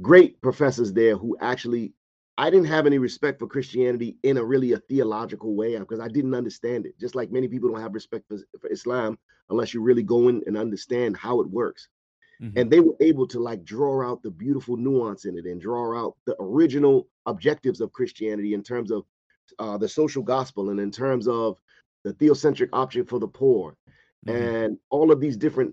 Great 0.00 0.40
professors 0.40 0.92
there 0.92 1.16
who 1.16 1.36
actually 1.40 1.92
I 2.36 2.50
didn't 2.50 2.66
have 2.66 2.86
any 2.86 2.98
respect 2.98 3.38
for 3.38 3.46
Christianity 3.46 4.16
in 4.24 4.38
a 4.38 4.44
really 4.44 4.72
a 4.72 4.78
theological 4.78 5.54
way 5.54 5.78
because 5.78 6.00
I 6.00 6.08
didn't 6.08 6.34
understand 6.34 6.84
it. 6.84 6.98
Just 6.98 7.14
like 7.14 7.30
many 7.30 7.46
people 7.46 7.70
don't 7.70 7.80
have 7.80 7.94
respect 7.94 8.26
for, 8.28 8.38
for 8.60 8.70
Islam 8.72 9.18
unless 9.50 9.72
you 9.72 9.80
really 9.80 10.02
go 10.02 10.28
in 10.28 10.42
and 10.46 10.56
understand 10.56 11.16
how 11.16 11.40
it 11.40 11.48
works. 11.48 11.88
Mm-hmm. 12.42 12.58
And 12.58 12.70
they 12.70 12.80
were 12.80 12.96
able 13.00 13.28
to 13.28 13.38
like 13.38 13.64
draw 13.64 14.10
out 14.10 14.22
the 14.22 14.30
beautiful 14.30 14.76
nuance 14.76 15.26
in 15.26 15.38
it 15.38 15.44
and 15.44 15.60
draw 15.60 15.96
out 15.96 16.16
the 16.26 16.34
original 16.40 17.06
objectives 17.26 17.80
of 17.80 17.92
Christianity 17.92 18.54
in 18.54 18.62
terms 18.62 18.90
of 18.90 19.04
uh, 19.60 19.78
the 19.78 19.88
social 19.88 20.22
gospel 20.22 20.70
and 20.70 20.80
in 20.80 20.90
terms 20.90 21.28
of 21.28 21.58
the 22.02 22.12
theocentric 22.14 22.68
option 22.72 23.04
for 23.04 23.20
the 23.20 23.28
poor 23.28 23.76
mm-hmm. 24.26 24.36
and 24.36 24.78
all 24.90 25.12
of 25.12 25.20
these 25.20 25.36
different 25.36 25.72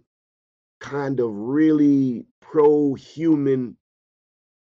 kind 0.79 1.19
of 1.19 1.31
really 1.31 2.25
pro-human 2.41 3.75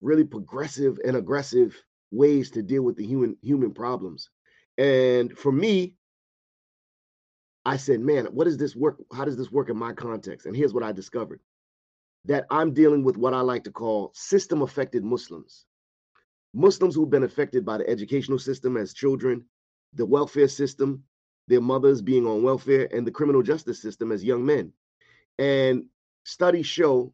really 0.01 0.25
progressive 0.25 0.99
and 1.05 1.17
aggressive 1.17 1.83
ways 2.11 2.51
to 2.53 2.63
deal 2.63 2.83
with 2.83 2.97
the 2.97 3.07
human 3.07 3.37
human 3.43 3.73
problems. 3.73 4.31
And 4.79 5.37
for 5.37 5.53
me, 5.53 5.95
I 7.65 7.77
said, 7.77 8.01
man, 8.01 8.27
what 8.27 8.45
does 8.45 8.59
this 8.59 8.77
work? 8.77 9.03
How 9.13 9.25
does 9.25 9.37
this 9.37 9.51
work 9.51 9.71
in 9.71 9.77
my 9.77 9.93
context? 9.93 10.47
And 10.47 10.57
here's 10.57 10.75
what 10.75 10.83
I 10.83 10.93
discovered 10.93 11.41
that 12.27 12.47
I'm 12.51 12.73
dealing 12.73 13.05
with 13.05 13.17
what 13.17 13.35
I 13.35 13.41
like 13.41 13.65
to 13.65 13.71
call 13.71 14.11
system 14.15 14.63
affected 14.63 15.05
Muslims. 15.05 15.67
Muslims 16.55 16.95
who've 16.95 17.11
been 17.11 17.25
affected 17.25 17.65
by 17.65 17.79
the 17.79 17.89
educational 17.89 18.39
system 18.39 18.77
as 18.77 18.95
children, 18.95 19.45
the 19.93 20.07
welfare 20.07 20.49
system, 20.49 21.03
their 21.49 21.61
mothers 21.61 22.01
being 22.01 22.27
on 22.27 22.43
welfare, 22.43 22.89
and 22.93 23.07
the 23.07 23.11
criminal 23.11 23.43
justice 23.43 23.81
system 23.81 24.13
as 24.13 24.25
young 24.25 24.45
men. 24.45 24.73
And 25.39 25.85
studies 26.25 26.67
show 26.67 27.13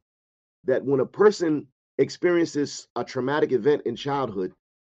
that 0.64 0.84
when 0.84 1.01
a 1.01 1.07
person 1.07 1.66
experiences 1.99 2.86
a 2.97 3.03
traumatic 3.03 3.53
event 3.53 3.82
in 3.86 3.97
childhood, 3.97 4.53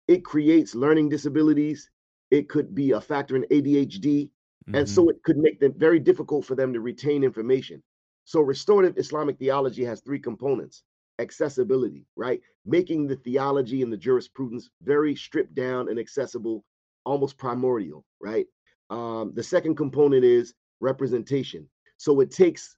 it 0.07 0.23
creates 0.23 0.75
learning 0.75 1.09
disabilities. 1.09 1.89
It 2.31 2.49
could 2.49 2.75
be 2.75 2.91
a 2.91 3.01
factor 3.01 3.35
in 3.35 3.43
ADHD. 3.43 4.29
Mm-hmm. 4.29 4.75
And 4.75 4.89
so 4.89 5.03
mm-hmm. 5.03 5.11
it 5.11 5.23
could 5.23 5.37
make 5.37 5.59
them 5.59 5.73
very 5.77 5.99
difficult 5.99 6.45
for 6.45 6.55
them 6.55 6.73
to 6.73 6.81
retain 6.81 7.23
information. 7.23 7.81
So 8.25 8.41
restorative 8.41 8.97
Islamic 8.97 9.37
theology 9.37 9.83
has 9.83 10.01
three 10.01 10.19
components 10.19 10.83
accessibility, 11.19 12.05
right? 12.15 12.41
Making 12.65 13.07
the 13.07 13.15
theology 13.15 13.81
and 13.81 13.91
the 13.91 13.97
jurisprudence 13.97 14.69
very 14.83 15.15
stripped 15.15 15.55
down 15.55 15.89
and 15.89 15.99
accessible, 15.99 16.65
almost 17.05 17.37
primordial, 17.37 18.03
right? 18.19 18.47
Um, 18.89 19.31
the 19.33 19.43
second 19.43 19.75
component 19.75 20.23
is 20.25 20.53
representation. 20.81 21.69
So 21.97 22.19
it 22.19 22.31
takes 22.31 22.75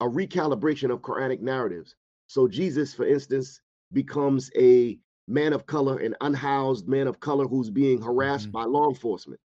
a 0.00 0.06
recalibration 0.06 0.90
of 0.90 1.02
Quranic 1.02 1.40
narratives. 1.40 1.94
So 2.28 2.48
Jesus, 2.48 2.94
for 2.94 3.06
instance, 3.06 3.60
becomes 3.92 4.50
a 4.56 4.98
man 5.30 5.52
of 5.52 5.66
color, 5.66 5.98
an 5.98 6.14
unhoused 6.20 6.88
man 6.88 7.06
of 7.06 7.20
color 7.20 7.46
who's 7.46 7.70
being 7.70 8.02
harassed 8.02 8.46
mm-hmm. 8.46 8.52
by 8.52 8.64
law 8.64 8.88
enforcement. 8.88 9.40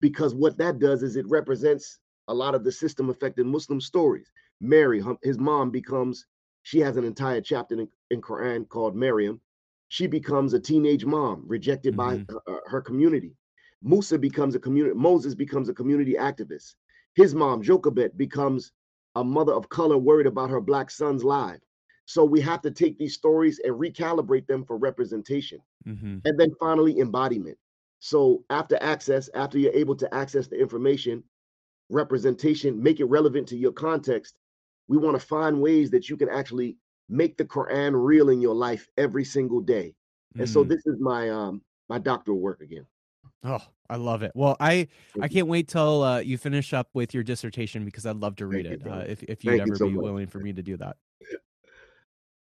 Because 0.00 0.34
what 0.34 0.58
that 0.58 0.78
does 0.78 1.02
is 1.02 1.16
it 1.16 1.28
represents 1.28 1.98
a 2.28 2.34
lot 2.34 2.54
of 2.54 2.64
the 2.64 2.72
system 2.72 3.10
affected 3.10 3.46
Muslim 3.46 3.80
stories. 3.80 4.32
Mary, 4.60 5.02
his 5.22 5.38
mom 5.38 5.70
becomes, 5.70 6.26
she 6.62 6.80
has 6.80 6.96
an 6.96 7.04
entire 7.04 7.40
chapter 7.40 7.78
in, 7.78 7.88
in 8.10 8.20
Quran 8.20 8.68
called 8.68 8.96
Maryam. 8.96 9.40
She 9.88 10.06
becomes 10.06 10.54
a 10.54 10.60
teenage 10.60 11.04
mom 11.04 11.44
rejected 11.46 11.96
mm-hmm. 11.96 12.22
by 12.24 12.34
her, 12.46 12.60
her 12.66 12.80
community. 12.80 13.36
Musa 13.82 14.18
becomes 14.18 14.54
a 14.54 14.58
community, 14.58 14.96
Moses 14.96 15.34
becomes 15.34 15.68
a 15.68 15.74
community 15.74 16.14
activist. 16.14 16.74
His 17.14 17.34
mom, 17.34 17.62
Jochebed, 17.62 18.16
becomes 18.16 18.72
a 19.14 19.22
mother 19.24 19.52
of 19.52 19.68
color 19.68 19.96
worried 19.96 20.26
about 20.26 20.50
her 20.50 20.60
black 20.60 20.90
son's 20.90 21.24
life. 21.24 21.60
So 22.06 22.24
we 22.24 22.40
have 22.40 22.62
to 22.62 22.70
take 22.70 22.98
these 22.98 23.14
stories 23.14 23.60
and 23.64 23.74
recalibrate 23.74 24.46
them 24.46 24.64
for 24.64 24.78
representation. 24.78 25.58
Mm-hmm. 25.86 26.18
And 26.24 26.40
then 26.40 26.52
finally, 26.58 27.00
embodiment. 27.00 27.58
So 27.98 28.44
after 28.48 28.78
access, 28.80 29.28
after 29.34 29.58
you're 29.58 29.72
able 29.72 29.96
to 29.96 30.14
access 30.14 30.46
the 30.46 30.58
information, 30.58 31.24
representation, 31.90 32.80
make 32.80 33.00
it 33.00 33.06
relevant 33.06 33.48
to 33.48 33.56
your 33.56 33.72
context, 33.72 34.38
we 34.88 34.96
want 34.96 35.18
to 35.18 35.26
find 35.26 35.60
ways 35.60 35.90
that 35.90 36.08
you 36.08 36.16
can 36.16 36.28
actually 36.28 36.76
make 37.08 37.36
the 37.36 37.44
Quran 37.44 37.92
real 37.94 38.30
in 38.30 38.40
your 38.40 38.54
life 38.54 38.88
every 38.96 39.24
single 39.24 39.60
day. 39.60 39.94
And 40.34 40.46
mm. 40.46 40.52
so 40.52 40.62
this 40.62 40.86
is 40.86 41.00
my 41.00 41.28
um 41.30 41.62
my 41.88 41.98
doctoral 41.98 42.38
work 42.38 42.60
again. 42.60 42.86
Oh, 43.44 43.62
I 43.88 43.96
love 43.96 44.22
it. 44.22 44.32
Well, 44.34 44.56
I 44.60 44.88
I 45.20 45.28
can't 45.28 45.48
wait 45.48 45.68
till 45.68 46.02
uh, 46.02 46.18
you 46.20 46.38
finish 46.38 46.72
up 46.72 46.88
with 46.94 47.14
your 47.14 47.22
dissertation 47.22 47.84
because 47.84 48.06
I'd 48.06 48.16
love 48.16 48.36
to 48.36 48.46
read 48.46 48.66
Thank 48.66 48.82
it. 48.82 48.86
You, 48.86 48.92
uh, 48.92 49.04
if 49.08 49.22
if 49.24 49.44
you'd 49.44 49.52
Thank 49.52 49.62
ever 49.62 49.70
you 49.70 49.76
so 49.76 49.86
be 49.86 49.94
much. 49.94 50.02
willing 50.02 50.26
for 50.26 50.38
me 50.38 50.52
to 50.52 50.62
do 50.62 50.76
that. 50.76 50.96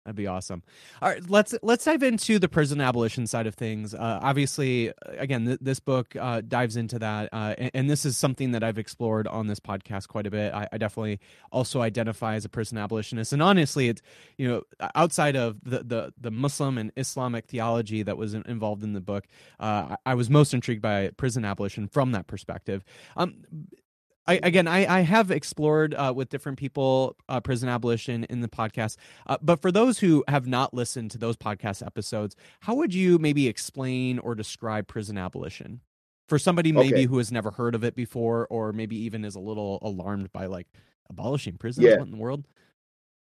That'd 0.05 0.17
be 0.17 0.27
awesome. 0.27 0.63
All 1.01 1.09
right, 1.09 1.31
let's 1.31 1.55
let's 1.63 1.85
dive 1.87 2.03
into 2.03 2.39
the 2.39 2.49
prison 2.49 2.79
abolition 2.79 3.27
side 3.27 3.47
of 3.47 3.55
things. 3.55 3.95
Uh, 3.95 4.21
obviously, 4.23 4.93
again, 5.07 5.47
th- 5.47 5.59
this 5.63 5.81
book 5.81 6.15
uh, 6.21 6.43
dives 6.47 6.77
into 6.77 6.99
that, 6.99 7.31
uh, 7.33 7.55
and, 7.57 7.71
and, 7.73 7.91
this 7.91 8.05
is 8.05 8.19
something 8.19 8.51
that 8.53 8.63
I've 8.63 8.77
explored 8.77 9.27
on 9.27 9.47
this 9.47 9.61
podcast 9.61 10.09
quite 10.09 10.27
a 10.27 10.31
bit. 10.31 10.53
I, 10.53 10.69
I, 10.71 10.77
definitely 10.77 11.21
also 11.51 11.81
identify 11.81 12.35
as 12.35 12.45
a 12.45 12.51
prison 12.51 12.77
abolitionist, 12.77 13.33
and 13.33 13.43
honestly, 13.43 13.89
it's 13.89 14.03
you 14.37 14.47
know 14.47 14.63
outside 14.95 15.37
of 15.37 15.57
the 15.65 15.83
the, 15.83 16.13
the 16.21 16.31
Muslim 16.31 16.77
and 16.77 16.93
Islamic 16.99 17.47
theology 17.47 18.03
that 18.03 18.19
was 18.19 18.35
involved 18.35 18.83
in 18.83 18.93
the 18.93 19.01
book, 19.01 19.25
uh, 19.59 19.97
I, 20.05 20.13
I 20.13 20.15
was 20.17 20.29
most 20.29 20.53
intrigued 20.53 20.83
by 20.83 21.13
prison 21.17 21.47
abolition 21.47 21.89
from 21.89 22.13
that 22.13 22.27
perspective. 22.27 22.85
Um, 23.17 23.37
I, 24.27 24.41
again, 24.43 24.66
I, 24.66 24.99
I 24.99 25.01
have 25.01 25.31
explored 25.31 25.95
uh, 25.95 26.12
with 26.14 26.31
different 26.31 26.59
people 26.59 27.16
uh, 27.29 27.41
prison 27.41 27.68
abolition 27.68 28.25
in 28.25 28.41
the 28.41 28.49
podcast. 28.49 28.97
Uh, 29.27 29.37
but 29.43 29.61
for 29.61 29.70
those 29.70 29.99
who 29.99 30.25
have 30.29 30.47
not 30.47 30.72
listened 30.72 31.11
to 31.12 31.18
those 31.18 31.37
podcast 31.37 31.85
episodes, 31.85 32.35
how 32.61 32.75
would 32.75 32.95
you 32.95 33.18
maybe 33.18 33.49
explain 33.49 34.18
or 34.18 34.35
describe 34.35 34.87
prison 34.87 35.18
abolition 35.18 35.81
for 36.29 36.39
somebody 36.39 36.72
maybe 36.72 36.95
okay. 36.95 37.05
who 37.05 37.18
has 37.18 37.31
never 37.31 37.51
heard 37.51 37.75
of 37.75 37.85
it 37.85 37.95
before, 37.95 38.47
or 38.49 38.72
maybe 38.72 38.97
even 38.97 39.25
is 39.25 39.35
a 39.35 39.41
little 39.41 39.79
alarmed 39.83 40.33
by 40.33 40.47
like 40.47 40.68
abolishing 41.11 41.59
prisons? 41.59 41.87
Yeah. 41.87 41.99
What 41.99 42.07
in 42.07 42.12
the 42.12 42.16
world? 42.16 42.45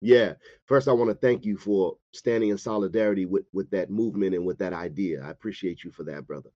Yeah. 0.01 0.33
First, 0.65 0.87
I 0.89 0.91
want 0.91 1.09
to 1.09 1.15
thank 1.15 1.45
you 1.45 1.57
for 1.57 1.95
standing 2.11 2.49
in 2.49 2.57
solidarity 2.57 3.25
with 3.25 3.45
with 3.53 3.69
that 3.69 3.89
movement 3.89 4.35
and 4.35 4.45
with 4.45 4.57
that 4.57 4.73
idea. 4.73 5.23
I 5.23 5.29
appreciate 5.29 5.85
you 5.85 5.91
for 5.91 6.03
that, 6.03 6.27
brother. 6.27 6.49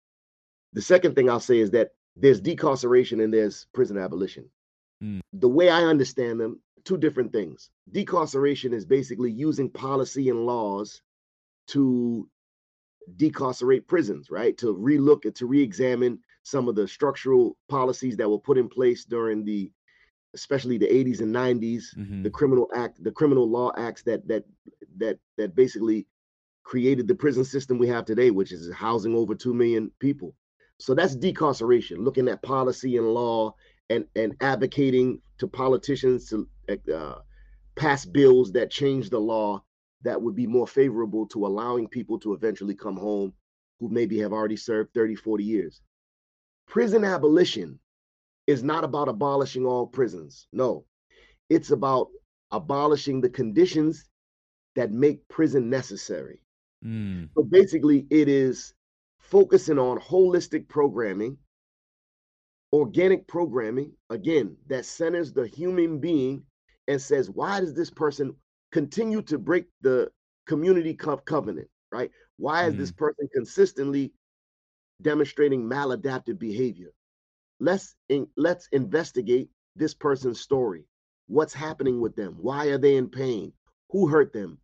The 0.74 0.82
second 0.82 1.16
thing 1.16 1.30
I'll 1.30 1.40
say 1.40 1.60
is 1.60 1.72
that 1.72 1.92
there's 2.16 2.42
decarceration 2.42 3.24
and 3.24 3.34
there's 3.34 3.68
prison 3.74 3.98
abolition. 3.98 4.50
Mm. 5.04 5.22
The 5.34 5.50
way 5.50 5.70
I 5.70 5.84
understand 5.84 6.40
them, 6.40 6.62
two 6.84 6.98
different 6.98 7.34
things. 7.34 7.70
Decarceration 7.92 8.74
is 8.74 8.86
basically 8.86 9.32
using 9.32 9.70
policy 9.70 10.30
and 10.30 10.46
laws 10.46 11.02
to 11.68 12.30
decarcerate 13.18 13.88
prisons, 13.88 14.30
right? 14.30 14.58
To 14.60 14.76
relook 14.76 15.26
at, 15.26 15.36
to 15.36 15.46
re-examine 15.46 16.20
some 16.44 16.68
of 16.68 16.76
the 16.76 16.88
structural 16.88 17.58
policies 17.70 18.18
that 18.18 18.30
were 18.30 18.40
put 18.40 18.58
in 18.58 18.70
place 18.70 19.06
during 19.06 19.44
the 19.44 19.72
especially 20.34 20.78
the 20.78 20.88
80s 20.88 21.22
and 21.22 21.34
90s, 21.34 21.96
mm-hmm. 21.96 22.22
the 22.22 22.30
criminal 22.30 22.70
act, 22.76 23.02
the 23.02 23.12
criminal 23.12 23.50
law 23.50 23.72
acts 23.78 24.04
that 24.04 24.28
that 24.28 24.44
that 24.98 25.18
that 25.38 25.56
basically 25.56 26.06
created 26.64 27.08
the 27.08 27.16
prison 27.16 27.46
system 27.46 27.78
we 27.78 27.88
have 27.88 28.06
today, 28.06 28.32
which 28.32 28.52
is 28.52 28.72
housing 28.74 29.16
over 29.16 29.34
2 29.34 29.54
million 29.54 29.92
people. 30.00 30.36
So 30.80 30.94
that's 30.94 31.16
decarceration, 31.16 32.00
looking 32.00 32.28
at 32.28 32.42
policy 32.42 32.98
and 32.98 33.14
law 33.14 33.56
and, 33.90 34.06
and 34.16 34.36
advocating 34.42 35.22
to 35.38 35.48
politicians 35.48 36.30
to 36.30 36.48
uh, 36.94 37.16
pass 37.76 38.06
bills 38.06 38.52
that 38.54 38.72
change 38.72 39.10
the 39.10 39.20
law 39.20 39.64
that 40.04 40.22
would 40.22 40.36
be 40.36 40.48
more 40.48 40.68
favorable 40.68 41.28
to 41.28 41.46
allowing 41.46 41.88
people 41.88 42.20
to 42.20 42.34
eventually 42.34 42.76
come 42.76 42.98
home 42.98 43.34
who 43.80 43.90
maybe 43.90 44.20
have 44.20 44.34
already 44.34 44.56
served 44.56 44.94
30, 44.94 45.16
40 45.16 45.44
years. 45.44 45.82
Prison 46.68 47.04
abolition 47.04 47.80
is 48.48 48.64
not 48.64 48.84
about 48.84 49.10
abolishing 49.10 49.66
all 49.66 49.88
prisons. 49.88 50.48
No, 50.52 50.86
it's 51.50 51.72
about 51.72 52.08
abolishing 52.52 53.22
the 53.22 53.30
conditions 53.30 54.08
that 54.76 54.92
make 54.92 55.28
prison 55.28 55.70
necessary. 55.70 56.40
Mm. 56.84 57.30
So 57.36 57.44
basically, 57.44 58.06
it 58.10 58.28
is 58.28 58.74
focusing 59.30 59.80
on 59.80 60.00
holistic 60.00 60.68
programming, 60.68 61.38
organic 62.72 63.28
programming, 63.28 63.92
again, 64.10 64.56
that 64.68 64.86
centers 64.86 65.34
the 65.34 65.48
human 65.48 66.00
being 66.00 66.44
and 66.88 67.02
says, 67.02 67.30
why 67.30 67.60
does 67.60 67.74
this 67.74 67.90
person 67.90 68.36
continue 68.72 69.22
to 69.24 69.38
break 69.38 69.66
the 69.82 70.10
community 70.48 70.94
co- 70.94 71.18
covenant, 71.18 71.68
right? 71.92 72.12
Why 72.38 72.66
is 72.66 72.74
mm-hmm. 72.74 72.82
this 72.82 72.92
person 72.92 73.28
consistently 73.34 74.14
demonstrating 75.02 75.64
maladaptive 75.64 76.38
behavior? 76.38 76.92
Let's 77.60 77.96
in, 78.10 78.28
let's 78.38 78.68
investigate 78.74 79.50
this 79.76 79.94
person's 79.94 80.40
story. 80.40 80.86
What's 81.28 81.54
happening 81.54 82.00
with 82.00 82.16
them? 82.16 82.36
Why 82.40 82.68
are 82.68 82.78
they 82.78 82.98
in 82.98 83.10
pain? 83.10 83.54
Who 83.90 84.08
hurt 84.08 84.34
them? 84.34 84.60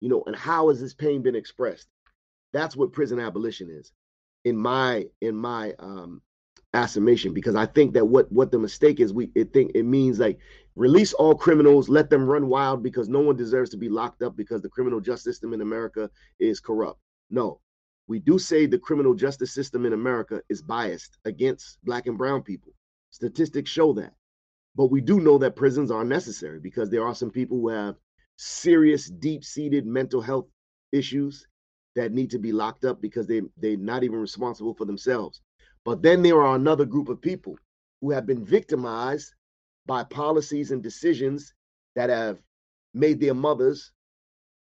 You 0.00 0.08
know, 0.08 0.24
and 0.26 0.34
how 0.34 0.70
has 0.70 0.80
this 0.80 0.94
pain 0.94 1.22
been 1.22 1.36
expressed? 1.36 1.86
That's 2.52 2.74
what 2.74 2.92
prison 2.92 3.20
abolition 3.20 3.70
is 3.70 3.92
in 4.44 4.56
my 4.56 5.06
in 5.20 5.36
my 5.36 5.74
um 5.78 6.22
affirmation 6.72 7.34
because 7.34 7.56
I 7.56 7.66
think 7.66 7.94
that 7.94 8.06
what 8.06 8.30
what 8.30 8.50
the 8.50 8.58
mistake 8.58 9.00
is 9.00 9.12
we 9.12 9.30
it 9.34 9.52
think 9.52 9.72
it 9.74 9.84
means 9.84 10.18
like 10.18 10.38
release 10.76 11.12
all 11.12 11.34
criminals, 11.34 11.88
let 11.88 12.10
them 12.10 12.26
run 12.26 12.48
wild 12.48 12.82
because 12.82 13.08
no 13.08 13.20
one 13.20 13.36
deserves 13.36 13.70
to 13.70 13.76
be 13.76 13.88
locked 13.88 14.22
up 14.22 14.36
because 14.36 14.62
the 14.62 14.68
criminal 14.68 15.00
justice 15.00 15.24
system 15.34 15.52
in 15.52 15.60
America 15.60 16.08
is 16.38 16.60
corrupt. 16.60 17.00
No. 17.30 17.60
We 18.06 18.18
do 18.18 18.38
say 18.38 18.66
the 18.66 18.78
criminal 18.78 19.14
justice 19.14 19.52
system 19.52 19.86
in 19.86 19.92
America 19.92 20.40
is 20.48 20.62
biased 20.62 21.18
against 21.24 21.78
black 21.84 22.06
and 22.06 22.18
brown 22.18 22.42
people. 22.42 22.72
Statistics 23.10 23.70
show 23.70 23.92
that. 23.94 24.14
But 24.74 24.86
we 24.86 25.00
do 25.00 25.20
know 25.20 25.38
that 25.38 25.56
prisons 25.56 25.90
are 25.90 26.04
necessary 26.04 26.60
because 26.60 26.90
there 26.90 27.06
are 27.06 27.14
some 27.14 27.30
people 27.30 27.58
who 27.60 27.68
have 27.68 27.96
serious 28.36 29.10
deep-seated 29.10 29.86
mental 29.86 30.20
health 30.20 30.46
issues 30.92 31.46
that 31.96 32.12
need 32.12 32.30
to 32.30 32.38
be 32.38 32.52
locked 32.52 32.84
up 32.84 33.00
because 33.02 33.26
they 33.26 33.42
they're 33.58 33.76
not 33.76 34.04
even 34.04 34.18
responsible 34.18 34.74
for 34.74 34.84
themselves. 34.86 35.40
But 35.84 36.02
then 36.02 36.22
there 36.22 36.42
are 36.42 36.56
another 36.56 36.86
group 36.86 37.08
of 37.08 37.20
people 37.20 37.56
who 38.00 38.10
have 38.10 38.26
been 38.26 38.44
victimized 38.44 39.34
by 39.86 40.04
policies 40.04 40.70
and 40.70 40.82
decisions 40.82 41.54
that 41.96 42.10
have 42.10 42.38
made 42.94 43.20
their 43.20 43.34
mothers 43.34 43.92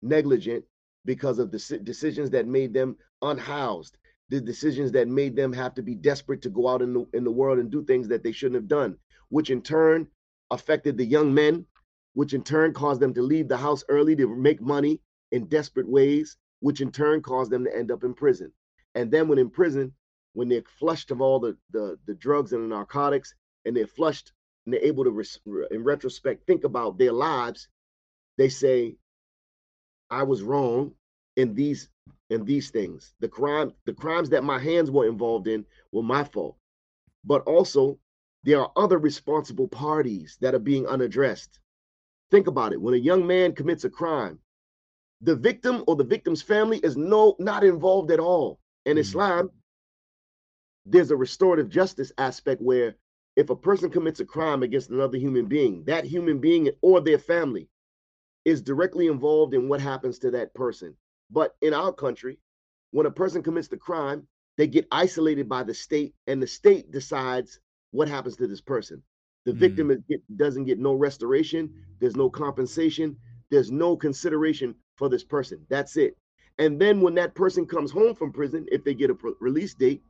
negligent 0.01 0.63
because 1.05 1.39
of 1.39 1.51
the 1.51 1.79
decisions 1.83 2.29
that 2.31 2.47
made 2.47 2.73
them 2.73 2.97
unhoused, 3.21 3.97
the 4.29 4.41
decisions 4.41 4.91
that 4.91 5.07
made 5.07 5.35
them 5.35 5.53
have 5.53 5.73
to 5.75 5.81
be 5.83 5.95
desperate 5.95 6.41
to 6.43 6.49
go 6.49 6.67
out 6.67 6.81
in 6.81 6.93
the 6.93 7.05
in 7.13 7.23
the 7.23 7.31
world 7.31 7.59
and 7.59 7.71
do 7.71 7.83
things 7.83 8.07
that 8.07 8.23
they 8.23 8.31
shouldn't 8.31 8.55
have 8.55 8.67
done. 8.67 8.97
which 9.29 9.49
in 9.49 9.61
turn 9.61 10.07
affected 10.51 10.97
the 10.97 11.05
young 11.05 11.33
men, 11.33 11.65
which 12.13 12.33
in 12.33 12.43
turn 12.43 12.73
caused 12.73 13.01
them 13.01 13.13
to 13.13 13.21
leave 13.21 13.47
the 13.47 13.57
house 13.57 13.83
early 13.89 14.15
to 14.15 14.27
make 14.35 14.61
money 14.61 15.01
in 15.31 15.45
desperate 15.47 15.87
ways, 15.89 16.37
which 16.59 16.81
in 16.81 16.91
turn 16.91 17.21
caused 17.21 17.51
them 17.51 17.63
to 17.65 17.75
end 17.75 17.91
up 17.91 18.03
in 18.03 18.13
prison. 18.13 18.51
And 18.95 19.11
then 19.11 19.27
when 19.27 19.37
in 19.37 19.49
prison, 19.49 19.93
when 20.33 20.49
they're 20.49 20.63
flushed 20.79 21.11
of 21.11 21.21
all 21.21 21.39
the 21.39 21.57
the, 21.71 21.97
the 22.05 22.15
drugs 22.15 22.53
and 22.53 22.63
the 22.63 22.75
narcotics, 22.75 23.33
and 23.65 23.75
they're 23.75 23.87
flushed 23.87 24.31
and 24.65 24.73
they're 24.73 24.83
able 24.83 25.03
to, 25.03 25.67
in 25.71 25.83
retrospect, 25.83 26.45
think 26.45 26.63
about 26.63 26.97
their 26.97 27.11
lives, 27.11 27.67
they 28.37 28.49
say, 28.49 28.95
"I 30.09 30.23
was 30.23 30.41
wrong 30.43 30.93
in 31.35 31.53
these 31.53 31.89
in 32.29 32.45
these 32.45 32.69
things. 32.69 33.13
The 33.19 33.27
crime, 33.27 33.73
the 33.85 33.93
crimes 33.93 34.29
that 34.29 34.43
my 34.43 34.59
hands 34.59 34.89
were 34.89 35.07
involved 35.07 35.47
in 35.47 35.65
were 35.91 36.03
my 36.03 36.23
fault. 36.23 36.57
But 37.23 37.43
also, 37.43 37.99
there 38.43 38.61
are 38.61 38.71
other 38.75 38.97
responsible 38.97 39.67
parties 39.67 40.37
that 40.41 40.55
are 40.55 40.59
being 40.59 40.87
unaddressed. 40.87 41.59
Think 42.31 42.47
about 42.47 42.73
it. 42.73 42.81
When 42.81 42.93
a 42.93 42.97
young 42.97 43.25
man 43.25 43.53
commits 43.53 43.83
a 43.83 43.89
crime, 43.89 44.39
the 45.21 45.35
victim 45.35 45.83
or 45.87 45.95
the 45.95 46.03
victim's 46.03 46.41
family 46.41 46.79
is 46.79 46.97
no 46.97 47.35
not 47.39 47.63
involved 47.63 48.11
at 48.11 48.19
all. 48.19 48.59
In 48.85 48.93
mm-hmm. 48.93 48.99
Islam, 48.99 49.49
there's 50.85 51.11
a 51.11 51.15
restorative 51.15 51.69
justice 51.69 52.11
aspect 52.17 52.61
where 52.61 52.95
if 53.35 53.49
a 53.49 53.55
person 53.55 53.89
commits 53.89 54.19
a 54.19 54.25
crime 54.25 54.63
against 54.63 54.89
another 54.89 55.17
human 55.17 55.45
being, 55.45 55.83
that 55.85 56.05
human 56.05 56.39
being 56.39 56.69
or 56.81 57.01
their 57.01 57.17
family 57.17 57.67
is 58.45 58.61
directly 58.61 59.07
involved 59.07 59.53
in 59.53 59.67
what 59.67 59.81
happens 59.81 60.19
to 60.19 60.31
that 60.31 60.53
person. 60.53 60.95
But 61.31 61.55
in 61.61 61.73
our 61.73 61.91
country, 61.91 62.37
when 62.91 63.07
a 63.07 63.11
person 63.11 63.41
commits 63.41 63.67
the 63.67 63.77
crime, 63.77 64.27
they 64.57 64.67
get 64.67 64.87
isolated 64.91 65.49
by 65.49 65.63
the 65.63 65.73
state, 65.73 66.13
and 66.27 66.41
the 66.41 66.47
state 66.47 66.91
decides 66.91 67.59
what 67.91 68.07
happens 68.07 68.37
to 68.37 68.47
this 68.47 68.61
person. 68.61 69.01
The 69.45 69.51
mm. 69.51 69.57
victim 69.57 69.91
is, 69.91 69.99
doesn't 70.35 70.65
get 70.65 70.79
no 70.79 70.93
restoration, 70.93 71.73
there's 71.99 72.15
no 72.15 72.29
compensation, 72.29 73.17
there's 73.49 73.71
no 73.71 73.97
consideration 73.97 74.75
for 74.97 75.09
this 75.09 75.23
person. 75.23 75.65
That's 75.69 75.97
it. 75.97 76.17
And 76.57 76.79
then 76.79 77.01
when 77.01 77.15
that 77.15 77.35
person 77.35 77.65
comes 77.65 77.91
home 77.91 78.15
from 78.15 78.31
prison, 78.31 78.65
if 78.71 78.83
they 78.83 78.93
get 78.93 79.09
a 79.09 79.17
release 79.39 79.73
date, 79.73 80.01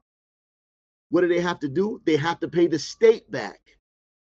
what 1.09 1.21
do 1.21 1.27
they 1.27 1.41
have 1.41 1.59
to 1.59 1.69
do? 1.69 2.01
They 2.05 2.17
have 2.17 2.39
to 2.41 2.47
pay 2.47 2.67
the 2.67 2.79
state 2.79 3.29
back. 3.31 3.59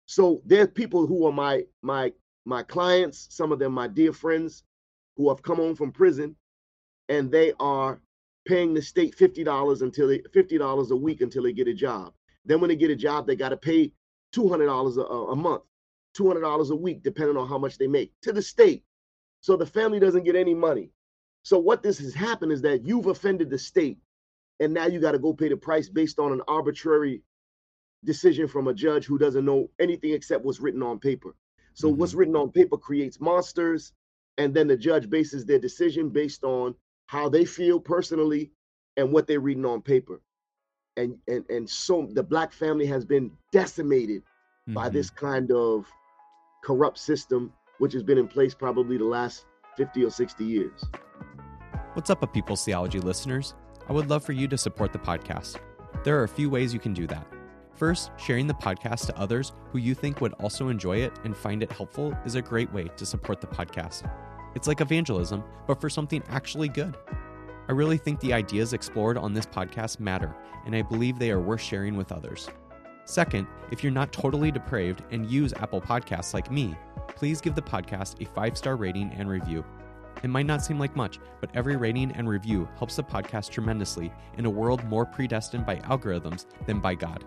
So 0.05 0.41
there's 0.45 0.69
people 0.69 1.07
who 1.07 1.25
are 1.25 1.31
my 1.31 1.63
my 1.81 2.13
my 2.45 2.63
clients, 2.63 3.27
some 3.31 3.51
of 3.51 3.59
them 3.59 3.73
my 3.73 3.87
dear 3.87 4.13
friends 4.13 4.63
who 5.17 5.29
have 5.29 5.41
come 5.41 5.57
home 5.57 5.75
from 5.75 5.91
prison 5.91 6.35
and 7.09 7.31
they 7.31 7.53
are 7.59 8.01
paying 8.47 8.73
the 8.73 8.81
state 8.81 9.15
$50 9.17 9.81
until 9.81 10.07
they 10.07 10.19
$50 10.19 10.91
a 10.91 10.95
week 10.95 11.21
until 11.21 11.43
they 11.43 11.53
get 11.53 11.67
a 11.67 11.73
job. 11.73 12.13
Then 12.45 12.61
when 12.61 12.69
they 12.69 12.75
get 12.75 12.91
a 12.91 12.95
job, 12.95 13.25
they 13.25 13.35
got 13.35 13.49
to 13.49 13.57
pay 13.57 13.91
$200 14.35 14.97
a, 14.97 15.01
a 15.31 15.35
month, 15.35 15.63
$200 16.17 16.69
a 16.69 16.75
week, 16.75 17.01
depending 17.03 17.37
on 17.37 17.47
how 17.47 17.57
much 17.57 17.77
they 17.77 17.87
make 17.87 18.11
to 18.21 18.31
the 18.31 18.41
state. 18.41 18.83
So 19.45 19.55
the 19.55 19.67
family 19.67 19.99
doesn't 19.99 20.23
get 20.23 20.35
any 20.35 20.55
money. 20.55 20.89
So 21.43 21.59
what 21.59 21.83
this 21.83 21.99
has 21.99 22.15
happened 22.15 22.51
is 22.51 22.63
that 22.63 22.83
you've 22.83 23.05
offended 23.05 23.51
the 23.51 23.59
state 23.59 23.99
and 24.59 24.73
now 24.73 24.87
you 24.87 24.99
got 24.99 25.11
to 25.11 25.19
go 25.19 25.33
pay 25.33 25.49
the 25.49 25.55
price 25.55 25.87
based 25.87 26.17
on 26.17 26.31
an 26.31 26.41
arbitrary 26.47 27.21
decision 28.03 28.47
from 28.47 28.69
a 28.69 28.73
judge 28.73 29.05
who 29.05 29.19
doesn't 29.19 29.45
know 29.45 29.69
anything 29.79 30.13
except 30.13 30.43
what's 30.43 30.61
written 30.61 30.81
on 30.81 30.97
paper. 30.97 31.35
So 31.75 31.87
mm-hmm. 31.87 31.99
what's 31.99 32.15
written 32.15 32.35
on 32.35 32.53
paper 32.53 32.75
creates 32.75 33.21
monsters 33.21 33.93
and 34.39 34.51
then 34.51 34.67
the 34.67 34.75
judge 34.75 35.11
bases 35.11 35.45
their 35.45 35.59
decision 35.59 36.09
based 36.09 36.43
on 36.43 36.73
how 37.05 37.29
they 37.29 37.45
feel 37.45 37.79
personally 37.79 38.49
and 38.97 39.11
what 39.11 39.27
they're 39.27 39.41
reading 39.41 39.67
on 39.67 39.79
paper. 39.83 40.21
And 40.97 41.19
and 41.27 41.47
and 41.51 41.69
so 41.69 42.09
the 42.13 42.23
black 42.23 42.51
family 42.51 42.87
has 42.87 43.05
been 43.05 43.29
decimated 43.51 44.23
mm-hmm. 44.23 44.73
by 44.73 44.89
this 44.89 45.11
kind 45.11 45.51
of 45.51 45.85
corrupt 46.63 46.97
system 46.97 47.53
which 47.79 47.93
has 47.93 48.03
been 48.03 48.17
in 48.17 48.27
place 48.27 48.53
probably 48.53 48.97
the 48.97 49.05
last 49.05 49.45
50 49.77 50.05
or 50.05 50.09
60 50.09 50.43
years. 50.43 50.83
What's 51.93 52.09
up, 52.09 52.23
a 52.23 52.27
People's 52.27 52.63
Theology 52.63 52.99
listeners? 52.99 53.55
I 53.87 53.93
would 53.93 54.09
love 54.09 54.23
for 54.23 54.31
you 54.33 54.47
to 54.47 54.57
support 54.57 54.91
the 54.91 54.99
podcast. 54.99 55.57
There 56.03 56.19
are 56.19 56.23
a 56.23 56.27
few 56.27 56.49
ways 56.49 56.73
you 56.73 56.79
can 56.79 56.93
do 56.93 57.07
that. 57.07 57.25
First, 57.75 58.11
sharing 58.17 58.47
the 58.47 58.53
podcast 58.53 59.05
to 59.07 59.19
others 59.19 59.53
who 59.71 59.79
you 59.79 59.93
think 59.93 60.21
would 60.21 60.33
also 60.33 60.69
enjoy 60.69 60.97
it 60.97 61.11
and 61.23 61.35
find 61.35 61.61
it 61.61 61.71
helpful 61.71 62.17
is 62.25 62.35
a 62.35 62.41
great 62.41 62.71
way 62.71 62.89
to 62.95 63.05
support 63.05 63.41
the 63.41 63.47
podcast. 63.47 64.09
It's 64.55 64.67
like 64.67 64.79
evangelism, 64.79 65.43
but 65.67 65.81
for 65.81 65.89
something 65.89 66.23
actually 66.29 66.69
good. 66.69 66.95
I 67.67 67.73
really 67.73 67.97
think 67.97 68.19
the 68.19 68.33
ideas 68.33 68.73
explored 68.73 69.17
on 69.17 69.33
this 69.33 69.45
podcast 69.45 69.99
matter, 69.99 70.33
and 70.65 70.75
I 70.75 70.83
believe 70.83 71.19
they 71.19 71.31
are 71.31 71.41
worth 71.41 71.61
sharing 71.61 71.97
with 71.97 72.11
others. 72.11 72.47
Second, 73.05 73.47
if 73.71 73.83
you're 73.83 73.91
not 73.91 74.13
totally 74.13 74.51
depraved 74.51 75.03
and 75.11 75.29
use 75.29 75.53
Apple 75.53 75.81
Podcasts 75.81 76.33
like 76.33 76.49
me, 76.49 76.75
please 77.09 77.41
give 77.41 77.55
the 77.55 77.61
podcast 77.61 78.21
a 78.21 78.29
five 78.33 78.57
star 78.57 78.75
rating 78.75 79.11
and 79.17 79.29
review. 79.29 79.63
It 80.23 80.29
might 80.29 80.45
not 80.45 80.63
seem 80.63 80.79
like 80.79 80.95
much, 80.95 81.19
but 81.41 81.51
every 81.53 81.75
rating 81.75 82.11
and 82.13 82.27
review 82.27 82.67
helps 82.77 82.95
the 82.95 83.03
podcast 83.03 83.51
tremendously 83.51 84.11
in 84.37 84.45
a 84.45 84.49
world 84.49 84.83
more 84.85 85.05
predestined 85.05 85.65
by 85.65 85.77
algorithms 85.77 86.45
than 86.65 86.79
by 86.79 86.95
God. 86.95 87.25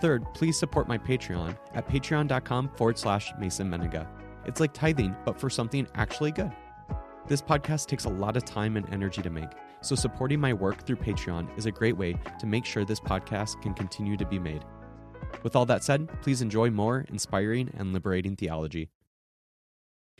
Third, 0.00 0.24
please 0.34 0.58
support 0.58 0.88
my 0.88 0.98
Patreon 0.98 1.56
at 1.74 1.88
patreon.com 1.88 2.70
forward 2.76 2.98
slash 2.98 3.32
Mason 3.38 3.70
Mennenga. 3.70 4.08
It's 4.46 4.60
like 4.60 4.72
tithing, 4.72 5.14
but 5.24 5.38
for 5.38 5.48
something 5.48 5.86
actually 5.94 6.32
good. 6.32 6.52
This 7.26 7.40
podcast 7.40 7.86
takes 7.86 8.04
a 8.04 8.10
lot 8.10 8.36
of 8.36 8.44
time 8.44 8.76
and 8.76 8.92
energy 8.92 9.22
to 9.22 9.30
make, 9.30 9.50
so 9.80 9.94
supporting 9.94 10.40
my 10.40 10.52
work 10.52 10.84
through 10.84 10.96
Patreon 10.96 11.56
is 11.56 11.66
a 11.66 11.70
great 11.70 11.96
way 11.96 12.16
to 12.38 12.46
make 12.46 12.64
sure 12.64 12.84
this 12.84 13.00
podcast 13.00 13.62
can 13.62 13.72
continue 13.72 14.16
to 14.16 14.26
be 14.26 14.38
made. 14.38 14.64
With 15.42 15.56
all 15.56 15.66
that 15.66 15.84
said, 15.84 16.08
please 16.22 16.42
enjoy 16.42 16.70
more 16.70 17.06
inspiring 17.08 17.70
and 17.78 17.92
liberating 17.92 18.36
theology. 18.36 18.90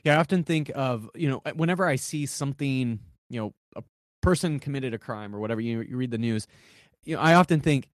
Yeah, 0.04 0.16
I 0.16 0.20
often 0.20 0.44
think 0.44 0.70
of, 0.74 1.08
you 1.14 1.28
know, 1.30 1.40
whenever 1.54 1.86
I 1.86 1.96
see 1.96 2.26
something, 2.26 3.00
you 3.30 3.40
know, 3.40 3.54
a 3.74 3.82
person 4.20 4.60
committed 4.60 4.92
a 4.94 4.98
crime 4.98 5.34
or 5.34 5.40
whatever, 5.40 5.60
you, 5.60 5.80
you 5.80 5.96
read 5.96 6.10
the 6.10 6.18
news, 6.18 6.46
you 7.04 7.16
know, 7.16 7.22
I 7.22 7.34
often 7.34 7.60
think 7.60 7.88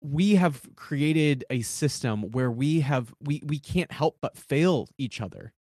we 0.00 0.36
have 0.36 0.62
created 0.76 1.44
a 1.50 1.60
system 1.62 2.30
where 2.30 2.50
we 2.50 2.80
have 2.80 3.12
we 3.20 3.42
we 3.44 3.58
can't 3.58 3.90
help 3.90 4.16
but 4.20 4.36
fail 4.36 4.88
each 4.96 5.20
other 5.20 5.52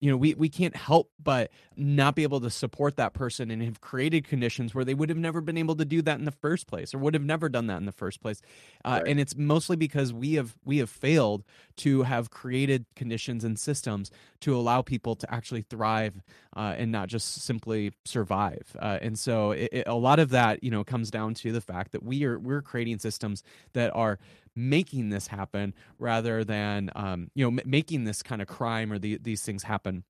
you 0.00 0.10
know 0.10 0.16
we 0.16 0.34
we 0.34 0.48
can't 0.48 0.74
help 0.74 1.10
but 1.22 1.50
not 1.76 2.14
be 2.14 2.22
able 2.22 2.40
to 2.40 2.50
support 2.50 2.96
that 2.96 3.12
person 3.12 3.50
and 3.50 3.62
have 3.62 3.80
created 3.80 4.26
conditions 4.26 4.74
where 4.74 4.84
they 4.84 4.94
would 4.94 5.08
have 5.08 5.18
never 5.18 5.40
been 5.40 5.58
able 5.58 5.76
to 5.76 5.84
do 5.84 6.02
that 6.02 6.18
in 6.18 6.24
the 6.24 6.32
first 6.32 6.66
place 6.66 6.94
or 6.94 6.98
would 6.98 7.14
have 7.14 7.22
never 7.22 7.48
done 7.48 7.66
that 7.66 7.76
in 7.76 7.84
the 7.84 7.92
first 7.92 8.20
place 8.20 8.40
uh, 8.84 9.00
right. 9.02 9.10
and 9.10 9.20
it's 9.20 9.36
mostly 9.36 9.76
because 9.76 10.12
we 10.12 10.34
have 10.34 10.56
we 10.64 10.78
have 10.78 10.90
failed 10.90 11.44
to 11.76 12.02
have 12.02 12.30
created 12.30 12.86
conditions 12.96 13.44
and 13.44 13.58
systems 13.58 14.10
to 14.40 14.56
allow 14.56 14.82
people 14.82 15.14
to 15.14 15.32
actually 15.32 15.62
thrive 15.62 16.22
uh, 16.56 16.74
and 16.76 16.90
not 16.90 17.08
just 17.08 17.42
simply 17.42 17.92
survive 18.04 18.76
uh, 18.80 18.98
and 19.02 19.18
so 19.18 19.52
it, 19.52 19.68
it, 19.72 19.86
a 19.86 19.94
lot 19.94 20.18
of 20.18 20.30
that 20.30 20.64
you 20.64 20.70
know 20.70 20.82
comes 20.82 21.10
down 21.10 21.34
to 21.34 21.52
the 21.52 21.60
fact 21.60 21.92
that 21.92 22.02
we 22.02 22.24
are 22.24 22.38
we're 22.38 22.62
creating 22.62 22.98
systems 22.98 23.42
that 23.74 23.94
are 23.94 24.18
making 24.56 25.10
this 25.10 25.28
happen 25.28 25.74
rather 25.98 26.44
than 26.44 26.90
um, 26.94 27.30
you 27.34 27.44
know 27.44 27.60
m- 27.60 27.68
making 27.68 28.04
this 28.04 28.22
kind 28.22 28.42
of 28.42 28.48
crime 28.48 28.92
or 28.92 28.98
the, 28.98 29.18
these 29.22 29.42
things 29.42 29.62
happen 29.62 30.04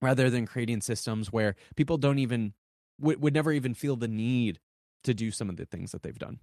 rather 0.00 0.30
than 0.30 0.46
creating 0.46 0.80
systems 0.80 1.32
where 1.32 1.54
people 1.76 1.96
don't 1.96 2.18
even 2.18 2.54
w- 3.00 3.18
would 3.18 3.34
never 3.34 3.52
even 3.52 3.74
feel 3.74 3.96
the 3.96 4.08
need 4.08 4.58
to 5.02 5.14
do 5.14 5.30
some 5.30 5.48
of 5.48 5.56
the 5.56 5.66
things 5.66 5.92
that 5.92 6.02
they've 6.02 6.18
done. 6.18 6.38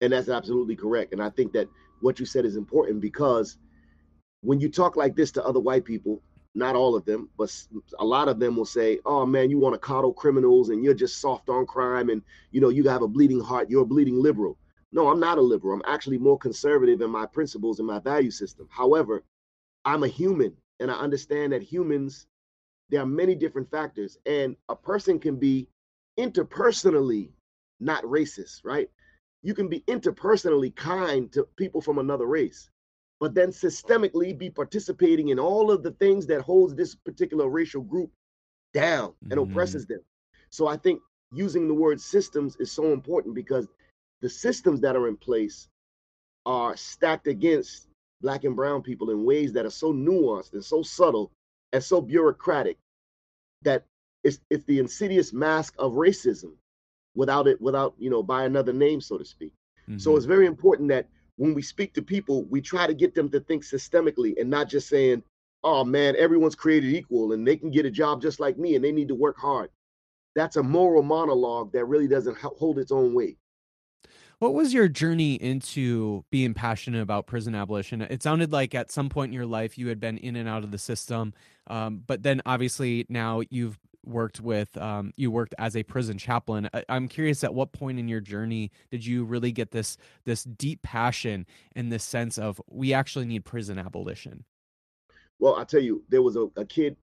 And 0.00 0.12
that's 0.12 0.28
absolutely 0.28 0.76
correct. 0.76 1.12
And 1.12 1.22
i 1.22 1.30
think 1.30 1.52
that 1.52 1.68
what 2.00 2.18
you 2.18 2.26
said 2.26 2.44
is 2.44 2.56
important 2.56 3.00
because 3.00 3.58
when 4.42 4.60
you 4.60 4.68
talk 4.68 4.96
like 4.96 5.14
this 5.14 5.30
to 5.32 5.44
other 5.44 5.60
white 5.60 5.84
people 5.84 6.20
not 6.54 6.76
all 6.76 6.94
of 6.94 7.04
them 7.04 7.30
but 7.38 7.50
a 7.98 8.04
lot 8.04 8.28
of 8.28 8.38
them 8.38 8.56
will 8.56 8.66
say 8.66 8.98
oh 9.06 9.24
man 9.24 9.48
you 9.48 9.58
want 9.58 9.74
to 9.74 9.78
coddle 9.78 10.12
criminals 10.12 10.68
and 10.68 10.84
you're 10.84 10.94
just 10.94 11.20
soft 11.20 11.48
on 11.48 11.64
crime 11.64 12.10
and 12.10 12.22
you 12.50 12.60
know 12.60 12.68
you 12.68 12.84
have 12.84 13.02
a 13.02 13.08
bleeding 13.08 13.40
heart 13.40 13.70
you're 13.70 13.82
a 13.82 13.86
bleeding 13.86 14.20
liberal 14.20 14.58
no, 14.92 15.08
I'm 15.08 15.20
not 15.20 15.38
a 15.38 15.42
liberal. 15.42 15.74
I'm 15.74 15.92
actually 15.92 16.18
more 16.18 16.38
conservative 16.38 17.00
in 17.00 17.10
my 17.10 17.26
principles 17.26 17.78
and 17.78 17.88
my 17.88 17.98
value 17.98 18.30
system. 18.30 18.68
However, 18.70 19.24
I'm 19.84 20.04
a 20.04 20.08
human 20.08 20.54
and 20.80 20.90
I 20.90 20.94
understand 20.94 21.52
that 21.52 21.62
humans, 21.62 22.26
there 22.90 23.00
are 23.00 23.06
many 23.06 23.34
different 23.34 23.70
factors, 23.70 24.18
and 24.26 24.56
a 24.68 24.76
person 24.76 25.18
can 25.18 25.36
be 25.36 25.68
interpersonally 26.18 27.30
not 27.80 28.04
racist, 28.04 28.60
right? 28.64 28.88
You 29.42 29.54
can 29.54 29.68
be 29.68 29.80
interpersonally 29.88 30.74
kind 30.74 31.32
to 31.32 31.46
people 31.56 31.80
from 31.80 31.98
another 31.98 32.26
race, 32.26 32.70
but 33.18 33.34
then 33.34 33.50
systemically 33.50 34.36
be 34.36 34.50
participating 34.50 35.28
in 35.28 35.38
all 35.38 35.70
of 35.70 35.82
the 35.82 35.92
things 35.92 36.26
that 36.26 36.42
holds 36.42 36.74
this 36.74 36.94
particular 36.94 37.48
racial 37.48 37.82
group 37.82 38.10
down 38.72 39.14
and 39.22 39.32
mm-hmm. 39.32 39.50
oppresses 39.50 39.86
them. 39.86 40.00
So 40.50 40.68
I 40.68 40.76
think 40.76 41.00
using 41.32 41.66
the 41.66 41.74
word 41.74 42.00
systems 42.00 42.56
is 42.56 42.70
so 42.70 42.92
important 42.92 43.34
because 43.34 43.66
the 44.22 44.28
systems 44.28 44.80
that 44.80 44.96
are 44.96 45.08
in 45.08 45.16
place 45.16 45.68
are 46.46 46.76
stacked 46.76 47.26
against 47.26 47.88
black 48.20 48.44
and 48.44 48.56
brown 48.56 48.82
people 48.82 49.10
in 49.10 49.24
ways 49.24 49.52
that 49.52 49.66
are 49.66 49.70
so 49.70 49.92
nuanced 49.92 50.52
and 50.54 50.64
so 50.64 50.82
subtle 50.82 51.30
and 51.72 51.82
so 51.82 52.00
bureaucratic 52.00 52.78
that 53.62 53.84
it's 54.24 54.38
it's 54.50 54.64
the 54.64 54.78
insidious 54.78 55.32
mask 55.32 55.74
of 55.78 55.92
racism 55.92 56.52
without 57.14 57.46
it 57.46 57.60
without 57.60 57.94
you 57.98 58.08
know 58.08 58.22
by 58.22 58.44
another 58.44 58.72
name 58.72 59.00
so 59.00 59.18
to 59.18 59.24
speak 59.24 59.52
mm-hmm. 59.88 59.98
so 59.98 60.16
it's 60.16 60.24
very 60.24 60.46
important 60.46 60.88
that 60.88 61.06
when 61.36 61.54
we 61.54 61.62
speak 61.62 61.94
to 61.94 62.02
people, 62.02 62.44
we 62.44 62.60
try 62.60 62.86
to 62.86 62.94
get 62.94 63.14
them 63.14 63.28
to 63.30 63.40
think 63.40 63.64
systemically 63.64 64.40
and 64.40 64.48
not 64.48 64.68
just 64.68 64.88
saying, 64.88 65.22
oh 65.64 65.84
man, 65.84 66.14
everyone's 66.16 66.54
created 66.54 66.94
equal 66.94 67.32
and 67.32 67.46
they 67.46 67.56
can 67.56 67.70
get 67.70 67.86
a 67.86 67.90
job 67.90 68.20
just 68.20 68.40
like 68.40 68.58
me 68.58 68.74
and 68.74 68.84
they 68.84 68.92
need 68.92 69.08
to 69.08 69.14
work 69.14 69.38
hard. 69.38 69.70
That's 70.34 70.56
a 70.56 70.62
moral 70.62 71.02
monologue 71.02 71.72
that 71.72 71.84
really 71.86 72.08
doesn't 72.08 72.38
hold 72.38 72.78
its 72.78 72.92
own 72.92 73.14
weight. 73.14 73.38
What 74.42 74.54
was 74.54 74.74
your 74.74 74.88
journey 74.88 75.34
into 75.34 76.24
being 76.32 76.52
passionate 76.52 77.00
about 77.00 77.28
prison 77.28 77.54
abolition? 77.54 78.02
It 78.02 78.24
sounded 78.24 78.50
like 78.50 78.74
at 78.74 78.90
some 78.90 79.08
point 79.08 79.28
in 79.28 79.34
your 79.34 79.46
life 79.46 79.78
you 79.78 79.86
had 79.86 80.00
been 80.00 80.18
in 80.18 80.34
and 80.34 80.48
out 80.48 80.64
of 80.64 80.72
the 80.72 80.78
system, 80.78 81.32
um, 81.68 82.02
but 82.04 82.24
then 82.24 82.42
obviously 82.44 83.06
now 83.08 83.42
you've 83.50 83.78
worked 84.04 84.40
with 84.40 84.76
um, 84.78 85.12
you 85.14 85.30
worked 85.30 85.54
as 85.58 85.76
a 85.76 85.84
prison 85.84 86.18
chaplain. 86.18 86.68
I, 86.74 86.82
am 86.88 87.06
curious 87.06 87.44
at 87.44 87.54
what 87.54 87.70
point 87.70 88.00
in 88.00 88.08
your 88.08 88.18
journey 88.18 88.72
did 88.90 89.06
you 89.06 89.22
really 89.22 89.52
get 89.52 89.70
this 89.70 89.96
this 90.24 90.42
deep 90.42 90.82
passion 90.82 91.46
and 91.76 91.92
this 91.92 92.02
sense 92.02 92.36
of 92.36 92.60
we 92.68 92.92
actually 92.92 93.26
need 93.26 93.44
prison 93.44 93.78
abolition? 93.78 94.44
Well, 95.38 95.54
I 95.54 95.62
tell 95.62 95.78
you, 95.78 96.02
there 96.08 96.22
was 96.22 96.34
a, 96.34 96.48
a 96.56 96.64
kid 96.64 96.96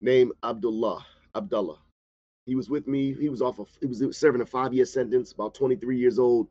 named 0.00 0.32
Abdullah 0.42 1.04
Abdullah 1.34 1.81
he 2.46 2.54
was 2.54 2.68
with 2.68 2.86
me. 2.86 3.14
He 3.14 3.28
was 3.28 3.42
off 3.42 3.58
of, 3.58 3.68
he 3.80 3.86
was 3.86 4.16
serving 4.16 4.40
a 4.40 4.46
five 4.46 4.74
year 4.74 4.84
sentence, 4.84 5.32
about 5.32 5.54
23 5.54 5.96
years 5.96 6.18
old. 6.18 6.48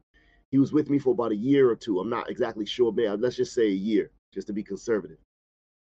He 0.49 0.57
was 0.57 0.73
with 0.73 0.89
me 0.89 0.99
for 0.99 1.11
about 1.11 1.31
a 1.31 1.35
year 1.35 1.69
or 1.69 1.75
two. 1.75 1.99
I'm 1.99 2.09
not 2.09 2.29
exactly 2.29 2.65
sure, 2.65 2.91
man. 2.91 3.21
Let's 3.21 3.35
just 3.35 3.53
say 3.53 3.67
a 3.67 3.71
year, 3.71 4.11
just 4.33 4.47
to 4.47 4.53
be 4.53 4.63
conservative. 4.63 5.17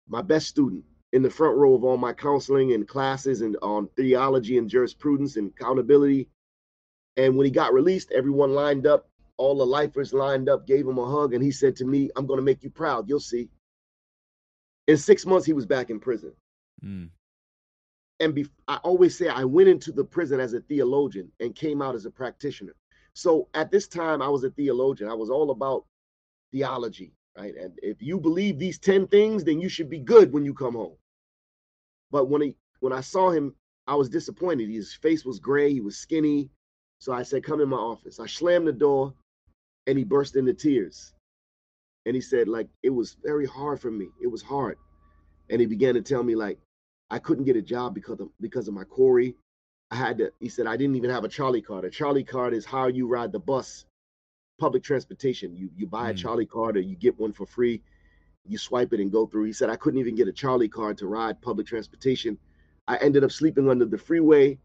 My 0.09 0.22
best 0.22 0.47
student 0.47 0.84
in 1.12 1.22
the 1.22 1.30
front 1.30 1.57
row 1.57 1.74
of 1.74 1.84
all 1.84 1.97
my 1.97 2.12
counseling 2.12 2.72
and 2.72 2.86
classes 2.86 3.40
and 3.40 3.57
on 3.62 3.88
theology 3.97 4.59
and 4.59 4.68
jurisprudence 4.68 5.36
and 5.36 5.51
accountability. 5.51 6.28
And 7.16 7.36
when 7.36 7.45
he 7.45 7.51
got 7.51 7.72
released, 7.72 8.11
everyone 8.12 8.55
lined 8.55 8.86
up, 8.86 9.09
all 9.36 9.57
the 9.57 9.66
lifers 9.66 10.12
lined 10.12 10.49
up, 10.49 10.66
gave 10.66 10.86
him 10.86 10.99
a 10.99 11.09
hug, 11.09 11.34
and 11.34 11.42
he 11.42 11.51
said 11.51 11.76
to 11.76 11.84
me, 11.84 12.11
I'm 12.16 12.26
going 12.26 12.38
to 12.38 12.45
make 12.45 12.62
you 12.62 12.70
proud. 12.70 13.09
You'll 13.09 13.20
see. 13.20 13.49
In 14.86 14.97
six 14.97 15.24
months, 15.24 15.47
he 15.47 15.53
was 15.53 15.66
back 15.66 15.90
in 15.90 16.01
prison. 16.01 16.32
Mm 16.84 17.11
and 18.20 18.34
be, 18.34 18.46
I 18.68 18.76
always 18.78 19.16
say 19.16 19.28
I 19.28 19.44
went 19.44 19.68
into 19.68 19.92
the 19.92 20.04
prison 20.04 20.40
as 20.40 20.54
a 20.54 20.60
theologian 20.60 21.30
and 21.40 21.54
came 21.54 21.82
out 21.82 21.94
as 21.94 22.06
a 22.06 22.10
practitioner. 22.10 22.74
So 23.14 23.48
at 23.54 23.70
this 23.70 23.86
time, 23.86 24.22
I 24.22 24.28
was 24.28 24.44
a 24.44 24.50
theologian. 24.50 25.10
I 25.10 25.14
was 25.14 25.30
all 25.30 25.50
about 25.50 25.84
theology, 26.52 27.12
right? 27.36 27.54
And 27.54 27.72
if 27.82 28.02
you 28.02 28.20
believe 28.20 28.58
these 28.58 28.78
10 28.78 29.08
things, 29.08 29.44
then 29.44 29.60
you 29.60 29.68
should 29.68 29.90
be 29.90 29.98
good 29.98 30.32
when 30.32 30.44
you 30.44 30.54
come 30.54 30.74
home. 30.74 30.96
But 32.10 32.28
when 32.28 32.42
he 32.42 32.56
when 32.80 32.92
I 32.92 33.00
saw 33.00 33.30
him, 33.30 33.54
I 33.86 33.94
was 33.94 34.08
disappointed. 34.08 34.68
His 34.68 34.94
face 34.94 35.24
was 35.24 35.38
gray, 35.38 35.72
he 35.72 35.80
was 35.80 35.96
skinny. 35.96 36.50
So 36.98 37.12
I 37.12 37.22
said, 37.22 37.44
Come 37.44 37.60
in 37.60 37.68
my 37.68 37.76
office. 37.76 38.20
I 38.20 38.26
slammed 38.26 38.68
the 38.68 38.72
door 38.72 39.14
and 39.86 39.98
he 39.98 40.04
burst 40.04 40.36
into 40.36 40.54
tears. 40.54 41.12
And 42.06 42.14
he 42.14 42.20
said, 42.20 42.48
like, 42.48 42.68
it 42.82 42.90
was 42.90 43.16
very 43.22 43.46
hard 43.46 43.80
for 43.80 43.90
me. 43.90 44.08
It 44.22 44.26
was 44.26 44.42
hard. 44.42 44.76
And 45.50 45.60
he 45.60 45.66
began 45.66 45.94
to 45.94 46.02
tell 46.02 46.22
me, 46.22 46.34
like, 46.34 46.58
I 47.11 47.18
couldn't 47.18 47.44
get 47.44 47.57
a 47.57 47.62
job 47.62 47.94
because 47.94 48.20
of 48.20 48.28
because 48.40 48.68
of 48.68 48.74
my 48.74 48.84
CORI. 48.84 49.34
I 49.90 49.96
had 49.96 50.18
to, 50.18 50.32
he 50.40 50.48
said, 50.48 50.66
I 50.66 50.76
didn't 50.76 50.96
even 50.96 51.11
have 51.11 51.24
a 51.24 51.28
Charlie 51.28 51.62
card. 51.62 51.84
A 51.84 51.90
Charlie 51.90 52.24
card 52.24 52.55
is 52.55 52.64
how 52.64 52.86
you 52.86 53.07
ride 53.07 53.32
the 53.32 53.38
bus, 53.38 53.84
public 54.59 54.82
transportation. 54.82 55.55
You 55.57 55.70
you 55.76 55.86
buy 55.86 56.11
a 56.11 56.14
mm. 56.14 56.18
Charlie 56.18 56.46
card 56.46 56.76
or 56.76 56.80
you 56.80 56.96
get 56.96 57.18
one 57.18 57.32
for 57.32 57.46
free. 57.46 57.82
You 58.46 58.59
swipe 58.59 58.92
it 58.92 59.00
and 59.00 59.12
go 59.12 59.26
through. 59.26 59.44
He 59.44 59.52
said, 59.52 59.70
I 59.70 59.76
couldn't 59.76 60.00
even 60.00 60.16
get 60.16 60.28
a 60.28 60.32
Charlie 60.32 60.68
card 60.68 60.98
to 60.98 61.07
ride 61.07 61.40
public 61.40 61.66
transportation. 61.66 62.38
I 62.86 62.96
ended 62.96 63.24
up 63.24 63.32
sleeping 63.32 63.68
under 63.68 63.86
the 63.86 63.98
freeway. 63.98 64.59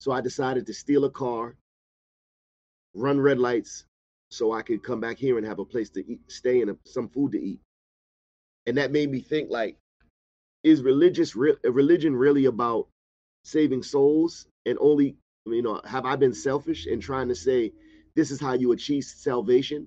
So 0.00 0.12
I 0.12 0.22
decided 0.22 0.66
to 0.66 0.74
steal 0.74 1.04
a 1.04 1.10
car, 1.10 1.56
run 2.94 3.20
red 3.20 3.38
lights, 3.38 3.84
so 4.30 4.52
I 4.52 4.62
could 4.62 4.82
come 4.82 5.00
back 5.00 5.18
here 5.18 5.36
and 5.36 5.46
have 5.46 5.58
a 5.58 5.64
place 5.64 5.90
to 5.90 6.10
eat, 6.10 6.20
stay 6.28 6.62
and 6.62 6.70
a, 6.70 6.76
some 6.84 7.08
food 7.08 7.32
to 7.32 7.40
eat. 7.40 7.60
And 8.66 8.78
that 8.78 8.92
made 8.92 9.10
me 9.10 9.20
think 9.20 9.50
like, 9.50 9.76
is 10.62 10.82
religious 10.82 11.34
re- 11.34 11.56
religion 11.64 12.14
really 12.14 12.46
about 12.46 12.88
saving 13.44 13.82
souls 13.82 14.46
and 14.66 14.76
only 14.80 15.16
you 15.46 15.62
know 15.62 15.80
have 15.84 16.04
i 16.04 16.14
been 16.14 16.34
selfish 16.34 16.86
in 16.86 17.00
trying 17.00 17.28
to 17.28 17.34
say 17.34 17.72
this 18.14 18.30
is 18.30 18.40
how 18.40 18.52
you 18.52 18.72
achieve 18.72 19.04
salvation 19.04 19.86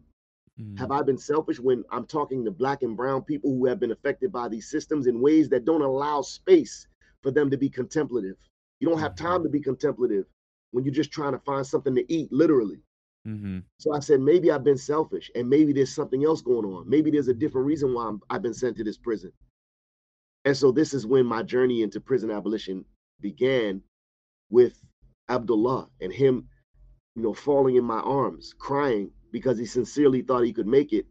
mm. 0.60 0.78
have 0.80 0.92
i 0.92 1.02
been 1.02 1.18
selfish 1.18 1.60
when 1.60 1.84
i'm 1.92 2.06
talking 2.06 2.44
to 2.44 2.52
black 2.52 2.82
and 2.82 2.98
brown 2.98 3.22
people 3.22 3.52
who 3.52 3.66
have 3.66 3.80
been 3.80 3.92
affected 3.92 4.32
by 4.32 4.48
these 4.48 4.70
systems 4.70 5.08
in 5.08 5.22
ways 5.22 5.50
that 5.50 5.66
don't 5.66 5.82
allow 5.84 6.22
space 6.22 6.88
for 7.22 7.32
them 7.32 7.50
to 7.50 7.58
be 7.58 7.70
contemplative 7.70 8.38
you 8.80 8.90
don't 8.90 9.00
have 9.00 9.16
time 9.16 9.36
mm-hmm. 9.36 9.44
to 9.44 9.50
be 9.50 9.60
contemplative 9.60 10.26
when 10.72 10.84
you're 10.84 10.94
just 10.94 11.12
trying 11.12 11.34
to 11.34 11.40
find 11.40 11.66
something 11.66 11.94
to 11.94 12.12
eat 12.12 12.32
literally 12.32 12.82
mm-hmm. 13.28 13.60
so 13.78 13.94
i 13.94 14.00
said 14.00 14.20
maybe 14.20 14.50
i've 14.50 14.64
been 14.64 14.78
selfish 14.78 15.30
and 15.36 15.48
maybe 15.48 15.72
there's 15.72 15.94
something 15.94 16.26
else 16.26 16.42
going 16.42 16.66
on 16.66 16.90
maybe 16.90 17.12
there's 17.12 17.28
a 17.28 17.34
different 17.34 17.68
reason 17.68 17.94
why 17.94 18.12
i 18.32 18.34
have 18.34 18.42
been 18.42 18.54
sent 18.54 18.76
to 18.76 18.84
this 18.84 18.98
prison 18.98 19.32
and 20.46 20.56
so 20.56 20.72
this 20.72 20.94
is 20.94 21.06
when 21.06 21.26
my 21.26 21.44
journey 21.44 21.82
into 21.82 22.02
prison 22.02 22.32
abolition 22.32 22.86
began 23.22 23.82
with 24.50 24.78
Abdullah 25.30 25.88
and 26.02 26.12
him, 26.12 26.48
you 27.16 27.24
know, 27.24 27.34
falling 27.34 27.76
in 27.76 27.84
my 27.84 28.00
arms, 28.00 28.54
crying 28.58 29.12
because 29.32 29.58
he 29.58 29.66
sincerely 29.66 30.22
thought 30.22 30.44
he 30.44 30.54
could 30.54 30.68
make 30.68 30.94
it. 30.94 31.06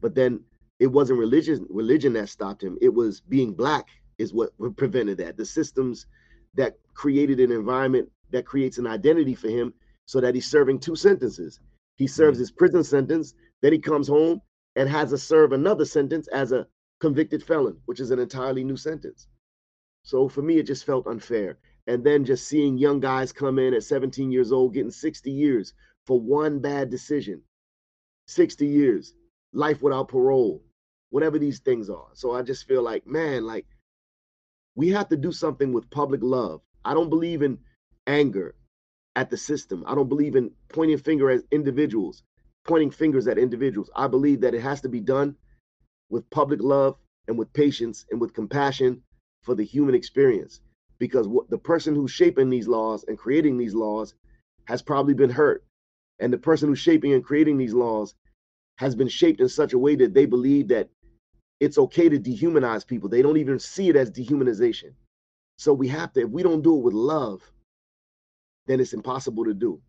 But 0.00 0.14
then 0.14 0.40
it 0.78 0.86
wasn't 0.86 1.18
religion 1.18 1.66
religion 1.68 2.12
that 2.14 2.28
stopped 2.28 2.62
him. 2.62 2.78
It 2.80 2.94
was 2.94 3.20
being 3.20 3.52
black 3.52 3.88
is 4.18 4.32
what 4.32 4.50
prevented 4.76 5.18
that. 5.18 5.36
The 5.36 5.44
systems 5.44 6.06
that 6.54 6.78
created 6.94 7.40
an 7.40 7.52
environment 7.52 8.10
that 8.30 8.46
creates 8.46 8.78
an 8.78 8.86
identity 8.86 9.34
for 9.34 9.48
him 9.48 9.72
so 10.06 10.20
that 10.20 10.34
he's 10.34 10.46
serving 10.46 10.78
two 10.78 10.96
sentences. 10.96 11.60
He 11.96 12.06
serves 12.06 12.36
mm-hmm. 12.36 12.42
his 12.42 12.50
prison 12.52 12.84
sentence, 12.84 13.34
then 13.60 13.72
he 13.72 13.78
comes 13.78 14.06
home 14.06 14.40
and 14.76 14.88
has 14.88 15.10
to 15.10 15.18
serve 15.18 15.52
another 15.52 15.84
sentence 15.84 16.28
as 16.28 16.52
a 16.52 16.66
convicted 17.00 17.42
felon, 17.42 17.78
which 17.86 18.00
is 18.00 18.10
an 18.10 18.18
entirely 18.18 18.64
new 18.64 18.76
sentence. 18.76 19.28
So 20.04 20.28
for 20.28 20.42
me, 20.42 20.58
it 20.58 20.66
just 20.66 20.84
felt 20.86 21.06
unfair. 21.06 21.58
And 21.86 22.04
then 22.04 22.24
just 22.24 22.48
seeing 22.48 22.78
young 22.78 23.00
guys 23.00 23.32
come 23.32 23.58
in 23.58 23.74
at 23.74 23.84
17 23.84 24.30
years 24.30 24.52
old 24.52 24.74
getting 24.74 24.90
60 24.90 25.30
years 25.30 25.74
for 26.06 26.20
one 26.20 26.60
bad 26.60 26.90
decision 26.90 27.42
60 28.28 28.66
years, 28.66 29.14
life 29.52 29.82
without 29.82 30.08
parole, 30.08 30.62
whatever 31.10 31.38
these 31.38 31.60
things 31.60 31.90
are. 31.90 32.08
So 32.14 32.34
I 32.34 32.42
just 32.42 32.66
feel 32.68 32.82
like, 32.82 33.06
man, 33.06 33.46
like 33.46 33.66
we 34.76 34.90
have 34.90 35.08
to 35.08 35.16
do 35.16 35.32
something 35.32 35.72
with 35.72 35.90
public 35.90 36.20
love. 36.22 36.60
I 36.84 36.94
don't 36.94 37.10
believe 37.10 37.42
in 37.42 37.58
anger 38.06 38.54
at 39.16 39.30
the 39.30 39.36
system. 39.36 39.82
I 39.86 39.94
don't 39.94 40.08
believe 40.08 40.36
in 40.36 40.52
pointing 40.68 40.98
finger 40.98 41.30
at 41.30 41.42
individuals, 41.50 42.22
pointing 42.66 42.90
fingers 42.90 43.26
at 43.28 43.38
individuals. 43.38 43.90
I 43.96 44.06
believe 44.08 44.42
that 44.42 44.54
it 44.54 44.60
has 44.60 44.82
to 44.82 44.88
be 44.88 45.00
done 45.00 45.36
with 46.10 46.28
public 46.30 46.62
love 46.62 46.96
and 47.26 47.38
with 47.38 47.52
patience 47.52 48.06
and 48.10 48.20
with 48.20 48.34
compassion 48.34 49.02
for 49.42 49.54
the 49.54 49.64
human 49.64 49.94
experience. 49.94 50.60
Because 50.98 51.28
what 51.28 51.48
the 51.50 51.58
person 51.58 51.94
who's 51.94 52.10
shaping 52.10 52.50
these 52.50 52.68
laws 52.68 53.04
and 53.06 53.18
creating 53.18 53.56
these 53.56 53.74
laws 53.74 54.14
has 54.66 54.82
probably 54.82 55.14
been 55.14 55.30
hurt. 55.30 55.64
And 56.18 56.32
the 56.32 56.38
person 56.38 56.68
who's 56.68 56.80
shaping 56.80 57.12
and 57.12 57.24
creating 57.24 57.58
these 57.58 57.74
laws 57.74 58.14
has 58.78 58.94
been 58.94 59.08
shaped 59.08 59.40
in 59.40 59.48
such 59.48 59.72
a 59.72 59.78
way 59.78 59.96
that 59.96 60.14
they 60.14 60.26
believe 60.26 60.68
that 60.68 60.88
it's 61.60 61.78
okay 61.78 62.08
to 62.08 62.18
dehumanize 62.18 62.86
people. 62.86 63.08
They 63.08 63.22
don't 63.22 63.36
even 63.36 63.58
see 63.58 63.88
it 63.88 63.96
as 63.96 64.10
dehumanization. 64.10 64.92
So 65.58 65.72
we 65.72 65.88
have 65.88 66.12
to 66.12 66.22
if 66.22 66.28
we 66.30 66.42
don't 66.42 66.62
do 66.62 66.76
it 66.76 66.82
with 66.82 66.94
love 66.94 67.42
then 68.68 68.80
it's 68.80 68.92
impossible 68.92 69.44
to 69.46 69.54
do. 69.54 69.80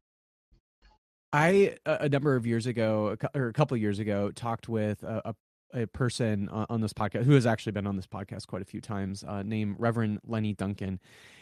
I 1.32 1.76
a 1.86 2.10
number 2.10 2.36
of 2.36 2.48
years 2.48 2.66
ago, 2.66 3.16
or 3.36 3.50
a 3.50 3.54
couple 3.54 3.76
of 3.76 3.82
years 3.82 4.00
ago, 4.00 4.32
talked 4.32 4.68
with 4.68 5.04
a, 5.04 5.36
a 5.74 5.88
person 5.88 6.50
uh, 6.50 6.66
on 6.70 6.82
this 6.82 6.94
podcast 6.94 7.24
who 7.24 7.34
has 7.34 7.46
actually 7.46 7.72
been 7.72 7.88
on 7.88 7.96
this 7.96 8.08
podcast 8.08 8.48
quite 8.48 8.62
a 8.62 8.66
few 8.66 8.82
times, 8.82 9.24
uh, 9.28 9.44
named 9.44 9.76
Reverend 9.80 10.20
Lenny 10.26 10.54
Duncan. 10.54 11.00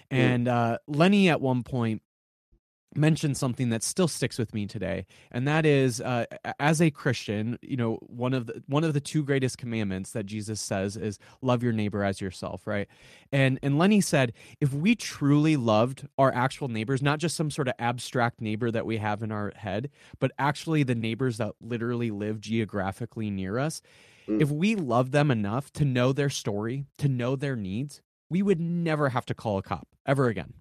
And 0.10 0.48
uh, 0.48 0.78
Lenny 0.88 1.30
at 1.30 1.42
one 1.42 1.64
point 1.64 2.02
mentioned 2.96 3.38
something 3.38 3.70
that 3.70 3.84
still 3.84 4.08
sticks 4.08 4.38
with 4.38 4.54
me 4.54 4.66
today 4.66 5.06
and 5.32 5.48
that 5.48 5.66
is 5.66 6.02
uh, 6.02 6.26
as 6.60 6.82
a 6.82 6.90
christian 6.90 7.58
you 7.62 7.76
know 7.76 7.96
one 8.02 8.34
of 8.34 8.48
the 8.48 8.64
one 8.68 8.84
of 8.84 8.94
the 8.94 9.02
two 9.02 9.24
greatest 9.24 9.58
commandments 9.58 10.12
that 10.12 10.26
jesus 10.26 10.60
says 10.62 10.96
is 10.96 11.20
love 11.42 11.62
your 11.62 11.74
neighbor 11.74 12.04
as 12.04 12.22
yourself 12.22 12.66
right 12.66 12.88
and 13.32 13.60
and 13.62 13.78
lenny 13.78 14.02
said 14.02 14.34
if 14.62 14.74
we 14.74 14.96
truly 14.96 15.58
loved 15.58 16.08
our 16.18 16.34
actual 16.34 16.70
neighbors 16.70 17.02
not 17.02 17.20
just 17.20 17.36
some 17.36 17.52
sort 17.52 17.68
of 17.68 17.74
abstract 17.78 18.42
neighbor 18.42 18.72
that 18.72 18.86
we 18.86 18.98
have 18.98 19.22
in 19.22 19.32
our 19.32 19.52
head 19.58 19.90
but 20.20 20.32
actually 20.40 20.82
the 20.82 20.96
neighbors 20.96 21.38
that 21.38 21.54
literally 21.62 22.10
live 22.10 22.40
geographically 22.40 23.30
near 23.30 23.60
us 23.60 23.82
Mm. 24.28 24.42
If 24.42 24.52
we 24.52 24.76
love 24.76 25.12
them 25.12 25.32
enough 25.32 25.72
to 25.74 25.86
know 25.86 26.14
their 26.14 26.30
story, 26.30 26.86
to 26.98 27.08
know 27.08 27.36
their 27.36 27.56
needs, 27.56 28.02
we 28.30 28.42
would 28.42 28.60
never 28.60 29.10
have 29.10 29.26
to 29.28 29.34
call 29.34 29.58
a 29.58 29.64
cop 29.64 29.88
ever 30.06 30.28
again. 30.28 30.54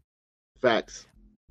Facts. 0.61 1.07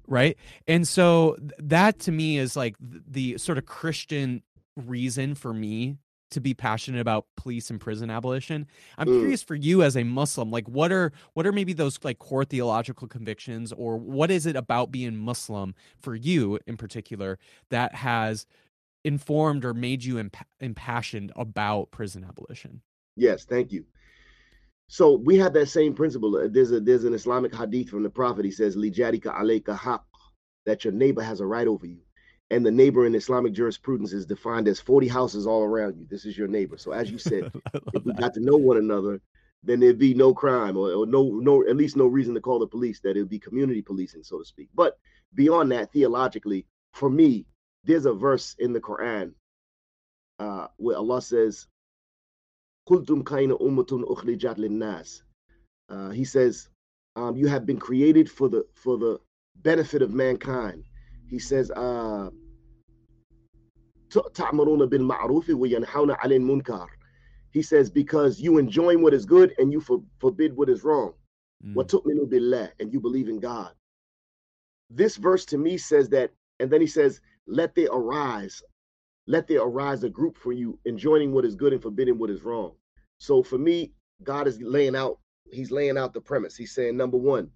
Right. 0.08 0.38
And 0.68 0.88
so 0.88 1.36
that 1.58 2.00
to 2.00 2.12
me 2.12 2.38
is 2.38 2.56
like 2.56 2.76
the 2.80 3.38
sort 3.38 3.58
of 3.58 3.66
Christian 3.66 4.44
reason 4.76 5.36
for 5.36 5.54
me 5.54 5.98
to 6.32 6.42
be 6.42 6.54
passionate 6.54 7.00
about 7.00 7.26
police 7.38 7.70
and 7.70 7.80
prison 7.80 8.10
abolition. 8.10 8.68
I'm 8.98 9.08
mm. 9.08 9.20
curious 9.20 9.44
for 9.44 9.56
you 9.56 9.84
as 9.84 9.96
a 9.96 10.04
Muslim, 10.04 10.52
like 10.52 10.68
what 10.68 10.92
are 10.92 11.12
what 11.34 11.46
are 11.46 11.52
maybe 11.52 11.74
those 11.74 11.98
like 12.04 12.20
core 12.20 12.46
theological 12.46 13.08
convictions 13.08 13.72
or 13.72 13.98
what 13.98 14.32
is 14.32 14.46
it 14.46 14.56
about 14.56 14.92
being 14.92 15.18
Muslim 15.18 15.76
for 16.02 16.16
you 16.16 16.60
in 16.68 16.78
particular 16.78 17.40
that 17.70 17.96
has 17.96 18.46
informed 19.06 19.64
or 19.64 19.74
made 19.74 20.04
you 20.04 20.18
imp- 20.18 20.36
impassioned 20.60 21.32
about 21.36 21.92
prison 21.92 22.26
abolition? 22.28 22.82
Yes, 23.16 23.46
thank 23.46 23.72
you. 23.72 23.86
So 24.88 25.16
we 25.16 25.38
have 25.38 25.54
that 25.54 25.68
same 25.68 25.94
principle. 25.94 26.36
Uh, 26.36 26.48
there's 26.50 26.72
a 26.72 26.80
there's 26.80 27.06
an 27.06 27.14
Islamic 27.14 27.56
hadith 27.56 27.90
from 27.90 28.04
the 28.04 28.10
Prophet. 28.10 28.46
He 28.46 28.52
says, 28.52 28.76
"Lijadika 28.76 29.34
alayka 29.40 29.78
haq," 29.78 30.04
that 30.66 30.84
your 30.84 30.94
neighbor 30.94 31.22
has 31.22 31.40
a 31.40 31.46
right 31.46 31.68
over 31.68 31.86
you, 31.86 32.02
and 32.52 32.66
the 32.66 32.72
neighbor 32.72 33.06
in 33.06 33.16
Islamic 33.16 33.54
jurisprudence 33.54 34.14
is 34.14 34.26
defined 34.26 34.68
as 34.68 34.80
40 34.80 35.08
houses 35.08 35.48
all 35.48 35.64
around 35.64 35.98
you. 35.98 36.06
This 36.10 36.26
is 36.26 36.38
your 36.38 36.48
neighbor. 36.48 36.78
So 36.78 36.92
as 36.92 37.10
you 37.10 37.18
said, 37.18 37.52
if 37.94 38.04
we 38.04 38.14
got 38.14 38.34
to 38.36 38.40
know 38.40 38.58
one 38.58 38.78
another, 38.78 39.22
then 39.64 39.80
there'd 39.80 39.98
be 39.98 40.14
no 40.14 40.34
crime 40.34 40.78
or, 40.78 40.92
or, 40.92 41.06
no 41.06 41.24
no 41.42 41.64
at 41.68 41.78
least 41.78 41.96
no 41.96 42.06
reason 42.08 42.36
to 42.36 42.42
call 42.42 42.60
the 42.60 42.68
police. 42.68 43.00
That 43.00 43.12
it'd 43.12 43.30
be 43.30 43.40
community 43.40 43.82
policing, 43.82 44.24
so 44.24 44.40
to 44.40 44.46
speak. 44.46 44.70
But 44.76 44.98
beyond 45.34 45.72
that, 45.72 45.92
theologically, 45.92 46.68
for 46.92 47.10
me, 47.10 47.46
there's 47.86 48.06
a 48.06 48.14
verse 48.14 48.56
in 48.60 48.74
the 48.74 48.80
Quran 48.80 49.34
uh, 50.40 50.68
where 50.78 50.98
Allah 50.98 51.22
says, 51.22 51.68
"Kultum 52.90 53.24
kaina 53.24 53.60
ummatun 53.60 54.04
ukhrijat 54.04 54.58
linnas." 54.58 55.22
Uh, 55.90 56.10
he 56.10 56.26
says, 56.26 56.70
um, 57.16 57.38
"You 57.38 57.48
have 57.48 57.66
been 57.66 57.80
created 57.80 58.30
for 58.30 58.50
the 58.50 58.66
for 58.76 58.98
the 58.98 59.20
benefit 59.58 60.02
of 60.02 60.12
mankind." 60.14 60.84
He 61.28 61.40
says, 61.40 61.72
uh, 61.72 62.30
"Ta'maruna 64.10 64.88
bil 64.88 65.02
ma'ruf 65.02 65.48
wa 65.54 65.68
yanhauna 65.68 66.18
'anil 66.20 66.42
munkar." 66.42 66.88
He 67.52 67.62
says, 67.62 67.90
"Because 67.90 68.40
you 68.40 68.58
enjoin 68.58 69.02
what 69.02 69.14
is 69.14 69.26
good 69.26 69.54
and 69.60 69.72
you 69.72 69.80
for, 69.80 70.04
forbid 70.20 70.56
what 70.56 70.70
is 70.70 70.84
wrong." 70.84 71.14
What 71.74 71.90
took 71.90 72.06
me 72.06 72.14
billah, 72.14 72.70
and 72.80 72.94
you 72.94 73.00
believe 73.00 73.28
in 73.28 73.40
God. 73.40 73.72
This 74.90 75.16
verse 75.16 75.46
to 75.46 75.58
me 75.58 75.78
says 75.78 76.10
that, 76.10 76.32
and 76.60 76.70
then 76.70 76.80
he 76.80 76.86
says, 76.86 77.22
"Let 77.48 77.76
there 77.76 77.90
arise 77.92 78.64
let 79.28 79.48
there 79.48 79.62
arise 79.62 80.04
a 80.04 80.10
group 80.10 80.38
for 80.38 80.52
you 80.52 80.78
enjoining 80.86 81.32
what 81.32 81.46
is 81.46 81.56
good 81.56 81.74
and 81.74 81.82
forbidding 81.82 82.18
what 82.18 82.30
is 82.30 82.44
wrong. 82.44 82.74
So 83.18 83.42
for 83.42 83.58
me, 83.58 83.92
God 84.24 84.48
is 84.48 84.62
laying 84.62 84.96
out, 84.96 85.20
he's 85.52 85.72
laying 85.72 85.98
out 85.98 86.14
the 86.14 86.22
premise. 86.22 86.56
He's 86.56 86.74
saying, 86.74 86.96
number 86.96 87.18
one, 87.18 87.50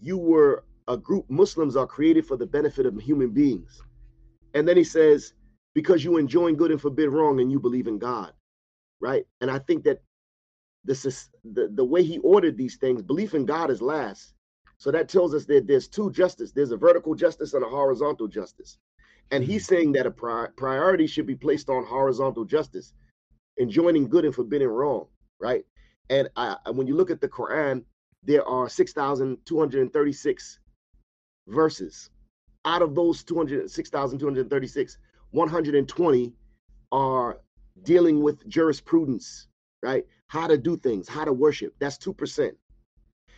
you 0.00 0.16
were 0.16 0.64
a 0.86 0.96
group, 0.96 1.28
Muslims 1.28 1.76
are 1.76 1.86
created 1.86 2.24
for 2.26 2.36
the 2.36 2.46
benefit 2.46 2.86
of 2.86 2.96
human 3.00 3.30
beings. 3.30 3.82
And 4.54 4.66
then 4.66 4.76
he 4.76 4.84
says, 4.84 5.34
because 5.74 6.04
you 6.04 6.16
enjoin 6.16 6.54
good 6.54 6.70
and 6.70 6.80
forbid 6.80 7.10
wrong 7.10 7.40
and 7.40 7.50
you 7.50 7.58
believe 7.60 7.88
in 7.88 7.98
God. 7.98 8.32
Right. 9.00 9.26
And 9.40 9.50
I 9.50 9.58
think 9.58 9.84
that 9.84 10.02
this 10.84 11.04
is 11.04 11.28
the, 11.44 11.68
the 11.68 11.84
way 11.84 12.02
he 12.02 12.18
ordered 12.18 12.56
these 12.56 12.76
things, 12.76 13.02
belief 13.02 13.34
in 13.34 13.44
God 13.44 13.70
is 13.70 13.82
last. 13.82 14.34
So 14.78 14.92
that 14.92 15.08
tells 15.08 15.34
us 15.34 15.44
that 15.46 15.66
there's 15.66 15.88
two 15.88 16.10
justice. 16.12 16.52
There's 16.52 16.70
a 16.70 16.76
vertical 16.76 17.14
justice 17.14 17.54
and 17.54 17.64
a 17.64 17.68
horizontal 17.68 18.28
justice. 18.28 18.78
And 19.30 19.44
he's 19.44 19.66
saying 19.66 19.92
that 19.92 20.06
a 20.06 20.10
pri- 20.10 20.48
priority 20.56 21.06
should 21.06 21.26
be 21.26 21.36
placed 21.36 21.68
on 21.68 21.84
horizontal 21.84 22.44
justice, 22.44 22.94
enjoining 23.60 24.08
good 24.08 24.24
and 24.24 24.34
forbidding 24.34 24.68
wrong, 24.68 25.06
right? 25.38 25.64
And 26.10 26.28
I, 26.36 26.56
when 26.72 26.86
you 26.86 26.96
look 26.96 27.10
at 27.10 27.20
the 27.20 27.28
Quran, 27.28 27.84
there 28.22 28.46
are 28.46 28.68
6,236 28.68 30.58
verses. 31.46 32.10
Out 32.64 32.82
of 32.82 32.94
those 32.94 33.18
6,236, 33.20 34.98
120 35.30 36.32
are 36.90 37.40
dealing 37.82 38.22
with 38.22 38.48
jurisprudence, 38.48 39.46
right? 39.82 40.04
How 40.28 40.46
to 40.46 40.58
do 40.58 40.76
things, 40.76 41.08
how 41.08 41.24
to 41.24 41.32
worship. 41.32 41.74
That's 41.78 41.98
2%. 41.98 42.50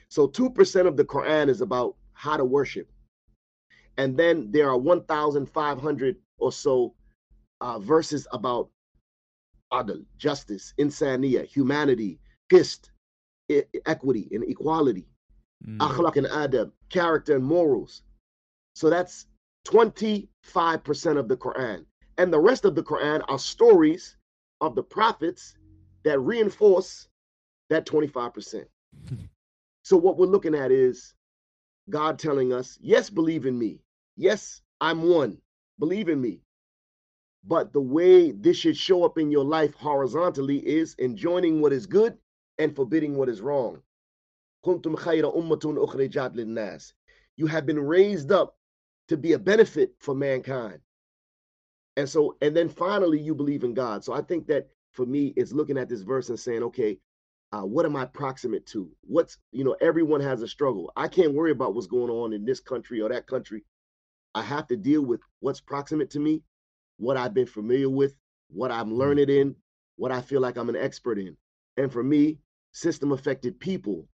So 0.08 0.28
2% 0.28 0.86
of 0.86 0.96
the 0.96 1.04
Quran 1.04 1.48
is 1.48 1.60
about 1.60 1.96
how 2.12 2.36
to 2.36 2.44
worship. 2.44 2.90
And 3.96 4.16
then 4.16 4.50
there 4.50 4.68
are 4.68 4.78
1,500 4.78 6.16
or 6.38 6.52
so 6.52 6.94
uh, 7.60 7.78
verses 7.78 8.26
about 8.32 8.70
adl, 9.72 10.04
justice, 10.16 10.74
insania, 10.78 11.44
humanity, 11.44 12.18
qist, 12.50 12.90
e- 13.48 13.62
equity, 13.86 14.28
and 14.32 14.44
equality, 14.44 15.06
mm. 15.66 15.78
akhlaq 15.78 16.16
and 16.16 16.26
adab, 16.26 16.72
character 16.88 17.36
and 17.36 17.44
morals. 17.44 18.02
So 18.74 18.90
that's 18.90 19.26
25% 19.66 20.28
of 21.18 21.28
the 21.28 21.36
Quran. 21.36 21.84
And 22.18 22.32
the 22.32 22.40
rest 22.40 22.64
of 22.64 22.74
the 22.74 22.82
Quran 22.82 23.22
are 23.28 23.38
stories 23.38 24.16
of 24.60 24.74
the 24.74 24.82
prophets 24.82 25.54
that 26.04 26.18
reinforce 26.20 27.08
that 27.68 27.86
25%. 27.86 28.64
so 29.84 29.96
what 29.96 30.18
we're 30.18 30.26
looking 30.26 30.54
at 30.54 30.70
is 30.70 31.14
God 31.90 32.18
telling 32.18 32.52
us, 32.52 32.78
yes, 32.80 33.10
believe 33.10 33.46
in 33.46 33.58
me. 33.58 33.80
Yes, 34.16 34.62
I'm 34.80 35.02
one. 35.02 35.38
Believe 35.78 36.08
in 36.08 36.20
me. 36.20 36.40
But 37.44 37.72
the 37.72 37.80
way 37.80 38.32
this 38.32 38.56
should 38.56 38.76
show 38.76 39.04
up 39.04 39.18
in 39.18 39.30
your 39.30 39.44
life 39.44 39.74
horizontally 39.74 40.58
is 40.58 40.94
enjoining 40.98 41.60
what 41.60 41.72
is 41.72 41.86
good 41.86 42.16
and 42.58 42.76
forbidding 42.76 43.16
what 43.16 43.28
is 43.28 43.40
wrong. 43.40 43.82
You 47.36 47.46
have 47.46 47.66
been 47.66 47.80
raised 47.80 48.32
up 48.32 48.56
to 49.08 49.16
be 49.16 49.32
a 49.32 49.38
benefit 49.38 49.94
for 49.98 50.14
mankind. 50.14 50.80
And 51.96 52.08
so, 52.08 52.36
and 52.42 52.54
then 52.54 52.68
finally, 52.68 53.18
you 53.18 53.34
believe 53.34 53.64
in 53.64 53.74
God. 53.74 54.04
So 54.04 54.12
I 54.12 54.20
think 54.20 54.46
that 54.48 54.68
for 54.92 55.06
me, 55.06 55.32
it's 55.36 55.52
looking 55.52 55.78
at 55.78 55.88
this 55.88 56.02
verse 56.02 56.28
and 56.28 56.38
saying, 56.38 56.62
okay, 56.64 56.98
uh, 57.52 57.62
what 57.62 57.84
am 57.84 57.96
I 57.96 58.04
proximate 58.04 58.66
to? 58.66 58.88
What's, 59.02 59.38
you 59.50 59.64
know, 59.64 59.76
everyone 59.80 60.20
has 60.20 60.42
a 60.42 60.48
struggle. 60.48 60.92
I 60.96 61.08
can't 61.08 61.34
worry 61.34 61.50
about 61.50 61.74
what's 61.74 61.86
going 61.86 62.10
on 62.10 62.32
in 62.32 62.44
this 62.44 62.60
country 62.60 63.00
or 63.00 63.08
that 63.08 63.26
country. 63.26 63.64
I 64.34 64.42
have 64.42 64.68
to 64.68 64.76
deal 64.76 65.02
with 65.02 65.20
what's 65.40 65.60
proximate 65.60 66.10
to 66.10 66.20
me, 66.20 66.42
what 66.98 67.16
I've 67.16 67.34
been 67.34 67.46
familiar 67.46 67.90
with, 67.90 68.14
what 68.48 68.70
I'm 68.70 68.94
learned 68.94 69.18
learning 69.18 69.36
in, 69.36 69.56
what 69.96 70.12
I 70.12 70.20
feel 70.20 70.40
like 70.40 70.56
I'm 70.56 70.68
an 70.68 70.76
expert 70.76 71.18
in. 71.18 71.36
And 71.76 71.92
for 71.92 72.02
me, 72.02 72.38
system 72.72 73.12
affected 73.12 73.58
people, 73.58 74.06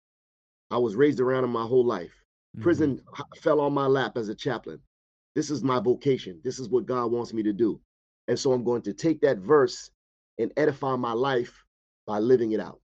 I 0.71 0.77
was 0.77 0.95
raised 0.95 1.19
around 1.19 1.43
in 1.43 1.49
my 1.49 1.65
whole 1.65 1.85
life. 1.85 2.13
Mm-hmm. 2.55 2.63
Prison 2.63 3.01
fell 3.41 3.59
on 3.59 3.73
my 3.73 3.87
lap 3.87 4.17
as 4.17 4.29
a 4.29 4.35
chaplain. 4.35 4.79
This 5.35 5.49
is 5.49 5.63
my 5.63 5.79
vocation. 5.79 6.39
This 6.43 6.59
is 6.59 6.69
what 6.69 6.85
God 6.85 7.11
wants 7.11 7.33
me 7.33 7.43
to 7.43 7.53
do. 7.53 7.81
And 8.29 8.39
so 8.39 8.53
I'm 8.53 8.63
going 8.63 8.81
to 8.83 8.93
take 8.93 9.21
that 9.21 9.39
verse 9.39 9.91
and 10.39 10.51
edify 10.55 10.95
my 10.95 11.11
life 11.11 11.65
by 12.07 12.19
living 12.19 12.53
it 12.53 12.59
out. 12.61 12.79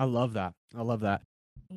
I 0.00 0.04
love 0.04 0.32
that. 0.34 0.54
I 0.76 0.82
love 0.82 1.00
that 1.00 1.22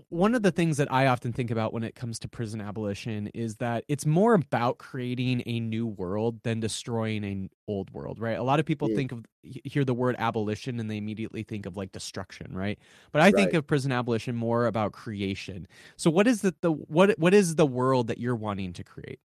one 0.10 0.34
of 0.34 0.42
the 0.42 0.52
things 0.52 0.78
that 0.78 0.92
I 0.92 1.08
often 1.08 1.34
think 1.34 1.52
about 1.52 1.72
when 1.72 1.84
it 1.84 1.94
comes 1.94 2.18
to 2.20 2.28
prison 2.28 2.60
abolition 2.62 3.28
is 3.28 3.58
that 3.58 3.84
it's 3.88 4.06
more 4.06 4.34
about 4.34 4.80
creating 4.80 5.44
a 5.46 5.60
new 5.60 5.86
world 5.86 6.42
than 6.44 6.60
destroying 6.60 7.24
an 7.24 7.50
old 7.68 7.92
world, 7.92 8.20
right? 8.20 8.38
A 8.38 8.44
lot 8.44 8.60
of 8.60 8.66
people 8.66 8.90
yeah. 8.90 8.96
think 8.96 9.12
of 9.12 9.26
hear 9.44 9.86
the 9.86 9.94
word 9.94 10.16
abolition 10.18 10.80
and 10.80 10.90
they 10.90 10.98
immediately 10.98 11.44
think 11.44 11.68
of 11.68 11.78
like 11.78 11.92
destruction, 11.92 12.56
right? 12.56 12.80
But 13.12 13.22
I 13.22 13.26
right. 13.26 13.36
think 13.36 13.54
of 13.54 13.68
prison 13.68 13.92
abolition 13.92 14.36
more 14.36 14.66
about 14.66 14.94
creation. 14.94 15.68
So 15.96 16.10
what 16.10 16.28
is 16.28 16.42
the, 16.42 16.56
the 16.62 16.72
what 16.72 17.18
what 17.20 17.34
is 17.36 17.56
the 17.56 17.66
world 17.66 18.08
that 18.08 18.18
you're 18.18 18.36
wanting 18.36 18.74
to 18.74 18.84
create? 18.84 19.20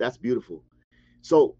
That's 0.00 0.16
beautiful. 0.16 0.64
So 1.22 1.54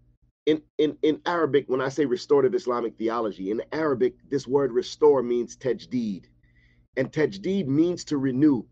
in, 0.45 0.61
in, 0.77 0.97
in 1.03 1.21
Arabic, 1.25 1.65
when 1.69 1.81
I 1.81 1.89
say 1.89 2.05
restorative 2.05 2.53
Islamic 2.53 2.97
theology, 2.97 3.49
in 3.49 3.61
Arabic, 3.71 4.15
this 4.29 4.45
word 4.45 4.73
restore 4.73 5.23
means 5.23 5.55
tajdeed 5.55 6.25
and 6.97 7.11
tajdeed 7.11 7.67
means 7.67 8.03
to 8.05 8.17
renew, 8.17 8.63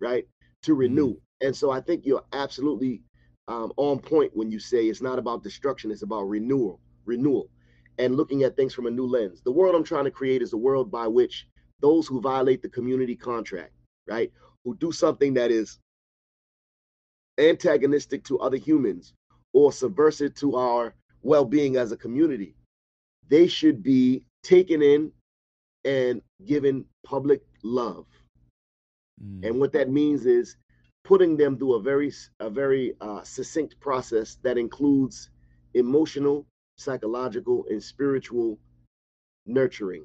right? 0.00 0.26
To 0.62 0.74
renew. 0.74 1.10
Mm-hmm. 1.10 1.46
And 1.46 1.56
so 1.56 1.70
I 1.70 1.80
think 1.80 2.06
you're 2.06 2.24
absolutely 2.32 3.02
um, 3.48 3.72
on 3.76 3.98
point 3.98 4.30
when 4.34 4.50
you 4.50 4.58
say 4.58 4.86
it's 4.86 5.02
not 5.02 5.18
about 5.18 5.42
destruction, 5.42 5.90
it's 5.90 6.02
about 6.02 6.22
renewal, 6.22 6.80
renewal, 7.04 7.50
and 7.98 8.16
looking 8.16 8.44
at 8.44 8.56
things 8.56 8.72
from 8.72 8.86
a 8.86 8.90
new 8.90 9.06
lens. 9.06 9.42
The 9.42 9.52
world 9.52 9.74
I'm 9.74 9.84
trying 9.84 10.04
to 10.04 10.10
create 10.10 10.42
is 10.42 10.52
a 10.52 10.58
world 10.58 10.90
by 10.90 11.06
which 11.06 11.46
those 11.80 12.06
who 12.06 12.20
violate 12.20 12.62
the 12.62 12.68
community 12.68 13.16
contract, 13.16 13.72
right, 14.06 14.32
who 14.64 14.76
do 14.76 14.92
something 14.92 15.34
that 15.34 15.50
is 15.50 15.78
antagonistic 17.38 18.24
to 18.24 18.38
other 18.38 18.56
humans 18.56 19.14
or 19.52 19.72
subversive 19.72 20.34
to 20.34 20.56
our 20.56 20.94
well-being 21.22 21.76
as 21.76 21.92
a 21.92 21.96
community, 21.96 22.54
they 23.28 23.46
should 23.46 23.82
be 23.82 24.24
taken 24.42 24.82
in 24.82 25.10
and 25.84 26.22
given 26.44 26.84
public 27.04 27.42
love. 27.62 28.06
Mm. 29.22 29.46
And 29.46 29.60
what 29.60 29.72
that 29.72 29.90
means 29.90 30.26
is 30.26 30.56
putting 31.04 31.36
them 31.36 31.58
through 31.58 31.74
a 31.74 31.82
very 31.82 32.12
a 32.40 32.48
very 32.48 32.94
uh, 33.00 33.22
succinct 33.22 33.78
process 33.80 34.38
that 34.42 34.58
includes 34.58 35.30
emotional, 35.74 36.46
psychological, 36.76 37.64
and 37.70 37.82
spiritual 37.82 38.58
nurturing. 39.46 40.04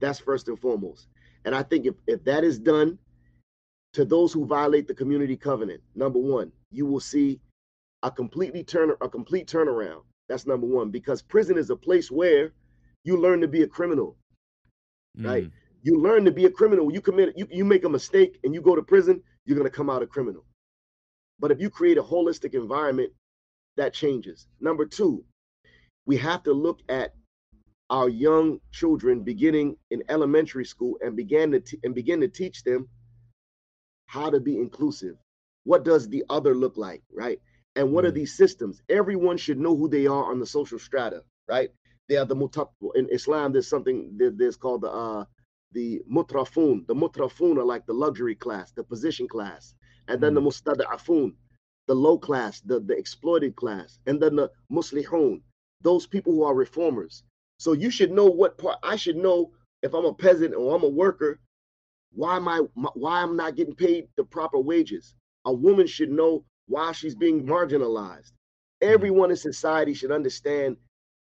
That's 0.00 0.18
first 0.18 0.48
and 0.48 0.58
foremost. 0.58 1.08
And 1.44 1.54
I 1.54 1.62
think 1.62 1.86
if, 1.86 1.94
if 2.06 2.24
that 2.24 2.44
is 2.44 2.58
done 2.58 2.98
to 3.94 4.04
those 4.04 4.32
who 4.32 4.46
violate 4.46 4.86
the 4.86 4.94
community 4.94 5.36
covenant, 5.36 5.80
number 5.94 6.18
one, 6.18 6.52
you 6.70 6.86
will 6.86 7.00
see 7.00 7.40
a 8.02 8.10
completely 8.10 8.64
turn 8.64 8.92
a 9.00 9.08
complete 9.08 9.46
turnaround. 9.46 10.02
That's 10.28 10.46
number 10.46 10.66
one, 10.66 10.90
because 10.90 11.22
prison 11.22 11.58
is 11.58 11.70
a 11.70 11.76
place 11.76 12.10
where 12.10 12.52
you 13.04 13.16
learn 13.16 13.40
to 13.40 13.48
be 13.48 13.62
a 13.62 13.66
criminal, 13.66 14.16
mm. 15.18 15.26
right? 15.26 15.50
You 15.82 16.00
learn 16.00 16.24
to 16.24 16.30
be 16.30 16.44
a 16.44 16.50
criminal. 16.50 16.92
You 16.92 17.00
commit, 17.00 17.36
you, 17.36 17.46
you 17.50 17.64
make 17.64 17.84
a 17.84 17.88
mistake 17.88 18.38
and 18.44 18.54
you 18.54 18.60
go 18.60 18.76
to 18.76 18.82
prison, 18.82 19.22
you're 19.44 19.58
going 19.58 19.68
to 19.68 19.76
come 19.76 19.90
out 19.90 20.02
a 20.02 20.06
criminal. 20.06 20.44
But 21.40 21.50
if 21.50 21.60
you 21.60 21.70
create 21.70 21.98
a 21.98 22.02
holistic 22.02 22.54
environment, 22.54 23.12
that 23.76 23.94
changes. 23.94 24.46
Number 24.60 24.86
two, 24.86 25.24
we 26.06 26.16
have 26.18 26.42
to 26.44 26.52
look 26.52 26.80
at 26.88 27.14
our 27.90 28.08
young 28.08 28.60
children 28.70 29.22
beginning 29.22 29.76
in 29.90 30.02
elementary 30.08 30.64
school 30.64 30.98
and 31.00 31.16
begin 31.16 31.52
to 31.52 31.60
t- 31.60 31.78
and 31.82 31.94
begin 31.94 32.20
to 32.20 32.28
teach 32.28 32.62
them 32.62 32.88
how 34.06 34.30
to 34.30 34.40
be 34.40 34.56
inclusive. 34.56 35.16
What 35.64 35.84
does 35.84 36.08
the 36.08 36.24
other 36.30 36.54
look 36.54 36.76
like, 36.76 37.02
right? 37.14 37.40
And 37.76 37.92
what 37.92 38.04
mm. 38.04 38.08
are 38.08 38.12
these 38.12 38.36
systems? 38.36 38.82
Everyone 38.88 39.36
should 39.36 39.58
know 39.58 39.76
who 39.76 39.88
they 39.88 40.06
are 40.06 40.30
on 40.30 40.38
the 40.40 40.46
social 40.46 40.78
strata, 40.78 41.22
right? 41.48 41.70
They 42.08 42.16
are 42.16 42.24
the 42.24 42.36
mutab 42.36 42.68
in 42.94 43.08
Islam. 43.10 43.52
There's 43.52 43.68
something 43.68 44.18
there's 44.18 44.56
called 44.56 44.82
the 44.82 44.90
uh, 44.90 45.24
the 45.72 46.02
mutrafun. 46.10 46.86
The 46.86 46.94
mutrafun 46.94 47.56
are 47.58 47.64
like 47.64 47.86
the 47.86 47.94
luxury 47.94 48.34
class, 48.34 48.72
the 48.72 48.84
position 48.84 49.28
class, 49.28 49.74
and 50.08 50.20
then 50.20 50.32
mm. 50.32 50.36
the 50.36 50.42
mustada'afun, 50.42 51.34
the 51.86 51.94
low 51.94 52.18
class, 52.18 52.60
the, 52.60 52.80
the 52.80 52.96
exploited 52.96 53.56
class, 53.56 53.98
and 54.06 54.20
then 54.20 54.36
the 54.36 54.50
muslihun, 54.70 55.40
those 55.80 56.06
people 56.06 56.32
who 56.32 56.44
are 56.44 56.54
reformers. 56.54 57.22
So 57.58 57.72
you 57.72 57.90
should 57.90 58.10
know 58.10 58.26
what 58.26 58.58
part 58.58 58.78
I 58.82 58.96
should 58.96 59.16
know 59.16 59.52
if 59.82 59.94
I'm 59.94 60.04
a 60.04 60.14
peasant 60.14 60.54
or 60.54 60.74
I'm 60.74 60.84
a 60.84 60.88
worker, 60.88 61.40
why 62.14 62.36
am 62.36 62.48
I 62.48 62.60
why 62.74 63.22
I'm 63.22 63.36
not 63.36 63.56
getting 63.56 63.74
paid 63.74 64.08
the 64.16 64.24
proper 64.24 64.58
wages. 64.58 65.14
A 65.44 65.52
woman 65.52 65.86
should 65.86 66.10
know 66.10 66.44
why 66.66 66.92
she's 66.92 67.14
being 67.14 67.46
marginalized. 67.46 68.32
Mm-hmm. 68.32 68.92
Everyone 68.94 69.30
in 69.30 69.36
society 69.36 69.94
should 69.94 70.12
understand 70.12 70.76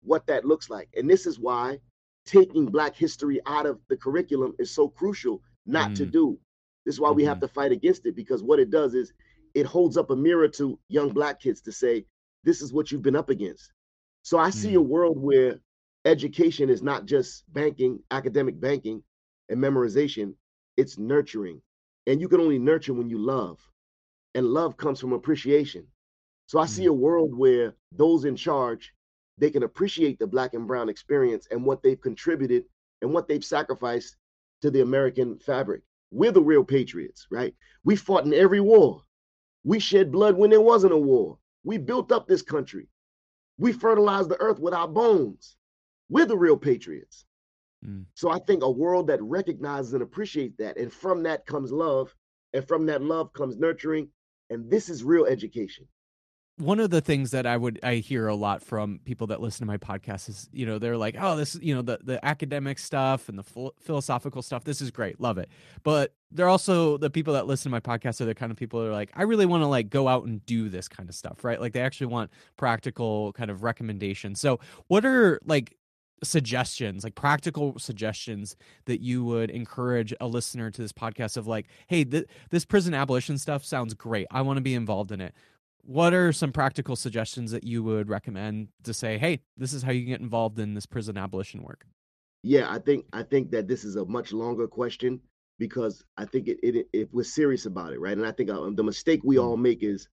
what 0.04 0.26
that 0.28 0.46
looks 0.46 0.70
like. 0.70 0.90
And 0.96 1.10
this 1.10 1.26
is 1.26 1.40
why 1.40 1.80
taking 2.26 2.66
black 2.66 2.96
history 2.96 3.40
out 3.46 3.66
of 3.66 3.80
the 3.90 3.98
curriculum 3.98 4.54
is 4.60 4.74
so 4.74 4.88
crucial 4.88 5.42
not 5.66 5.92
mm. 5.92 5.96
to 5.96 6.06
do. 6.06 6.40
This 6.86 6.96
is 6.96 7.00
why 7.00 7.10
mm-hmm. 7.10 7.18
we 7.18 7.24
have 7.26 7.38
mm-hmm. 7.38 7.48
to 7.48 7.54
fight 7.54 7.72
against 7.72 8.06
it 8.06 8.16
because 8.16 8.44
what 8.44 8.60
it 8.60 8.70
does 8.70 8.94
is 8.94 9.14
it 9.54 9.66
holds 9.66 9.98
up 9.98 10.10
a 10.10 10.16
mirror 10.16 10.48
to 10.48 10.80
young 10.88 11.10
black 11.10 11.40
kids 11.40 11.62
to 11.62 11.72
say, 11.72 12.06
this 12.44 12.62
is 12.62 12.74
what 12.74 12.92
you've 12.92 13.02
been 13.02 13.16
up 13.16 13.30
against. 13.30 13.72
So 14.24 14.38
I 14.38 14.50
see 14.50 14.74
mm. 14.74 14.78
a 14.78 14.82
world 14.82 15.18
where 15.20 15.60
education 16.06 16.70
is 16.70 16.82
not 16.82 17.06
just 17.06 17.44
banking, 17.54 18.00
academic 18.12 18.60
banking, 18.60 19.04
and 19.50 19.60
memorization, 19.60 20.34
it's 20.78 20.98
nurturing. 20.98 21.62
And 22.08 22.20
you 22.20 22.28
can 22.28 22.40
only 22.40 22.58
nurture 22.58 22.94
when 22.94 23.10
you 23.10 23.20
love. 23.20 23.60
And 24.34 24.48
love 24.48 24.78
comes 24.78 25.00
from 25.00 25.14
appreciation. 25.14 25.86
So 26.48 26.60
I 26.60 26.66
see 26.66 26.86
a 26.86 26.90
mm-hmm. 26.90 27.02
world 27.02 27.36
where 27.36 27.76
those 27.92 28.26
in 28.26 28.36
charge, 28.36 28.94
they 29.42 29.50
can 29.50 29.64
appreciate 29.64 30.20
the 30.20 30.28
black 30.28 30.54
and 30.54 30.68
brown 30.68 30.88
experience 30.88 31.48
and 31.50 31.66
what 31.66 31.82
they've 31.82 32.00
contributed 32.00 32.64
and 33.02 33.12
what 33.12 33.28
they've 33.28 33.44
sacrificed 33.44 34.16
to 34.62 34.70
the 34.70 34.82
American 34.82 35.40
fabric. 35.40 35.82
We're 36.12 36.32
the 36.32 36.44
real 36.44 36.64
patriots, 36.64 37.26
right? 37.32 37.56
We 37.84 37.96
fought 37.96 38.26
in 38.26 38.36
every 38.36 38.62
war. 38.62 39.02
We 39.64 39.80
shed 39.80 40.12
blood 40.12 40.38
when 40.38 40.52
there 40.52 40.62
wasn't 40.62 40.94
a 40.94 40.98
war. 40.98 41.40
We 41.64 41.80
built 41.80 42.12
up 42.12 42.28
this 42.28 42.44
country. 42.44 42.88
We 43.58 43.74
fertilized 43.74 44.30
the 44.30 44.40
earth 44.40 44.60
with 44.60 44.76
our 44.76 44.88
bones. 44.88 45.56
We're 46.08 46.28
the 46.28 46.38
real 46.38 46.58
patriots. 46.58 47.26
Mm. 47.84 48.06
So 48.14 48.30
I 48.30 48.38
think 48.38 48.64
a 48.64 48.70
world 48.70 49.08
that 49.08 49.24
recognizes 49.24 49.94
and 49.94 50.04
appreciates 50.04 50.58
that, 50.58 50.78
and 50.78 50.94
from 50.94 51.24
that 51.24 51.48
comes 51.48 51.72
love, 51.72 52.14
and 52.54 52.68
from 52.68 52.86
that 52.88 53.02
love 53.02 53.34
comes 53.34 53.58
nurturing, 53.58 54.10
and 54.52 54.70
this 54.70 54.88
is 54.88 55.04
real 55.04 55.26
education 55.26 55.88
one 56.62 56.80
of 56.80 56.92
the 56.92 57.02
things 57.02 57.32
that 57.32 57.46
I 57.46 57.58
would 57.58 57.80
I 57.82 57.96
hear 57.96 58.28
a 58.28 58.36
lot 58.36 58.62
from 58.62 59.00
people 59.04 59.28
that 59.28 59.42
listen 59.42 59.66
to 59.66 59.66
my 59.66 59.78
podcast 59.78 60.30
is 60.30 60.48
you 60.54 60.66
know 60.66 60.78
they're 60.78 60.98
like 60.98 61.16
oh 61.20 61.36
this 61.36 61.56
you 61.56 61.74
know 61.74 61.82
the 61.82 62.00
the 62.04 62.24
academic 62.24 62.78
stuff 62.78 63.30
and 63.30 63.40
the 63.40 63.72
philosophical 63.80 64.42
stuff 64.42 64.64
this 64.64 64.82
is 64.82 64.92
great 64.92 65.20
love 65.20 65.38
it. 65.38 65.50
But 65.84 66.14
they're 66.32 66.48
also 66.48 66.98
the 66.98 67.10
people 67.10 67.34
that 67.34 67.48
listen 67.48 67.72
to 67.72 67.74
my 67.74 67.80
podcast 67.80 68.22
are 68.22 68.26
the 68.26 68.36
kind 68.36 68.52
of 68.52 68.58
people 68.58 68.80
that 68.82 68.88
are 68.88 68.94
like 68.94 69.12
I 69.16 69.24
really 69.24 69.46
want 69.46 69.64
to 69.64 69.68
like 69.68 69.90
go 69.90 70.08
out 70.08 70.26
and 70.26 70.46
do 70.46 70.70
this 70.70 70.88
kind 70.88 71.10
of 71.10 71.16
stuff 71.16 71.44
right? 71.44 71.60
Like 71.60 71.74
they 71.74 71.82
actually 71.82 72.08
want 72.08 72.32
practical 72.58 73.34
kind 73.34 73.50
of 73.50 73.64
recommendations. 73.64 74.40
So 74.40 74.60
what 74.88 75.06
are 75.06 75.40
like 75.46 75.76
suggestions 76.24 77.04
like 77.04 77.16
practical 77.16 77.80
suggestions 77.80 78.56
that 78.86 79.02
you 79.02 79.26
would 79.26 79.50
encourage 79.50 80.14
a 80.22 80.28
listener 80.28 80.70
to 80.70 80.80
this 80.80 80.92
podcast 80.94 81.36
of 81.36 81.48
like 81.48 81.66
hey 81.88 82.04
th- 82.04 82.28
this 82.52 82.64
prison 82.64 82.94
abolition 82.94 83.40
stuff 83.40 83.66
sounds 83.66 83.96
great. 83.96 84.28
I 84.30 84.44
want 84.44 84.58
to 84.58 84.62
be 84.62 84.76
involved 84.76 85.12
in 85.12 85.20
it 85.20 85.34
what 85.84 86.14
are 86.14 86.32
some 86.32 86.52
practical 86.52 86.96
suggestions 86.96 87.52
that 87.52 87.64
you 87.64 87.84
would 87.84 88.10
recommend 88.10 88.68
to 88.84 88.94
say 88.94 89.18
hey 89.18 89.40
this 89.58 89.74
is 89.74 89.84
how 89.84 89.92
you 89.92 90.02
can 90.02 90.10
get 90.10 90.22
involved 90.22 90.60
in 90.60 90.74
this 90.74 90.86
prison 90.86 91.18
abolition 91.18 91.62
work 91.64 91.86
yeah 92.44 92.72
i 92.72 92.80
think 92.80 93.06
i 93.14 93.24
think 93.24 93.52
that 93.52 93.68
this 93.68 93.84
is 93.84 93.96
a 93.96 94.06
much 94.06 94.32
longer 94.32 94.68
question 94.68 95.20
because 95.60 96.04
i 96.18 96.26
think 96.26 96.48
it, 96.48 96.58
it 96.64 96.88
if 96.94 97.08
we're 97.12 97.24
serious 97.24 97.66
about 97.66 97.94
it 97.94 98.00
right 98.00 98.18
and 98.18 98.26
i 98.26 98.32
think 98.32 98.50
uh, 98.50 98.70
the 98.74 98.84
mistake 98.84 99.22
we 99.24 99.38
all 99.38 99.58
make 99.58 99.84
is 99.84 100.08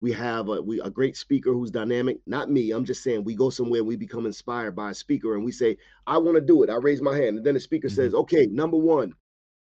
we 0.00 0.12
have 0.12 0.48
a, 0.48 0.62
we, 0.62 0.80
a 0.80 0.90
great 0.90 1.16
speaker 1.16 1.52
who's 1.52 1.70
dynamic. 1.70 2.18
Not 2.26 2.50
me. 2.50 2.70
I'm 2.70 2.84
just 2.84 3.02
saying 3.02 3.24
we 3.24 3.34
go 3.34 3.50
somewhere 3.50 3.82
we 3.82 3.96
become 3.96 4.26
inspired 4.26 4.76
by 4.76 4.90
a 4.90 4.94
speaker 4.94 5.34
and 5.34 5.44
we 5.44 5.52
say, 5.52 5.76
I 6.06 6.18
want 6.18 6.36
to 6.36 6.40
do 6.40 6.62
it. 6.62 6.70
I 6.70 6.76
raise 6.76 7.02
my 7.02 7.16
hand. 7.16 7.38
And 7.38 7.44
then 7.44 7.54
the 7.54 7.60
speaker 7.60 7.88
mm-hmm. 7.88 7.96
says, 7.96 8.14
okay, 8.14 8.46
number 8.46 8.76
one, 8.76 9.12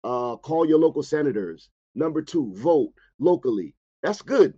uh, 0.05 0.37
call 0.37 0.67
your 0.67 0.79
local 0.79 1.03
senators. 1.03 1.69
Number 1.95 2.23
two, 2.23 2.53
vote 2.57 2.93
locally. 3.19 3.75
That's 4.03 4.23
good. 4.23 4.55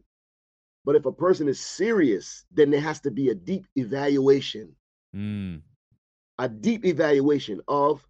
But 0.84 0.96
if 0.96 1.06
a 1.06 1.12
person 1.12 1.48
is 1.48 1.60
serious, 1.60 2.44
then 2.52 2.70
there 2.70 2.80
has 2.80 3.00
to 3.00 3.10
be 3.10 3.30
a 3.30 3.34
deep 3.34 3.66
evaluation. 3.76 4.74
Mm. 5.14 5.62
A 6.38 6.48
deep 6.48 6.84
evaluation 6.84 7.60
of 7.68 8.06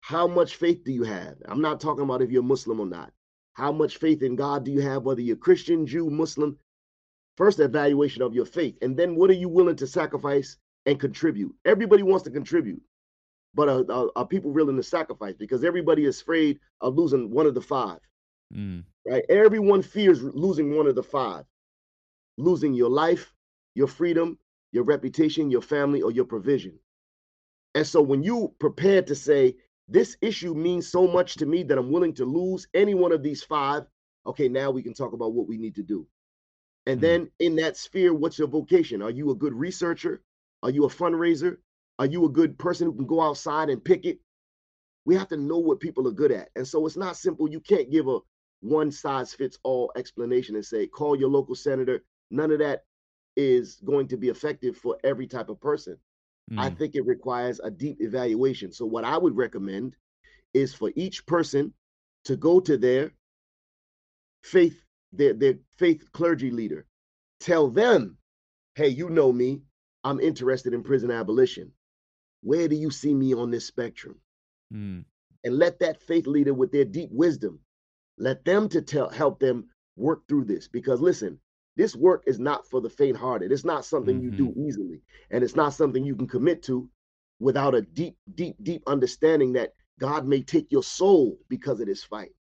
how 0.00 0.26
much 0.26 0.56
faith 0.56 0.84
do 0.84 0.92
you 0.92 1.04
have? 1.04 1.36
I'm 1.46 1.60
not 1.60 1.80
talking 1.80 2.04
about 2.04 2.22
if 2.22 2.30
you're 2.30 2.42
Muslim 2.42 2.80
or 2.80 2.86
not. 2.86 3.12
How 3.52 3.72
much 3.72 3.98
faith 3.98 4.22
in 4.22 4.36
God 4.36 4.64
do 4.64 4.70
you 4.70 4.80
have, 4.80 5.02
whether 5.02 5.20
you're 5.20 5.36
Christian, 5.36 5.86
Jew, 5.86 6.10
Muslim? 6.10 6.58
First, 7.36 7.60
evaluation 7.60 8.22
of 8.22 8.34
your 8.34 8.44
faith, 8.44 8.76
and 8.82 8.96
then 8.96 9.14
what 9.16 9.30
are 9.30 9.34
you 9.34 9.48
willing 9.48 9.76
to 9.76 9.86
sacrifice 9.86 10.56
and 10.84 11.00
contribute? 11.00 11.54
Everybody 11.64 12.02
wants 12.02 12.24
to 12.24 12.30
contribute, 12.30 12.82
but 13.54 13.68
are, 13.68 13.84
are, 13.90 14.10
are 14.16 14.26
people 14.26 14.50
willing 14.50 14.76
to 14.76 14.82
sacrifice? 14.82 15.34
Because 15.38 15.64
everybody 15.64 16.04
is 16.04 16.20
afraid 16.20 16.58
of 16.80 16.96
losing 16.96 17.30
one 17.30 17.46
of 17.46 17.54
the 17.54 17.60
five. 17.60 17.98
Mm. 18.54 18.84
Right? 19.06 19.24
Everyone 19.28 19.80
fears 19.80 20.22
losing 20.22 20.76
one 20.76 20.86
of 20.86 20.94
the 20.94 21.02
five, 21.02 21.44
losing 22.36 22.74
your 22.74 22.90
life, 22.90 23.32
your 23.74 23.86
freedom, 23.86 24.38
your 24.72 24.84
reputation, 24.84 25.50
your 25.50 25.62
family, 25.62 26.02
or 26.02 26.10
your 26.10 26.24
provision. 26.24 26.78
And 27.74 27.86
so 27.86 28.02
when 28.02 28.22
you 28.22 28.54
prepare 28.58 29.02
to 29.02 29.14
say, 29.14 29.56
this 29.88 30.16
issue 30.20 30.54
means 30.54 30.88
so 30.88 31.06
much 31.06 31.34
to 31.36 31.46
me 31.46 31.62
that 31.64 31.78
I'm 31.78 31.90
willing 31.90 32.14
to 32.14 32.24
lose 32.24 32.66
any 32.74 32.94
one 32.94 33.12
of 33.12 33.22
these 33.22 33.42
five, 33.42 33.84
okay, 34.26 34.48
now 34.48 34.70
we 34.70 34.82
can 34.82 34.94
talk 34.94 35.12
about 35.12 35.32
what 35.32 35.48
we 35.48 35.56
need 35.56 35.74
to 35.76 35.82
do. 35.82 36.06
And 36.86 37.00
mm-hmm. 37.00 37.06
then 37.06 37.30
in 37.40 37.56
that 37.56 37.76
sphere, 37.76 38.14
what's 38.14 38.38
your 38.38 38.48
vocation? 38.48 39.02
Are 39.02 39.10
you 39.10 39.30
a 39.30 39.34
good 39.34 39.52
researcher? 39.52 40.22
Are 40.62 40.70
you 40.70 40.84
a 40.84 40.88
fundraiser? 40.88 41.56
Are 41.98 42.06
you 42.06 42.24
a 42.24 42.30
good 42.30 42.58
person 42.58 42.86
who 42.86 42.94
can 42.94 43.06
go 43.06 43.20
outside 43.20 43.68
and 43.68 43.84
pick 43.84 44.04
it? 44.04 44.18
We 45.04 45.14
have 45.16 45.28
to 45.28 45.36
know 45.36 45.58
what 45.58 45.80
people 45.80 46.06
are 46.06 46.12
good 46.12 46.32
at. 46.32 46.50
And 46.56 46.66
so 46.66 46.86
it's 46.86 46.96
not 46.96 47.16
simple. 47.16 47.50
You 47.50 47.60
can't 47.60 47.90
give 47.90 48.06
a 48.08 48.18
one 48.60 48.90
size 48.90 49.34
fits 49.34 49.58
all 49.62 49.90
explanation 49.96 50.54
and 50.54 50.64
say, 50.64 50.86
call 50.86 51.16
your 51.16 51.30
local 51.30 51.54
senator. 51.54 52.04
None 52.30 52.50
of 52.52 52.58
that 52.60 52.84
is 53.36 53.80
going 53.84 54.08
to 54.08 54.16
be 54.16 54.28
effective 54.28 54.76
for 54.76 54.98
every 55.04 55.26
type 55.26 55.48
of 55.48 55.60
person. 55.60 55.96
Mm. 56.50 56.58
I 56.58 56.70
think 56.70 56.94
it 56.94 57.06
requires 57.06 57.60
a 57.60 57.70
deep 57.70 58.00
evaluation. 58.00 58.72
So, 58.72 58.86
what 58.86 59.04
I 59.04 59.16
would 59.16 59.36
recommend 59.36 59.96
is 60.52 60.74
for 60.74 60.92
each 60.96 61.26
person 61.26 61.72
to 62.24 62.36
go 62.36 62.60
to 62.60 62.76
their 62.76 63.12
faith 64.42 64.84
their, 65.12 65.32
their 65.34 65.54
faith 65.76 66.10
clergy 66.12 66.50
leader. 66.50 66.86
Tell 67.40 67.68
them, 67.68 68.16
hey, 68.74 68.88
you 68.88 69.10
know 69.10 69.32
me. 69.32 69.62
I'm 70.04 70.20
interested 70.20 70.72
in 70.72 70.82
prison 70.82 71.10
abolition. 71.10 71.72
Where 72.42 72.68
do 72.68 72.76
you 72.76 72.90
see 72.90 73.12
me 73.12 73.34
on 73.34 73.50
this 73.50 73.66
spectrum? 73.66 74.18
Mm. 74.72 75.04
And 75.44 75.58
let 75.58 75.78
that 75.80 76.00
faith 76.02 76.26
leader 76.26 76.54
with 76.54 76.72
their 76.72 76.84
deep 76.84 77.10
wisdom, 77.12 77.60
let 78.18 78.44
them 78.44 78.68
to 78.70 78.82
tell 78.82 79.10
help 79.10 79.40
them 79.40 79.68
work 79.96 80.26
through 80.28 80.44
this. 80.44 80.68
Because 80.68 81.00
listen, 81.00 81.38
this 81.76 81.94
work 81.96 82.24
is 82.26 82.38
not 82.38 82.66
for 82.66 82.80
the 82.80 82.90
faint-hearted. 82.90 83.52
It's 83.52 83.64
not 83.64 83.84
something 83.84 84.16
mm-hmm. 84.16 84.24
you 84.24 84.30
do 84.32 84.48
mm-hmm. 84.48 84.66
easily. 84.66 85.00
And 85.30 85.42
it's 85.42 85.56
not 85.56 85.72
something 85.72 86.04
you 86.04 86.16
can 86.16 86.26
commit 86.26 86.62
to 86.64 86.88
without 87.38 87.74
a 87.74 87.82
deep, 87.82 88.16
deep, 88.34 88.56
deep 88.62 88.82
understanding 88.86 89.52
that 89.54 89.74
God 89.98 90.26
may 90.26 90.42
take 90.42 90.70
your 90.72 90.82
soul 90.82 91.38
because 91.48 91.80
of 91.80 91.86
this 91.86 92.04
fight. 92.04 92.32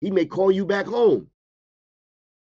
He 0.00 0.10
may 0.10 0.26
call 0.26 0.50
you 0.50 0.64
back 0.64 0.86
home. 0.86 1.28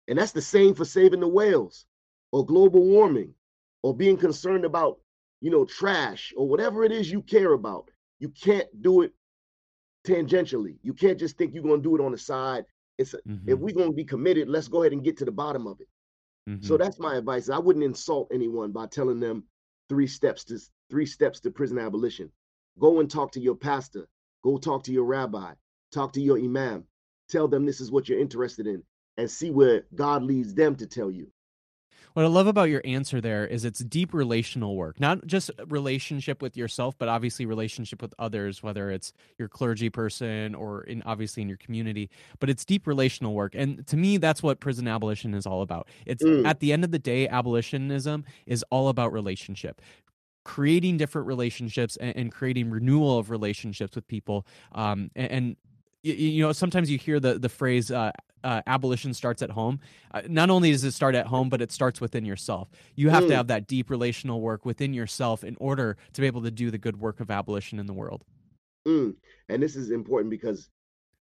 And 0.09 0.19
that's 0.19 0.33
the 0.33 0.43
same 0.43 0.75
for 0.75 0.85
saving 0.85 1.21
the 1.21 1.29
whales 1.29 1.87
or 2.33 2.47
global 2.47 2.85
warming 2.85 3.35
or 3.83 3.95
being 3.95 4.17
concerned 4.17 4.65
about, 4.65 4.99
you 5.41 5.51
know, 5.51 5.65
trash 5.65 6.33
or 6.37 6.49
whatever 6.49 6.85
it 6.85 6.93
is 6.93 7.11
you 7.11 7.23
care 7.23 7.53
about. 7.53 7.91
You 8.21 8.31
can't 8.31 8.69
do 8.83 9.03
it 9.03 9.13
tangentially. 10.07 10.77
You 10.83 10.95
can't 10.95 11.19
just 11.19 11.37
think 11.37 11.53
you're 11.53 11.63
going 11.63 11.83
to 11.83 11.89
do 11.89 11.97
it 11.97 12.05
on 12.05 12.13
the 12.13 12.19
side. 12.19 12.65
It's 12.99 13.15
a, 13.15 13.19
mm-hmm. 13.19 13.49
if 13.49 13.59
we're 13.59 13.75
going 13.75 13.91
to 13.91 13.97
be 13.97 14.05
committed, 14.05 14.49
let's 14.49 14.69
go 14.69 14.83
ahead 14.83 14.93
and 14.93 15.05
get 15.05 15.17
to 15.19 15.25
the 15.25 15.33
bottom 15.33 15.67
of 15.67 15.81
it. 15.81 15.89
Mm-hmm. 16.49 16.65
So 16.65 16.77
that's 16.77 16.99
my 16.99 17.17
advice. 17.17 17.49
I 17.49 17.59
wouldn't 17.59 17.85
insult 17.85 18.29
anyone 18.33 18.73
by 18.73 18.87
telling 18.87 19.21
them 19.21 19.45
three 19.89 20.07
steps 20.07 20.45
to 20.45 20.59
three 20.91 21.07
steps 21.07 21.41
to 21.41 21.51
prison 21.51 21.79
abolition. 21.79 22.31
Go 22.79 23.01
and 23.01 23.11
talk 23.11 23.33
to 23.33 23.41
your 23.41 23.57
pastor. 23.57 24.07
Go 24.45 24.59
talk 24.59 24.85
to 24.85 24.93
your 24.93 25.05
rabbi. 25.05 25.55
Talk 25.93 26.13
to 26.13 26.21
your 26.21 26.39
imam. 26.39 26.85
Tell 27.29 27.49
them 27.49 27.67
this 27.67 27.81
is 27.81 27.91
what 27.91 28.09
you're 28.09 28.21
interested 28.21 28.67
in 28.67 28.83
and 29.17 29.31
see 29.31 29.51
where 29.51 29.85
God 29.95 30.23
leads 30.23 30.55
them 30.55 30.77
to 30.77 30.87
tell 30.87 31.11
you. 31.11 31.33
What 32.17 32.25
I 32.25 32.29
love 32.29 32.47
about 32.47 32.71
your 32.71 32.81
answer 32.87 33.21
there 33.21 33.47
is 33.47 33.67
it's 33.67 33.81
deep 33.81 34.15
relational 34.15 34.75
work, 34.75 34.99
not 34.99 35.27
just 35.27 35.51
relationship 35.67 36.41
with 36.41 36.57
yourself, 36.57 36.97
but 36.97 37.11
obviously 37.11 37.45
relationship 37.45 38.01
with 38.01 38.15
others, 38.19 38.63
whether 38.63 38.91
it's 38.91 39.13
your 39.37 39.49
clergy 39.49 39.91
person 39.91 40.55
or 40.55 40.81
in 40.85 41.03
obviously 41.03 41.43
in 41.43 41.49
your 41.49 41.59
community. 41.59 42.09
But 42.39 42.49
it's 42.49 42.65
deep 42.65 42.87
relational 42.87 43.35
work, 43.35 43.55
and 43.55 43.87
to 43.89 43.99
me, 43.99 44.17
that's 44.17 44.43
what 44.43 44.61
prison 44.61 44.89
abolition 44.89 45.35
is 45.35 45.45
all 45.45 45.61
about. 45.61 45.89
It's 46.07 46.25
Mm. 46.25 46.47
at 46.47 46.61
the 46.61 46.73
end 46.73 46.85
of 46.85 46.91
the 46.91 46.99
day, 46.99 47.29
abolitionism 47.29 48.25
is 48.47 48.65
all 48.71 48.89
about 48.89 49.13
relationship 49.13 49.83
creating 50.43 50.97
different 50.97 51.27
relationships 51.27 51.97
and, 51.97 52.17
and 52.17 52.33
creating 52.33 52.71
renewal 52.71 53.19
of 53.19 53.31
relationships 53.31 53.97
with 53.97 54.07
people 54.07 54.47
um, 54.77 55.11
and, 55.17 55.31
and 55.33 55.57
y- 56.07 56.13
y- 56.13 56.17
you 56.37 56.43
know 56.43 56.53
sometimes 56.53 56.91
you 56.91 56.99
hear 56.99 57.19
the 57.21 57.39
the 57.39 57.49
phrase 57.49 57.91
uh, 57.91 58.11
uh, 58.45 58.63
abolition 58.67 59.13
starts 59.13 59.43
at 59.43 59.51
home 59.51 59.81
uh, 60.15 60.23
not 60.29 60.51
only 60.51 60.71
does 60.71 60.85
it 60.85 60.93
start 60.93 61.15
at 61.15 61.27
home 61.27 61.49
but 61.49 61.61
it 61.61 61.73
starts 61.73 62.01
within 62.01 62.25
yourself 62.25 62.69
you 62.95 63.09
have 63.11 63.25
to 63.27 63.33
Mm. 63.33 63.37
have 63.37 63.47
that 63.49 63.67
deep 63.67 63.91
relational 63.91 64.41
work 64.41 64.65
within 64.65 64.95
yourself 64.95 65.43
in 65.45 65.57
order 65.59 65.97
to 66.13 66.21
be 66.21 66.27
able 66.27 66.43
to 66.43 66.51
do 66.51 66.71
the 66.71 66.79
good 66.79 66.99
work 67.01 67.19
of 67.21 67.31
abolition 67.31 67.79
in 67.79 67.87
the 67.87 67.93
world 67.93 68.25
Mm. 68.87 69.17
And 69.49 69.61
this 69.63 69.75
is 69.75 69.91
important 69.91 70.31
because 70.31 70.69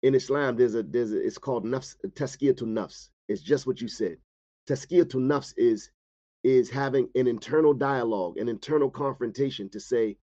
in 0.04 0.14
Islam, 0.14 0.56
there's 0.56 0.76
a 0.76 0.84
there's 0.84 1.14
a, 1.14 1.20
it's 1.28 1.40
called 1.40 1.66
nafs 1.66 1.96
tazkiyah 2.20 2.56
to 2.58 2.66
nafs. 2.66 3.10
It's 3.28 3.42
just 3.42 3.66
what 3.66 3.82
you 3.82 3.88
said. 3.88 4.18
Tazkiyah 4.70 5.10
to 5.10 5.18
nafs 5.18 5.52
is 5.58 5.90
is 6.44 6.70
having 6.70 7.10
an 7.16 7.26
internal 7.26 7.74
dialogue, 7.74 8.38
an 8.38 8.48
internal 8.50 8.92
confrontation 8.92 9.68
to 9.70 9.80
say, 9.80 10.16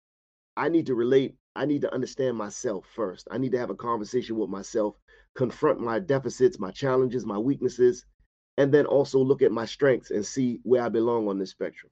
I 0.56 0.68
need 0.68 0.86
to 0.86 0.94
relate. 0.94 1.34
I 1.54 1.66
need 1.66 1.82
to 1.82 1.92
understand 1.92 2.36
myself 2.36 2.86
first. 2.94 3.28
I 3.30 3.38
need 3.38 3.52
to 3.52 3.58
have 3.58 3.70
a 3.70 3.74
conversation 3.74 4.36
with 4.38 4.48
myself, 4.50 4.96
confront 5.34 5.80
my 5.80 5.98
deficits, 5.98 6.58
my 6.58 6.70
challenges, 6.70 7.26
my 7.26 7.38
weaknesses, 7.38 8.04
and 8.58 8.72
then 8.72 8.86
also 8.86 9.18
look 9.18 9.42
at 9.42 9.52
my 9.52 9.66
strengths 9.66 10.10
and 10.10 10.24
see 10.24 10.60
where 10.62 10.82
I 10.82 10.88
belong 10.88 11.28
on 11.28 11.38
this 11.38 11.50
spectrum. 11.50 11.90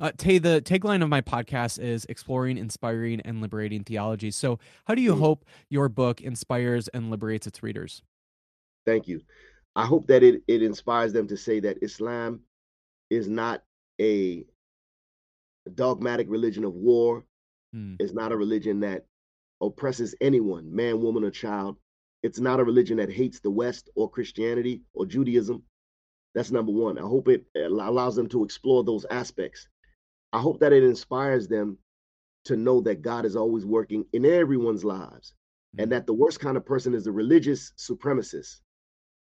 uh, 0.00 0.12
tay 0.16 0.38
the 0.38 0.60
tagline 0.62 1.02
of 1.02 1.08
my 1.08 1.22
podcast 1.22 1.78
is 1.82 2.04
exploring 2.10 2.58
inspiring 2.58 3.20
and 3.22 3.40
liberating 3.40 3.82
theology 3.82 4.30
so 4.30 4.58
how 4.84 4.94
do 4.94 5.00
you 5.00 5.14
Mm. 5.14 5.18
hope 5.20 5.44
your 5.70 5.88
book 5.88 6.20
inspires 6.20 6.88
and 6.88 7.10
liberates 7.10 7.46
its 7.46 7.62
readers 7.62 8.02
Thank 8.84 9.08
you. 9.08 9.22
I 9.74 9.84
hope 9.86 10.06
that 10.08 10.22
it, 10.22 10.42
it 10.46 10.62
inspires 10.62 11.12
them 11.12 11.26
to 11.28 11.36
say 11.36 11.60
that 11.60 11.78
Islam 11.82 12.40
is 13.10 13.26
not 13.28 13.64
a 14.00 14.44
dogmatic 15.74 16.28
religion 16.30 16.64
of 16.64 16.74
war. 16.74 17.24
Mm. 17.76 17.96
It's 18.00 18.12
not 18.12 18.32
a 18.32 18.36
religion 18.36 18.80
that 18.80 19.04
oppresses 19.60 20.14
anyone, 20.20 20.74
man, 20.74 21.00
woman, 21.00 21.24
or 21.24 21.30
child. 21.30 21.76
It's 22.22 22.40
not 22.40 22.60
a 22.60 22.64
religion 22.64 22.96
that 22.98 23.12
hates 23.12 23.40
the 23.40 23.50
West 23.50 23.90
or 23.94 24.10
Christianity 24.10 24.82
or 24.94 25.06
Judaism. 25.06 25.62
That's 26.34 26.50
number 26.50 26.72
one. 26.72 26.98
I 26.98 27.02
hope 27.02 27.28
it 27.28 27.46
allows 27.56 28.16
them 28.16 28.28
to 28.28 28.44
explore 28.44 28.84
those 28.84 29.06
aspects. 29.10 29.68
I 30.32 30.40
hope 30.40 30.60
that 30.60 30.72
it 30.72 30.82
inspires 30.82 31.48
them 31.48 31.78
to 32.44 32.56
know 32.56 32.80
that 32.82 33.02
God 33.02 33.24
is 33.24 33.36
always 33.36 33.64
working 33.64 34.04
in 34.12 34.24
everyone's 34.24 34.84
lives 34.84 35.34
and 35.78 35.90
that 35.92 36.06
the 36.06 36.14
worst 36.14 36.40
kind 36.40 36.56
of 36.56 36.64
person 36.64 36.94
is 36.94 37.06
a 37.06 37.12
religious 37.12 37.72
supremacist 37.78 38.60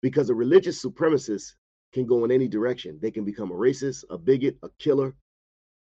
because 0.01 0.29
a 0.29 0.35
religious 0.35 0.83
supremacist 0.83 1.53
can 1.93 2.05
go 2.05 2.23
in 2.25 2.31
any 2.31 2.47
direction. 2.47 2.99
They 3.01 3.11
can 3.11 3.23
become 3.23 3.51
a 3.51 3.55
racist, 3.55 4.03
a 4.09 4.17
bigot, 4.17 4.57
a 4.63 4.69
killer. 4.79 5.15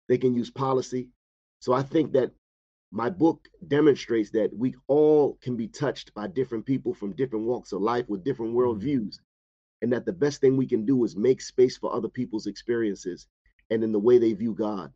They 0.09 0.17
can 0.17 0.35
use 0.35 0.51
policy. 0.51 1.09
So 1.59 1.73
I 1.73 1.83
think 1.83 2.11
that 2.13 2.31
my 2.93 3.09
book 3.09 3.49
demonstrates 3.67 4.29
that 4.29 4.55
we 4.55 4.75
all 4.87 5.39
can 5.41 5.57
be 5.57 5.67
touched 5.67 6.13
by 6.13 6.27
different 6.27 6.63
people 6.63 6.93
from 6.93 7.15
different 7.15 7.45
walks 7.45 7.71
of 7.71 7.81
life 7.81 8.07
with 8.07 8.23
different 8.23 8.53
worldviews. 8.53 9.15
And 9.81 9.91
that 9.91 10.05
the 10.05 10.13
best 10.13 10.39
thing 10.39 10.55
we 10.55 10.67
can 10.67 10.85
do 10.85 11.03
is 11.03 11.17
make 11.17 11.41
space 11.41 11.75
for 11.75 11.91
other 11.91 12.07
people's 12.07 12.45
experiences 12.45 13.27
and 13.71 13.83
in 13.83 13.91
the 13.91 13.99
way 13.99 14.19
they 14.19 14.33
view 14.33 14.53
God. 14.53 14.93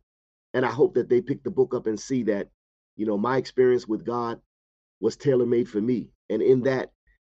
And 0.54 0.64
I 0.64 0.70
hope 0.70 0.94
that 0.94 1.08
they 1.08 1.20
pick 1.20 1.42
the 1.42 1.50
book 1.50 1.74
up 1.74 1.88
and 1.88 1.98
see 1.98 2.22
that, 2.22 2.48
you 2.94 3.04
know, 3.04 3.18
my 3.18 3.36
experience 3.36 3.88
with 3.88 4.06
God 4.06 4.40
was 5.00 5.16
tailor 5.16 5.44
made 5.44 5.68
for 5.68 5.80
me. 5.80 6.10
And 6.30 6.40
in 6.40 6.62
that, 6.62 6.92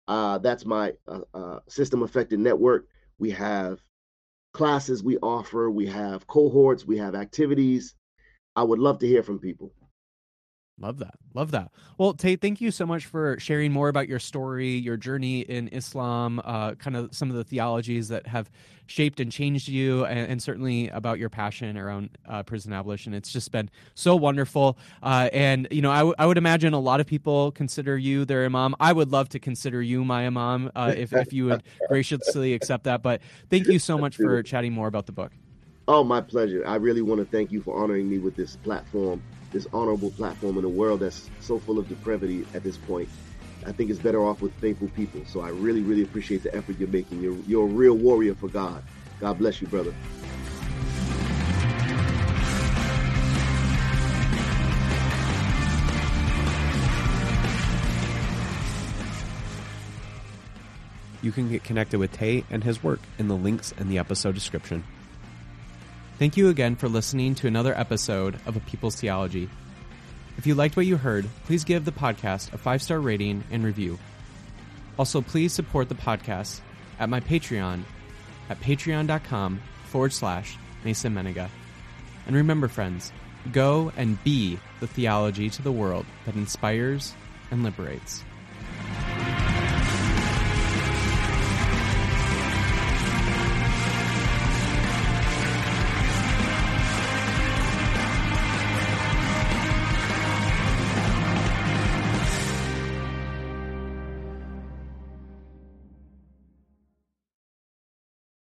Uh, 0.08 0.38
that's 0.38 0.66
my 0.66 0.94
uh, 1.08 1.22
uh, 1.34 1.60
system 1.68 2.04
affected 2.04 2.40
network. 2.40 2.88
We 3.20 3.32
have 3.32 3.80
classes 4.54 5.04
we 5.04 5.18
offer, 5.18 5.70
we 5.70 5.86
have 5.88 6.28
cohorts, 6.28 6.86
we 6.86 6.98
have 6.98 7.16
activities. 7.16 7.96
I 8.56 8.64
would 8.64 8.80
love 8.80 9.00
to 9.00 9.08
hear 9.08 9.24
from 9.24 9.40
people. 9.40 9.74
Love 10.80 11.00
that. 11.00 11.16
Love 11.34 11.50
that. 11.52 11.72
Well, 11.98 12.14
Tay, 12.14 12.36
thank 12.36 12.62
you 12.62 12.70
so 12.70 12.86
much 12.86 13.06
for 13.08 13.40
sharing 13.40 13.72
more 13.72 13.90
about 13.90 14.08
your 14.08 14.20
story, 14.20 14.76
your 14.76 14.96
journey 14.96 15.40
in 15.40 15.70
Islam, 15.70 16.40
uh, 16.46 16.76
kind 16.76 16.96
of 16.96 17.16
some 17.16 17.32
of 17.32 17.36
the 17.36 17.44
theologies 17.44 18.10
that 18.10 18.28
have 18.28 18.52
shaped 18.86 19.20
and 19.20 19.32
changed 19.32 19.68
you, 19.68 20.06
and, 20.06 20.32
and 20.32 20.42
certainly 20.42 20.88
about 20.90 21.18
your 21.18 21.30
passion 21.30 21.78
around 21.78 22.12
uh, 22.30 22.44
prison 22.44 22.74
abolition. 22.74 23.16
It's 23.16 23.34
just 23.34 23.52
been 23.52 23.72
so 23.96 24.16
wonderful. 24.16 24.78
Uh, 25.02 25.30
and, 25.34 25.68
you 25.72 25.82
know, 25.82 25.92
I, 25.92 26.00
w- 26.00 26.16
I 26.20 26.28
would 26.28 26.38
imagine 26.38 26.74
a 26.74 26.80
lot 26.80 27.00
of 27.00 27.08
people 27.08 27.52
consider 27.54 27.98
you 27.98 28.24
their 28.24 28.46
imam. 28.46 28.76
I 28.80 28.94
would 28.94 29.12
love 29.12 29.30
to 29.30 29.40
consider 29.40 29.82
you 29.82 30.06
my 30.06 30.28
imam 30.28 30.72
uh, 30.76 30.94
if, 30.96 31.12
if 31.12 31.34
you 31.34 31.46
would 31.46 31.64
graciously 31.88 32.54
accept 32.54 32.84
that. 32.84 33.02
But 33.02 33.22
thank 33.50 33.68
you 33.68 33.80
so 33.80 33.98
much 33.98 34.16
for 34.16 34.44
chatting 34.44 34.74
more 34.74 34.88
about 34.88 35.08
the 35.08 35.12
book. 35.12 35.32
Oh, 35.88 36.04
my 36.04 36.22
pleasure. 36.22 36.64
I 36.68 36.76
really 36.76 37.02
want 37.02 37.20
to 37.20 37.26
thank 37.26 37.52
you 37.52 37.62
for 37.62 37.76
honoring 37.82 38.10
me 38.10 38.20
with 38.20 38.36
this 38.36 38.58
platform, 38.58 39.24
this 39.58 39.68
honorable 39.74 40.12
platform 40.12 40.56
in 40.60 40.64
a 40.64 40.70
world 40.70 41.00
that's 41.00 41.32
so 41.40 41.58
full 41.58 41.80
of 41.80 41.90
depravity 41.90 42.46
at 42.54 42.64
this 42.64 42.78
point. 42.78 43.10
I 43.66 43.72
think 43.72 43.90
it's 43.90 44.00
better 44.00 44.24
off 44.24 44.40
with 44.40 44.54
faithful 44.54 44.88
people. 44.90 45.22
So 45.26 45.42
I 45.42 45.50
really, 45.50 45.82
really 45.82 46.04
appreciate 46.04 46.44
the 46.44 46.54
effort 46.56 46.78
you're 46.78 46.88
making. 46.90 47.22
You're, 47.24 47.38
you're 47.48 47.64
a 47.64 47.68
real 47.68 47.96
warrior 47.96 48.36
for 48.36 48.50
God. 48.50 48.84
God 49.20 49.40
bless 49.40 49.60
you, 49.60 49.68
brother. 49.68 49.96
You 61.24 61.32
can 61.32 61.50
get 61.50 61.64
connected 61.64 61.98
with 61.98 62.12
Tay 62.12 62.46
and 62.52 62.64
his 62.64 62.84
work 62.84 63.00
in 63.18 63.28
the 63.28 63.36
links 63.36 63.72
in 63.80 63.90
the 63.90 63.98
episode 63.98 64.36
description. 64.36 64.84
Thank 66.20 66.36
you 66.36 66.50
again 66.50 66.76
for 66.76 66.90
listening 66.90 67.36
to 67.36 67.48
another 67.48 67.78
episode 67.78 68.40
of 68.48 68.56
A 68.56 68.60
People's 68.62 68.96
Theology. 68.96 69.50
If 70.38 70.48
you 70.48 70.56
liked 70.56 70.76
what 70.76 70.88
you 70.88 70.98
heard, 70.98 71.28
please 71.46 71.64
give 71.64 71.86
the 71.86 71.92
podcast 71.92 72.54
a 72.54 72.58
five 72.58 72.82
star 72.82 73.00
rating 73.00 73.44
and 73.52 73.64
review. 73.64 74.00
Also, 74.98 75.22
please 75.22 75.54
support 75.54 75.90
the 75.90 75.96
podcast 75.96 76.62
at 77.00 77.10
my 77.10 77.20
Patreon 77.20 77.84
at 78.50 78.60
patreon.com 78.62 79.62
forward 79.86 80.12
slash 80.12 80.58
Mason 80.84 81.14
Mennenga. 81.14 81.50
And 82.26 82.36
remember, 82.36 82.68
friends, 82.68 83.12
go 83.52 83.92
and 83.96 84.22
be 84.24 84.58
the 84.80 84.88
theology 84.88 85.52
to 85.52 85.62
the 85.62 85.72
world 85.72 86.08
that 86.26 86.34
inspires 86.34 87.14
and 87.52 87.64
liberates. 87.64 88.24